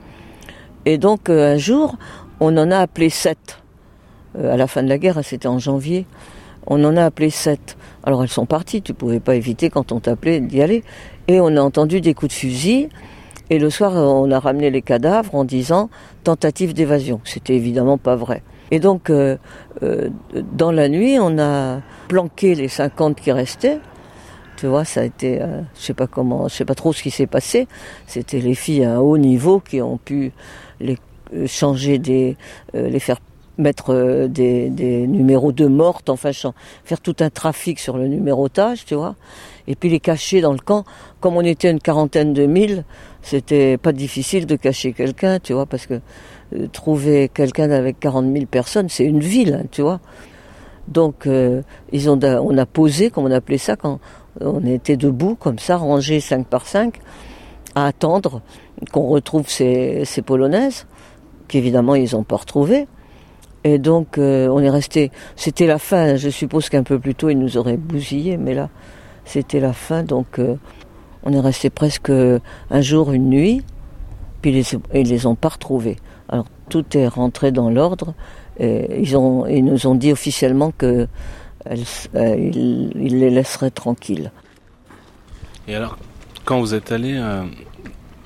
Et 0.87 0.97
donc 0.97 1.29
euh, 1.29 1.55
un 1.55 1.59
jour, 1.59 1.97
on 2.41 2.57
en 2.57 2.71
a 2.71 2.79
appelé 2.79 3.11
sept. 3.11 3.59
Euh, 4.39 4.55
à 4.55 4.57
la 4.57 4.67
fin 4.67 4.83
de 4.83 4.89
la 4.89 4.97
guerre, 4.97 5.21
c'était 5.23 5.49
en 5.49 5.59
janvier. 5.59 6.07
On 6.67 6.85
en 6.85 6.97
a 6.97 7.05
appelé 7.05 7.31
sept. 7.31 7.77
Alors 8.05 8.23
elles 8.23 8.29
sont 8.29 8.47
parties, 8.47 8.83
tu 8.83 8.95
pouvais 8.95 9.21
pas 9.21 9.35
éviter 9.35 9.71
quand 9.71 9.93
on 9.93 10.01
t'appelait 10.01 10.41
d'y 10.41 10.63
aller. 10.63 10.85
Et 11.29 11.41
on 11.41 11.49
a 11.57 11.61
entendu 11.61 12.01
des 12.01 12.15
coups 12.15 12.35
de 12.35 12.39
fusil. 12.39 12.89
Et 13.51 13.59
le 13.59 13.69
soir, 13.69 13.93
on 13.95 14.31
a 14.31 14.39
ramené 14.39 14.71
les 14.71 14.81
cadavres 14.81 15.35
en 15.35 15.45
disant 15.45 15.91
tentative 16.23 16.73
d'évasion. 16.73 17.21
C'était 17.25 17.57
évidemment 17.57 17.99
pas 17.99 18.15
vrai. 18.15 18.43
Et 18.71 18.79
donc, 18.79 19.11
euh, 19.11 19.37
euh, 19.83 20.09
dans 20.53 20.71
la 20.71 20.89
nuit, 20.89 21.19
on 21.21 21.39
a 21.39 21.81
planqué 22.09 22.55
les 22.55 22.69
50 22.69 23.21
qui 23.21 23.33
restaient. 23.33 23.81
Tu 24.57 24.67
vois, 24.67 24.85
ça 24.85 25.01
a 25.01 25.05
été, 25.05 25.43
euh, 25.43 25.63
je 25.75 25.81
sais 25.81 25.95
pas 25.95 26.07
comment, 26.07 26.47
je 26.47 26.55
sais 26.55 26.65
pas 26.65 26.75
trop 26.75 26.93
ce 26.93 27.03
qui 27.03 27.11
s'est 27.11 27.27
passé. 27.27 27.67
C'était 28.07 28.41
les 28.41 28.55
filles 28.55 28.85
à 28.85 29.03
haut 29.03 29.19
niveau 29.19 29.59
qui 29.59 29.81
ont 29.83 29.99
pu 29.99 30.33
les 30.81 30.99
changer 31.47 31.99
des, 31.99 32.37
les 32.75 32.99
faire 32.99 33.19
mettre 33.61 34.27
des, 34.29 34.71
des, 34.71 35.07
numéros 35.07 35.53
de 35.53 35.67
mortes, 35.67 36.11
enfin 36.11 36.31
faire 36.85 37.01
tout 37.01 37.17
un 37.21 37.31
trafic 37.31 37.79
sur 37.79 37.97
le 37.97 38.09
numérotage, 38.09 38.85
tu 38.85 38.95
vois, 38.95 39.17
et 39.69 39.77
puis 39.77 39.89
les 39.89 40.01
cacher 40.01 40.41
dans 40.41 40.53
le 40.53 40.59
camp. 40.59 40.85
Comme 41.21 41.37
on 41.37 41.43
était 41.43 41.71
une 41.71 41.81
quarantaine 41.81 42.33
de 42.33 42.47
mille, 42.47 42.85
c'était 43.23 43.77
pas 43.77 43.93
difficile 43.93 44.47
de 44.47 44.57
cacher 44.57 44.93
quelqu'un, 44.93 45.39
tu 45.39 45.53
vois, 45.53 45.67
parce 45.67 45.87
que 45.87 46.01
euh, 46.55 46.67
trouver 46.73 47.31
quelqu'un 47.33 47.71
avec 47.71 48.01
40 48.01 48.33
000 48.33 48.47
personnes, 48.47 48.89
c'est 48.89 49.05
une 49.05 49.21
ville, 49.21 49.61
hein, 49.63 49.67
tu 49.71 49.83
vois. 49.83 50.01
Donc 50.89 51.27
euh, 51.27 51.63
ils 51.93 52.11
ont, 52.11 52.19
on 52.23 52.59
a 52.59 52.67
posé, 52.67 53.11
comme 53.11 53.25
on 53.25 53.31
appelait 53.31 53.59
ça, 53.59 53.77
quand 53.77 54.01
on 54.41 54.65
était 54.65 54.97
debout, 54.97 55.37
comme 55.37 55.59
ça, 55.59 55.77
rangés 55.77 56.21
5 56.21 56.47
par 56.47 56.67
5, 56.67 57.01
à 57.75 57.87
attendre 57.87 58.43
qu'on 58.93 59.09
retrouve 59.09 59.49
ces, 59.49 60.05
ces 60.05 60.23
polonaises, 60.23 60.87
qu'évidemment 61.49 61.95
ils 61.95 62.15
n'ont 62.15 62.25
pas 62.25 62.37
retrouvées. 62.37 62.87
Et 63.65 63.79
donc, 63.79 64.19
euh, 64.19 64.49
on 64.49 64.61
est 64.61 64.71
resté. 64.71 65.11
C'était 65.37 65.67
la 65.67 65.79
fin. 65.79 66.17
Je 66.17 66.31
suppose 66.31 66.69
qu'un 66.69 66.83
peu 66.83 66.99
plus 66.99 67.15
tôt, 67.15 67.29
ils 67.29 67.39
nous 67.39 67.57
auraient 67.57 67.77
bousillé, 67.77 68.37
mais 68.37 68.55
là, 68.55 68.71
c'était 69.25 69.61
la 69.61 69.73
fin. 69.73 70.03
Donc, 70.03 70.39
euh, 70.39 70.57
on 71.23 71.33
est 71.33 71.41
resté 71.41 71.69
presque 71.69 72.11
un 72.11 72.81
jour, 72.81 73.13
une 73.13 73.29
nuit. 73.29 73.63
Puis 74.41 74.53
les, 74.53 74.65
ils 74.95 75.09
les 75.09 75.27
ont 75.27 75.35
pas 75.35 75.51
retrouvés. 75.51 75.97
Alors, 76.31 76.47
tout 76.71 76.97
est 76.97 77.09
rentré 77.09 77.53
dans 77.53 77.69
l'ordre. 77.69 78.15
Ils 78.59 79.17
ils 79.49 79.65
nous 79.65 79.87
ont 79.87 79.95
dit 79.95 80.13
officiellement 80.13 80.71
que 80.77 81.09
elles, 81.65 81.85
euh, 82.15 82.35
les 82.37 83.31
laisseraient 83.31 83.71
tranquilles. 83.71 84.33
Et 85.69 85.75
alors, 85.75 85.99
quand 86.45 86.61
vous 86.61 86.75
êtes 86.75 86.91
allé 86.93 87.15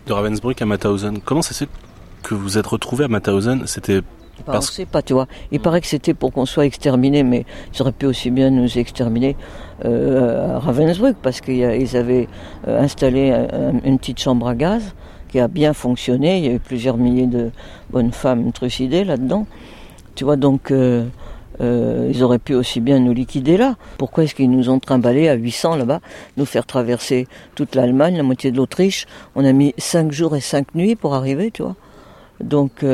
de 0.07 0.12
Ravensbrück 0.12 0.61
à 0.62 0.66
Mauthausen, 0.66 1.20
comment 1.20 1.43
fait 1.43 1.68
que 2.22 2.35
vous 2.35 2.59
êtes 2.59 2.66
retrouvé 2.66 3.05
à 3.05 3.09
Mauthausen? 3.09 3.66
C'était 3.66 4.03
parce... 4.45 4.57
On 4.57 4.70
ne 4.70 4.74
sait 4.74 4.87
pas, 4.87 5.03
tu 5.03 5.12
vois. 5.12 5.26
Il 5.53 5.61
paraît 5.61 5.80
que 5.80 5.87
c'était 5.87 6.14
pour 6.14 6.32
qu'on 6.32 6.47
soit 6.47 6.66
exterminés, 6.66 7.22
mais 7.22 7.45
ils 7.74 7.82
auraient 7.82 7.93
pu 7.93 8.07
aussi 8.07 8.30
bien 8.30 8.51
nous 8.51 8.78
exterminer 8.78 9.37
euh, 9.85 10.57
à 10.57 10.59
Ravensbrück, 10.59 11.16
parce 11.22 11.41
qu'ils 11.41 11.97
avaient 11.97 12.28
euh, 12.68 12.80
installé 12.80 13.30
un, 13.30 13.80
une 13.85 13.99
petite 13.99 14.20
chambre 14.20 14.49
à 14.49 14.55
gaz 14.55 14.95
qui 15.35 15.41
a 15.41 15.49
bien 15.49 15.72
fonctionné. 15.72 16.39
Il 16.39 16.45
y 16.45 16.49
a 16.49 16.53
eu 16.53 16.61
plusieurs 16.61 16.97
milliers 16.97 17.26
de 17.26 17.51
bonnes 17.91 18.12
femmes 18.12 18.53
trucidées 18.53 19.03
là-dedans. 19.03 19.47
Tu 20.14 20.22
vois, 20.22 20.37
donc 20.37 20.70
euh, 20.70 21.05
euh, 21.61 22.09
ils 22.12 22.22
auraient 22.22 22.39
pu 22.39 22.55
aussi 22.55 22.80
bien 22.80 23.01
nous 23.01 23.12
liquider 23.12 23.57
là. 23.57 23.74
Pourquoi 23.99 24.22
est-ce 24.24 24.35
qu'ils 24.37 24.51
nous 24.51 24.70
ont 24.70 24.78
trimballés 24.78 25.28
à 25.28 25.35
800 25.35 25.74
là-bas, 25.74 26.01
nous 26.37 26.45
faire 26.45 26.66
traverser 26.66 27.26
toute 27.57 27.74
l'Allemagne, 27.74 28.16
la 28.16 28.22
moitié 28.22 28.53
de 28.53 28.57
l'Autriche? 28.57 29.07
On 29.35 29.45
a 29.45 29.53
mis 29.53 29.74
5 29.76 30.12
jours 30.12 30.37
et 30.37 30.41
5 30.41 30.74
nuits 30.76 30.95
pour 30.95 31.14
arriver, 31.14 31.51
tu 31.51 31.62
vois. 31.62 31.74
Donc... 32.41 32.85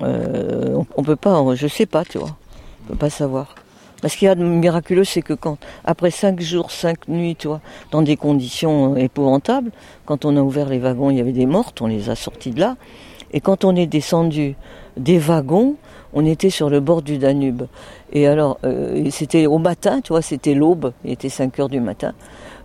Euh, 0.00 0.04
euh, 0.04 0.74
on, 0.74 0.86
on, 0.96 1.02
peut 1.02 1.16
pas, 1.16 1.42
je 1.54 1.66
sais 1.66 1.86
pas, 1.86 2.04
tu 2.04 2.18
vois, 2.18 2.36
on 2.84 2.92
peut 2.92 2.98
pas 2.98 3.10
savoir. 3.10 3.54
Parce 4.00 4.16
qu'il 4.16 4.26
y 4.26 4.28
a 4.28 4.34
de 4.34 4.42
miraculeux, 4.42 5.04
c'est 5.04 5.22
que 5.22 5.32
quand, 5.32 5.58
après 5.84 6.10
cinq 6.10 6.40
jours, 6.40 6.72
cinq 6.72 7.06
nuits, 7.06 7.36
tu 7.36 7.46
vois, 7.46 7.60
dans 7.92 8.02
des 8.02 8.16
conditions 8.16 8.96
épouvantables, 8.96 9.70
quand 10.06 10.24
on 10.24 10.36
a 10.36 10.40
ouvert 10.40 10.68
les 10.68 10.80
wagons, 10.80 11.10
il 11.10 11.18
y 11.18 11.20
avait 11.20 11.32
des 11.32 11.46
mortes, 11.46 11.80
on 11.80 11.86
les 11.86 12.10
a 12.10 12.16
sortis 12.16 12.50
de 12.50 12.60
là. 12.60 12.76
Et 13.32 13.40
quand 13.40 13.64
on 13.64 13.76
est 13.76 13.86
descendu 13.86 14.56
des 14.96 15.18
wagons, 15.18 15.76
on 16.12 16.26
était 16.26 16.50
sur 16.50 16.68
le 16.68 16.80
bord 16.80 17.02
du 17.02 17.18
Danube. 17.18 17.62
Et 18.12 18.26
alors, 18.26 18.58
euh, 18.64 19.08
c'était 19.10 19.46
au 19.46 19.58
matin, 19.58 20.00
tu 20.00 20.12
vois, 20.12 20.20
c'était 20.20 20.54
l'aube, 20.54 20.92
il 21.04 21.12
était 21.12 21.28
5 21.28 21.58
heures 21.60 21.68
du 21.68 21.80
matin. 21.80 22.12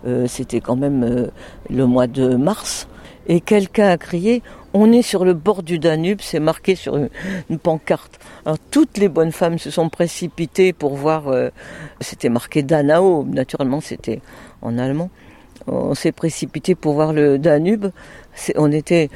Euh, 0.06 0.28
c'était 0.28 0.60
quand 0.60 0.76
même 0.76 1.04
euh, 1.04 1.28
le 1.70 1.86
mois 1.86 2.08
de 2.08 2.36
mars. 2.36 2.88
Et 3.28 3.42
quelqu'un 3.42 3.90
a 3.90 3.98
crié 3.98 4.42
On 4.74 4.92
est 4.92 5.02
sur 5.02 5.26
le 5.26 5.34
bord 5.34 5.64
du 5.64 5.80
Danube, 5.80 6.20
c'est 6.22 6.40
marqué 6.40 6.76
sur 6.76 6.98
une, 6.98 7.60
pancarte. 7.60 8.20
Alors 8.46 8.58
toutes 8.72 8.98
les 8.98 9.10
bonnes 9.10 9.32
femmes 9.32 9.60
se 9.60 9.70
sont 9.70 9.90
précipitées 9.90 10.74
pour 10.74 10.96
voir. 10.96 11.24
c'était 12.00 12.30
marqué 12.30 12.64
Danao, 12.64 13.26
naturellement 13.26 13.82
c'était 13.82 14.22
en 14.62 14.78
allemand. 14.78 15.10
On 15.68 15.96
s'est 15.96 16.12
précipité 16.12 16.76
pour 16.76 16.94
voir 16.94 17.14
le 17.14 17.38
Danube. 17.38 17.88
On 18.56 18.72
était 18.72 19.10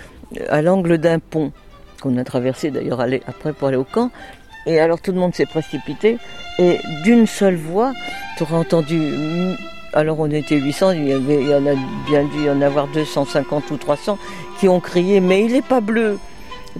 à 0.49 0.61
l'angle 0.61 0.97
d'un 0.97 1.19
pont 1.19 1.51
qu'on 2.01 2.17
a 2.17 2.23
traversé 2.23 2.71
d'ailleurs 2.71 2.99
après 3.27 3.53
pour 3.53 3.67
aller 3.67 3.77
au 3.77 3.83
camp. 3.85 4.11
Et 4.65 4.79
alors 4.79 5.01
tout 5.01 5.11
le 5.11 5.19
monde 5.19 5.33
s'est 5.33 5.45
précipité 5.45 6.17
et 6.59 6.79
d'une 7.03 7.25
seule 7.25 7.55
voix, 7.55 7.93
tu 8.37 8.43
auras 8.43 8.57
entendu. 8.57 8.99
Alors 9.93 10.19
on 10.19 10.31
était 10.31 10.55
800, 10.57 10.91
il 10.91 11.07
y, 11.09 11.13
avait, 11.13 11.41
il 11.41 11.49
y 11.49 11.53
en 11.53 11.65
a 11.67 11.73
bien 12.07 12.23
dû 12.23 12.45
y 12.45 12.49
en 12.49 12.61
avoir 12.61 12.87
250 12.87 13.71
ou 13.71 13.77
300 13.77 14.17
qui 14.59 14.69
ont 14.69 14.79
crié 14.79 15.19
mais 15.19 15.43
il 15.43 15.51
n'est 15.51 15.61
pas 15.61 15.81
bleu. 15.81 16.17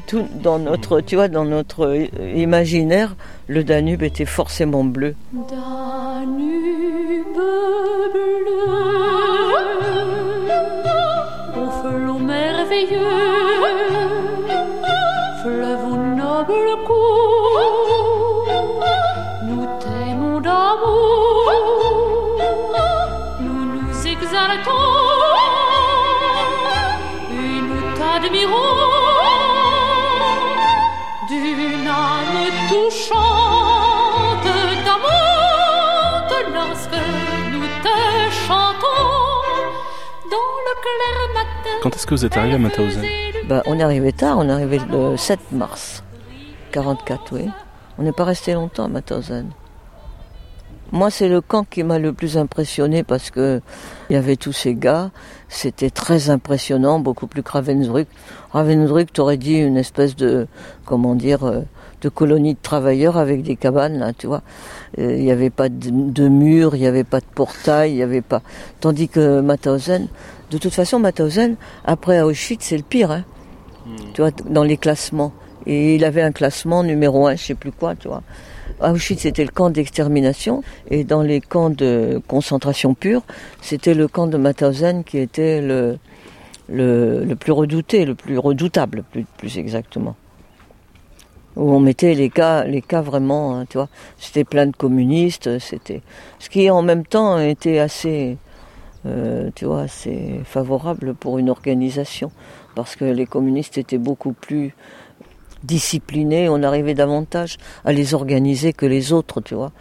Tout 0.08 0.26
dans 0.34 0.58
notre, 0.58 1.02
tu 1.02 1.16
vois, 1.16 1.28
dans 1.28 1.44
notre 1.44 2.08
imaginaire, 2.34 3.18
le 3.48 3.66
Danube 3.66 4.04
était 4.04 4.26
forcément 4.26 4.86
bleu. 4.86 5.16
Danube 5.34 5.50
bleu, 8.14 8.70
au 11.58 11.70
flot 11.82 12.20
merveilleux, 12.20 13.00
fleuve 15.44 15.92
au 28.22 28.30
noble 31.84 32.32
Quand 41.82 41.96
est-ce 41.96 42.06
que 42.06 42.14
vous 42.14 42.26
êtes 42.26 42.38
arrivé 42.38 42.56
à 42.56 42.58
Mauthausen 42.60 43.04
bah, 43.48 43.64
On 43.66 43.80
est 43.80 43.84
arrivé 43.84 44.14
tard, 44.14 44.38
on 44.38 44.48
est 44.48 44.52
arrivé 44.52 44.80
le 44.92 45.18
7 45.18 45.52
mars 45.52 46.04
44, 46.72 47.34
oui. 47.34 47.50
On 47.98 48.04
n'est 48.04 48.12
pas 48.12 48.24
resté 48.24 48.54
longtemps 48.54 48.86
à 48.86 48.88
Mauthausen. 48.88 49.50
Moi, 50.92 51.10
c'est 51.10 51.30
le 51.30 51.40
camp 51.40 51.64
qui 51.70 51.84
m'a 51.84 52.00
le 52.00 52.12
plus 52.12 52.38
impressionné 52.38 53.04
parce 53.04 53.32
que 53.32 53.62
il 54.10 54.14
y 54.14 54.16
avait 54.18 54.36
tous 54.36 54.52
ces 54.52 54.76
gars. 54.76 55.12
C'était 55.48 55.90
très 55.90 56.30
impressionnant, 56.30 57.00
beaucoup 57.00 57.28
plus 57.28 57.44
que 57.44 57.52
Ravensbrück. 57.52 58.08
Ravensbrück, 58.52 59.14
t'aurais 59.14 59.38
dit 59.38 59.56
une 59.56 59.78
espèce 59.78 60.16
de, 60.18 60.48
comment 60.86 61.16
dire, 61.16 61.46
euh, 61.46 61.62
de 62.02 62.10
colonie 62.10 62.56
de 62.56 62.60
travailleurs 62.62 63.18
avec 63.18 63.44
des 63.44 63.56
cabanes, 63.56 64.00
là, 64.00 64.12
tu 64.12 64.28
vois. 64.28 64.42
Euh, 65.00 65.16
il 65.16 65.24
n'y 65.24 65.32
avait 65.32 65.50
pas 65.50 65.70
de, 65.70 65.90
de 65.92 66.28
murs, 66.28 66.76
il 66.76 66.82
n'y 66.82 66.88
avait 66.88 67.06
pas 67.06 67.20
de 67.20 67.26
portail, 67.36 67.92
il 67.92 67.96
n'y 67.96 68.04
avait 68.04 68.22
pas. 68.22 68.42
Tandis 68.82 69.08
que 69.08 69.40
Mauthausen, 69.40 70.08
de 70.52 70.58
toute 70.58 70.74
façon, 70.74 71.00
Mauthausen, 71.00 71.56
après 71.86 72.22
Auschwitz, 72.22 72.66
c'est 72.66 72.78
le 72.78 72.84
pire, 72.84 73.12
hein. 73.12 73.24
Hmm. 73.86 73.96
Tu 74.14 74.22
vois, 74.22 74.32
dans 74.32 74.64
les 74.64 74.78
classements. 74.78 75.32
Et 75.66 75.96
il 75.96 76.04
avait 76.06 76.22
un 76.22 76.32
classement 76.32 76.84
numéro 76.84 77.28
un, 77.28 77.36
je 77.36 77.46
sais 77.46 77.56
plus 77.56 77.72
quoi, 77.72 77.96
tu 77.96 78.08
vois. 78.08 78.24
Auschwitz, 78.84 79.22
c'était 79.22 79.44
le 79.44 79.52
camp 79.52 79.70
d'extermination. 79.70 80.64
Et 80.90 81.04
dans 81.04 81.22
les 81.22 81.42
camps 81.42 81.70
de 81.70 82.22
concentration 82.28 82.94
pure, 82.94 83.24
c'était 83.62 83.94
le 83.94 84.08
camp 84.08 84.28
de 84.28 84.38
Mauthausen 84.38 85.04
qui 85.04 85.18
était 85.18 85.62
le, 85.62 85.98
le, 86.70 87.34
plus 87.36 87.52
redouté, 87.52 88.06
le 88.06 88.16
plus 88.16 88.38
redoutable, 88.38 89.04
plus, 89.12 89.26
plus 89.38 89.58
exactement. 89.58 90.16
Où 91.56 91.72
on 91.74 91.80
mettait 91.80 92.14
les 92.14 92.30
cas, 92.30 92.64
les 92.64 92.82
cas 92.82 93.02
vraiment, 93.02 93.58
hein, 93.58 93.66
tu 93.70 93.78
vois. 93.78 93.90
C'était 94.18 94.46
plein 94.46 94.68
de 94.68 94.76
communistes, 94.76 95.60
c'était. 95.60 96.02
Ce 96.40 96.50
qui 96.50 96.70
en 96.70 96.82
même 96.82 97.06
temps 97.06 97.40
était 97.40 97.80
assez 97.80 98.38
euh, 99.06 99.50
tu 99.56 99.66
vois, 99.66 99.88
c'est 99.88 100.42
favorable 100.44 101.16
pour 101.16 101.40
une 101.40 101.50
organisation 101.50 102.32
parce 102.76 102.96
que 102.96 103.06
les 103.06 103.26
communistes 103.26 103.78
étaient 103.78 103.98
beaucoup 103.98 104.34
plus 104.34 104.76
disciplinés, 105.64 106.50
on 106.50 106.64
arrivait 106.64 106.94
davantage 106.94 107.58
à 107.86 107.92
les 107.92 108.14
organiser 108.14 108.74
que 108.74 108.86
les 108.86 109.14
autres, 109.14 109.42
tu 109.42 109.56
vois. 109.56 109.72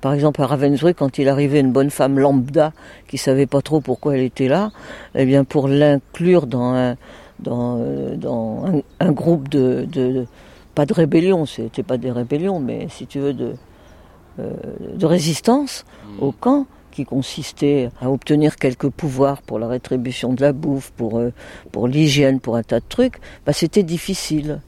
Par 0.00 0.12
exemple, 0.12 0.42
à 0.42 0.46
Ravensbrück, 0.46 0.96
quand 0.98 1.16
il 1.18 1.28
arrivait 1.28 1.60
une 1.60 1.72
bonne 1.72 1.90
femme 1.90 2.18
lambda 2.18 2.72
qui 3.08 3.16
savait 3.16 3.46
pas 3.46 3.62
trop 3.62 3.80
pourquoi 3.80 4.16
elle 4.16 4.22
était 4.22 4.48
là, 4.48 4.70
eh 5.14 5.24
bien, 5.24 5.44
pour 5.44 5.66
l'inclure 5.66 6.46
dans 6.46 6.74
un, 6.74 6.96
dans, 7.38 7.78
euh, 7.78 8.16
dans 8.16 8.82
un, 9.00 9.12
groupe 9.12 9.48
de, 9.48 9.86
de, 9.90 10.26
pas 10.74 10.84
de 10.84 10.92
rébellion, 10.92 11.46
c'était 11.46 11.82
pas 11.82 11.96
des 11.96 12.10
rébellions, 12.10 12.60
mais 12.60 12.88
si 12.90 13.06
tu 13.06 13.18
veux 13.18 13.32
de, 13.32 13.54
euh, 14.40 14.52
de 14.94 15.06
résistance 15.06 15.86
au 16.20 16.32
camp, 16.32 16.66
qui 16.94 17.04
consistait 17.04 17.90
à 18.00 18.08
obtenir 18.08 18.56
quelques 18.56 18.88
pouvoirs 18.88 19.42
pour 19.42 19.58
la 19.58 19.66
rétribution 19.66 20.32
de 20.32 20.40
la 20.40 20.52
bouffe, 20.52 20.92
pour, 20.92 21.18
euh, 21.18 21.32
pour 21.72 21.88
l'hygiène, 21.88 22.40
pour 22.40 22.56
un 22.56 22.62
tas 22.62 22.78
de 22.78 22.84
trucs, 22.88 23.16
bah, 23.44 23.52
c'était 23.52 23.82
difficile. 23.82 24.60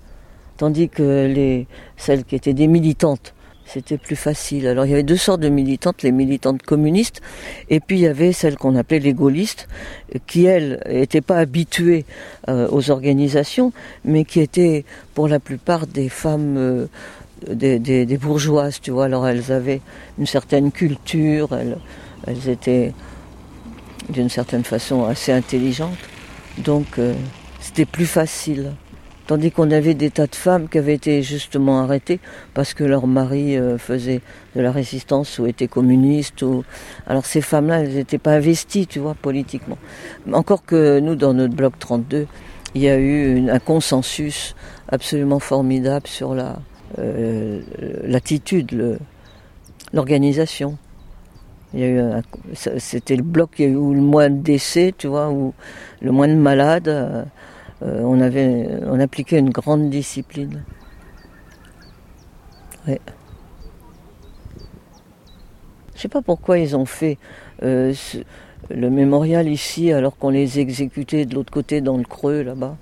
Tandis 0.57 0.89
que 0.89 1.27
les, 1.27 1.67
celles 1.97 2.25
qui 2.25 2.35
étaient 2.35 2.55
des 2.55 2.67
militantes, 2.67 3.35
c'était 3.67 3.99
plus 3.99 4.17
facile. 4.17 4.67
Alors 4.69 4.87
il 4.87 4.91
y 4.91 4.95
avait 4.95 5.03
deux 5.03 5.17
sortes 5.17 5.41
de 5.41 5.49
militantes, 5.49 6.03
les 6.03 6.13
militantes 6.13 6.63
communistes, 6.63 7.21
et 7.69 7.81
puis 7.81 7.99
il 7.99 8.03
y 8.03 8.07
avait 8.07 8.33
celles 8.33 8.57
qu'on 8.57 8.77
appelait 8.77 9.01
les 9.01 9.13
gaullistes, 9.13 9.69
qui 10.27 10.45
elles 10.45 10.81
n'étaient 10.89 11.21
pas 11.21 11.39
habituées 11.39 12.05
euh, 12.49 12.69
aux 12.71 12.91
organisations, 12.91 13.73
mais 14.05 14.25
qui 14.25 14.41
étaient 14.41 14.85
pour 15.15 15.29
la 15.29 15.41
plupart 15.41 15.87
des 15.87 16.09
femmes 16.09 16.57
euh, 16.57 16.87
des, 17.49 18.19
bourgeoises, 18.19 18.81
tu 18.81 18.93
vois. 18.93 19.07
Alors 19.07 19.27
elles 19.27 19.53
avaient 19.53 19.83
une 20.19 20.27
certaine 20.27 20.71
culture, 20.71 21.55
elles, 21.55 21.77
elles 22.27 22.49
étaient 22.49 22.95
d'une 24.09 24.31
certaine 24.31 24.65
façon 24.65 25.05
assez 25.05 25.33
intelligentes, 25.33 25.99
donc 26.59 26.99
euh, 26.99 27.15
c'était 27.61 27.85
plus 27.85 28.07
facile. 28.07 28.73
Tandis 29.27 29.51
qu'on 29.51 29.73
avait 29.73 29.95
des 29.95 30.11
tas 30.11 30.29
de 30.29 30.37
femmes 30.37 30.69
qui 30.69 30.79
avaient 30.79 30.95
été 30.95 31.21
justement 31.23 31.81
arrêtées 31.81 32.21
parce 32.55 32.75
que 32.75 32.85
leur 32.85 33.09
mari 33.09 33.57
euh, 33.57 33.77
faisait 33.77 34.21
de 34.55 34.61
la 34.61 34.71
résistance 34.71 35.41
ou 35.41 35.47
était 35.47 35.67
communiste. 35.67 36.45
Alors 37.09 37.27
ces 37.27 37.41
femmes-là, 37.41 37.81
elles 37.81 37.95
n'étaient 37.95 38.19
pas 38.19 38.35
investies, 38.35 38.87
tu 38.87 39.01
vois, 39.01 39.15
politiquement. 39.15 39.79
Encore 40.33 40.65
que 40.65 41.01
nous, 41.01 41.17
dans 41.17 41.35
notre 41.35 41.55
bloc 41.55 41.77
32, 41.79 42.29
il 42.77 42.83
y 42.83 42.89
a 42.89 42.99
eu 42.99 43.51
un 43.51 43.59
consensus 43.59 44.55
absolument 44.89 45.41
formidable 45.41 46.07
sur 46.07 46.35
la 46.35 46.59
euh, 47.01 47.63
l'attitude, 48.05 48.99
l'organisation. 49.93 50.79
Il 51.75 51.81
y 51.81 51.83
a 51.83 51.89
eu 51.89 52.01
c'était 52.55 53.17
le 53.17 53.25
bloc 53.25 53.57
qui 53.57 53.65
a 53.65 53.67
eu 53.67 53.73
le 53.73 54.01
moins 54.01 54.31
de 54.31 54.41
décès, 54.41 54.95
tu 54.97 55.09
vois, 55.09 55.31
ou 55.31 55.53
le 56.01 56.13
moins 56.13 56.29
de 56.29 56.35
malades. 56.35 57.27
Euh, 57.83 58.01
on 58.03 58.21
avait, 58.21 58.69
on 58.87 59.01
appliquait 59.01 59.39
une 59.39 59.51
grande 59.51 59.91
discipline. 59.91 60.65
Je 62.87 62.99
sais 65.97 66.09
pas 66.09 66.23
pourquoi 66.23 66.59
ils 66.59 66.77
ont 66.77 66.85
fait 66.85 67.19
euh, 67.63 67.93
le 68.71 68.91
mémorial 68.91 69.49
ici 69.49 69.93
alors 69.93 70.17
qu'on 70.17 70.31
les 70.31 70.59
exécutait 70.59 71.25
de 71.25 71.35
l'autre 71.35 71.53
côté 71.53 71.81
dans 71.81 71.97
le 71.97 72.05
creux 72.05 72.43
là-bas. 72.43 72.77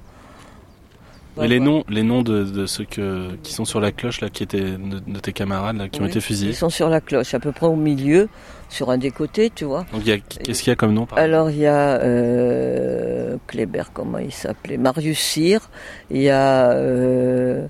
Et 1.43 1.49
les 1.49 1.61
noms, 1.61 1.85
les 1.89 2.03
noms 2.03 2.22
de, 2.22 2.66
ceux 2.66 2.85
que, 2.85 3.35
qui 3.43 3.53
sont 3.53 3.64
sur 3.64 3.80
la 3.80 3.93
cloche, 3.93 4.20
là, 4.20 4.30
qui 4.30 4.43
étaient 4.43 4.61
de, 4.61 5.18
tes 5.20 5.32
camarades, 5.32 5.76
là, 5.76 5.89
qui 5.89 6.01
ont 6.01 6.07
été 6.07 6.20
fusillés 6.20 6.53
Ils 6.53 6.57
sont 6.57 6.70
sur 6.70 6.89
la 6.89 7.01
cloche, 7.01 7.35
à 7.35 7.41
peu 7.41 7.51
près 7.51 7.66
au 7.66 7.76
milieu, 7.76 8.28
sur 8.68 8.91
un 8.91 8.99
des 8.99 9.11
côtés, 9.11 9.51
tu 9.55 9.64
vois. 9.64 9.85
Donc, 9.93 10.05
qu'est-ce 10.05 10.62
qu'il 10.62 10.70
y 10.70 10.72
a 10.72 10.76
comme 10.76 10.95
nom 10.95 11.07
Alors, 11.16 11.51
il 11.51 11.59
y 11.59 11.66
a 11.66 12.01
euh, 12.01 13.37
Kléber, 13.47 13.85
comment 13.93 14.18
il 14.18 14.32
s'appelait? 14.32 14.76
Marius 14.76 15.18
Cyr, 15.18 15.70
il 16.11 16.22
y 16.22 16.30
a 16.30 16.70
euh, 16.70 17.66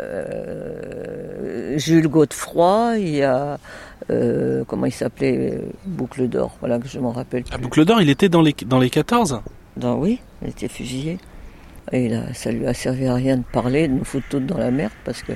euh, 0.00 1.78
Jules 1.78 2.08
Godefroy, 2.08 2.98
il 2.98 3.16
y 3.16 3.22
a. 3.22 3.58
Euh, 4.10 4.64
comment 4.66 4.86
il 4.86 4.92
s'appelait? 4.92 5.60
Boucle 5.84 6.28
d'Or, 6.28 6.56
voilà 6.60 6.78
que 6.78 6.88
je 6.88 6.98
m'en 6.98 7.12
rappelle. 7.12 7.44
Ah, 7.50 7.58
Boucle 7.58 7.84
d'Or, 7.84 8.00
il 8.02 8.10
était 8.10 8.28
dans 8.28 8.42
les, 8.42 8.54
dans 8.66 8.78
les 8.78 8.90
14 8.90 9.40
dans, 9.76 9.96
Oui, 9.96 10.20
il 10.42 10.48
était 10.48 10.68
fusillé. 10.68 11.18
Et 11.92 12.08
là, 12.08 12.22
ça 12.34 12.50
lui 12.50 12.66
a 12.66 12.74
servi 12.74 13.06
à 13.06 13.14
rien 13.14 13.36
de 13.36 13.44
parler, 13.52 13.86
de 13.88 13.92
nous 13.94 14.04
foutre 14.04 14.26
toutes 14.28 14.46
dans 14.46 14.58
la 14.58 14.70
merde 14.70 14.92
parce 15.04 15.22
que 15.22 15.32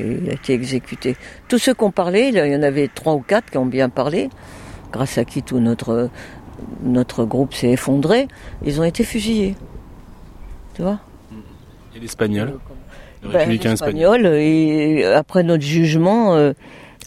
et 0.00 0.06
il 0.22 0.30
a 0.30 0.32
été 0.32 0.54
exécuté. 0.54 1.16
Tous 1.48 1.58
ceux 1.58 1.74
qui 1.74 1.84
ont 1.84 1.90
parlé, 1.90 2.30
il 2.32 2.36
y 2.36 2.56
en 2.56 2.62
avait 2.62 2.88
trois 2.88 3.12
ou 3.12 3.20
quatre 3.20 3.50
qui 3.50 3.58
ont 3.58 3.66
bien 3.66 3.90
parlé, 3.90 4.30
grâce 4.90 5.18
à 5.18 5.26
qui 5.26 5.42
tout 5.42 5.58
notre, 5.60 6.08
notre 6.82 7.26
groupe 7.26 7.52
s'est 7.52 7.72
effondré, 7.72 8.26
ils 8.64 8.80
ont 8.80 8.84
été 8.84 9.04
fusillés. 9.04 9.54
Tu 10.74 10.80
vois? 10.80 10.98
Et 11.94 12.00
l'espagnol? 12.00 12.58
Le 13.22 13.28
Ben, 13.28 13.38
républicain 13.40 13.72
espagnol. 13.74 14.26
et 14.26 15.04
après 15.04 15.42
notre 15.42 15.62
jugement, 15.62 16.34
euh, 16.36 16.54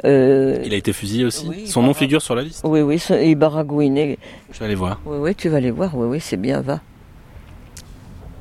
euh, 0.06 0.60
Il 0.64 0.74
a 0.74 0.78
été 0.78 0.94
fusillé 0.94 1.26
aussi? 1.26 1.48
Oui, 1.50 1.66
Son 1.68 1.82
nom 1.82 1.96
figure 1.96 2.22
sur 2.22 2.36
la 2.36 2.44
liste? 2.44 2.62
oui, 2.66 2.82
oui, 2.82 3.02
il 3.24 3.36
baragouinait. 3.36 4.20
Je 4.52 4.60
vais 4.60 4.66
aller 4.66 4.76
voir. 4.76 5.02
Oui, 5.08 5.18
oui, 5.20 5.34
tu 5.36 5.50
vas 5.50 5.60
les 5.60 5.72
voir, 5.72 5.98
oui, 5.98 6.06
oui, 6.08 6.20
c'est 6.22 6.38
bien, 6.38 6.62
va. 6.62 6.82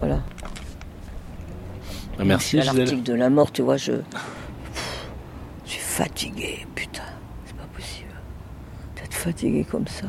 Voilà. 0.05 0.22
Ah, 2.18 2.24
Merci 2.24 2.61
à 2.61 2.64
l'article 2.64 3.02
de 3.02 3.14
la 3.14 3.30
mort, 3.30 3.50
tu 3.50 3.62
vois, 3.62 3.78
je. 3.78 3.92
Je 5.64 5.70
suis 5.70 5.80
fatigué, 5.80 6.66
putain. 6.74 7.05
C'est 7.46 7.57
pas 7.57 7.64
possible. 7.74 8.14
D'être 8.96 9.14
fatigué 9.14 9.64
comme 9.64 9.86
ça. 9.86 10.09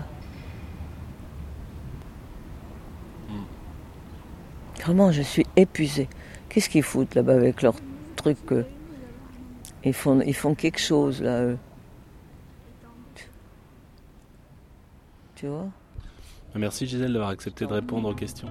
Vraiment, 4.84 5.14
je 5.14 5.22
suis 5.22 5.46
épuisé. 5.56 6.10
Qu'est-ce 6.50 6.70
qu'ils 6.70 6.84
foutent 6.84 7.16
là-bas 7.16 7.34
avec 7.34 7.62
leurs 7.62 7.76
trucs 8.18 8.52
euh, 8.52 8.66
ils, 9.86 9.94
font, 9.94 10.20
ils 10.20 10.36
font 10.36 10.56
quelque 10.56 10.80
chose 10.80 11.22
là, 11.22 11.42
eux. 11.42 11.58
Tu 15.36 15.48
vois? 15.48 15.70
Merci 16.54 16.86
Gisèle 16.86 17.14
d'avoir 17.14 17.30
accepté 17.30 17.66
de 17.66 17.74
répondre 17.74 18.10
aux 18.10 18.14
questions. 18.14 18.50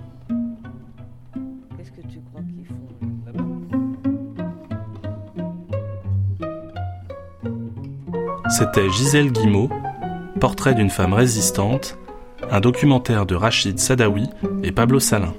C'était 8.56 8.88
Gisèle 8.88 9.32
Guimau, 9.32 9.68
Portrait 10.38 10.74
d'une 10.74 10.88
femme 10.88 11.12
résistante, 11.12 11.98
un 12.52 12.60
documentaire 12.60 13.26
de 13.26 13.34
Rachid 13.34 13.80
Sadawi 13.80 14.30
et 14.62 14.70
Pablo 14.70 15.00
Salin. 15.00 15.34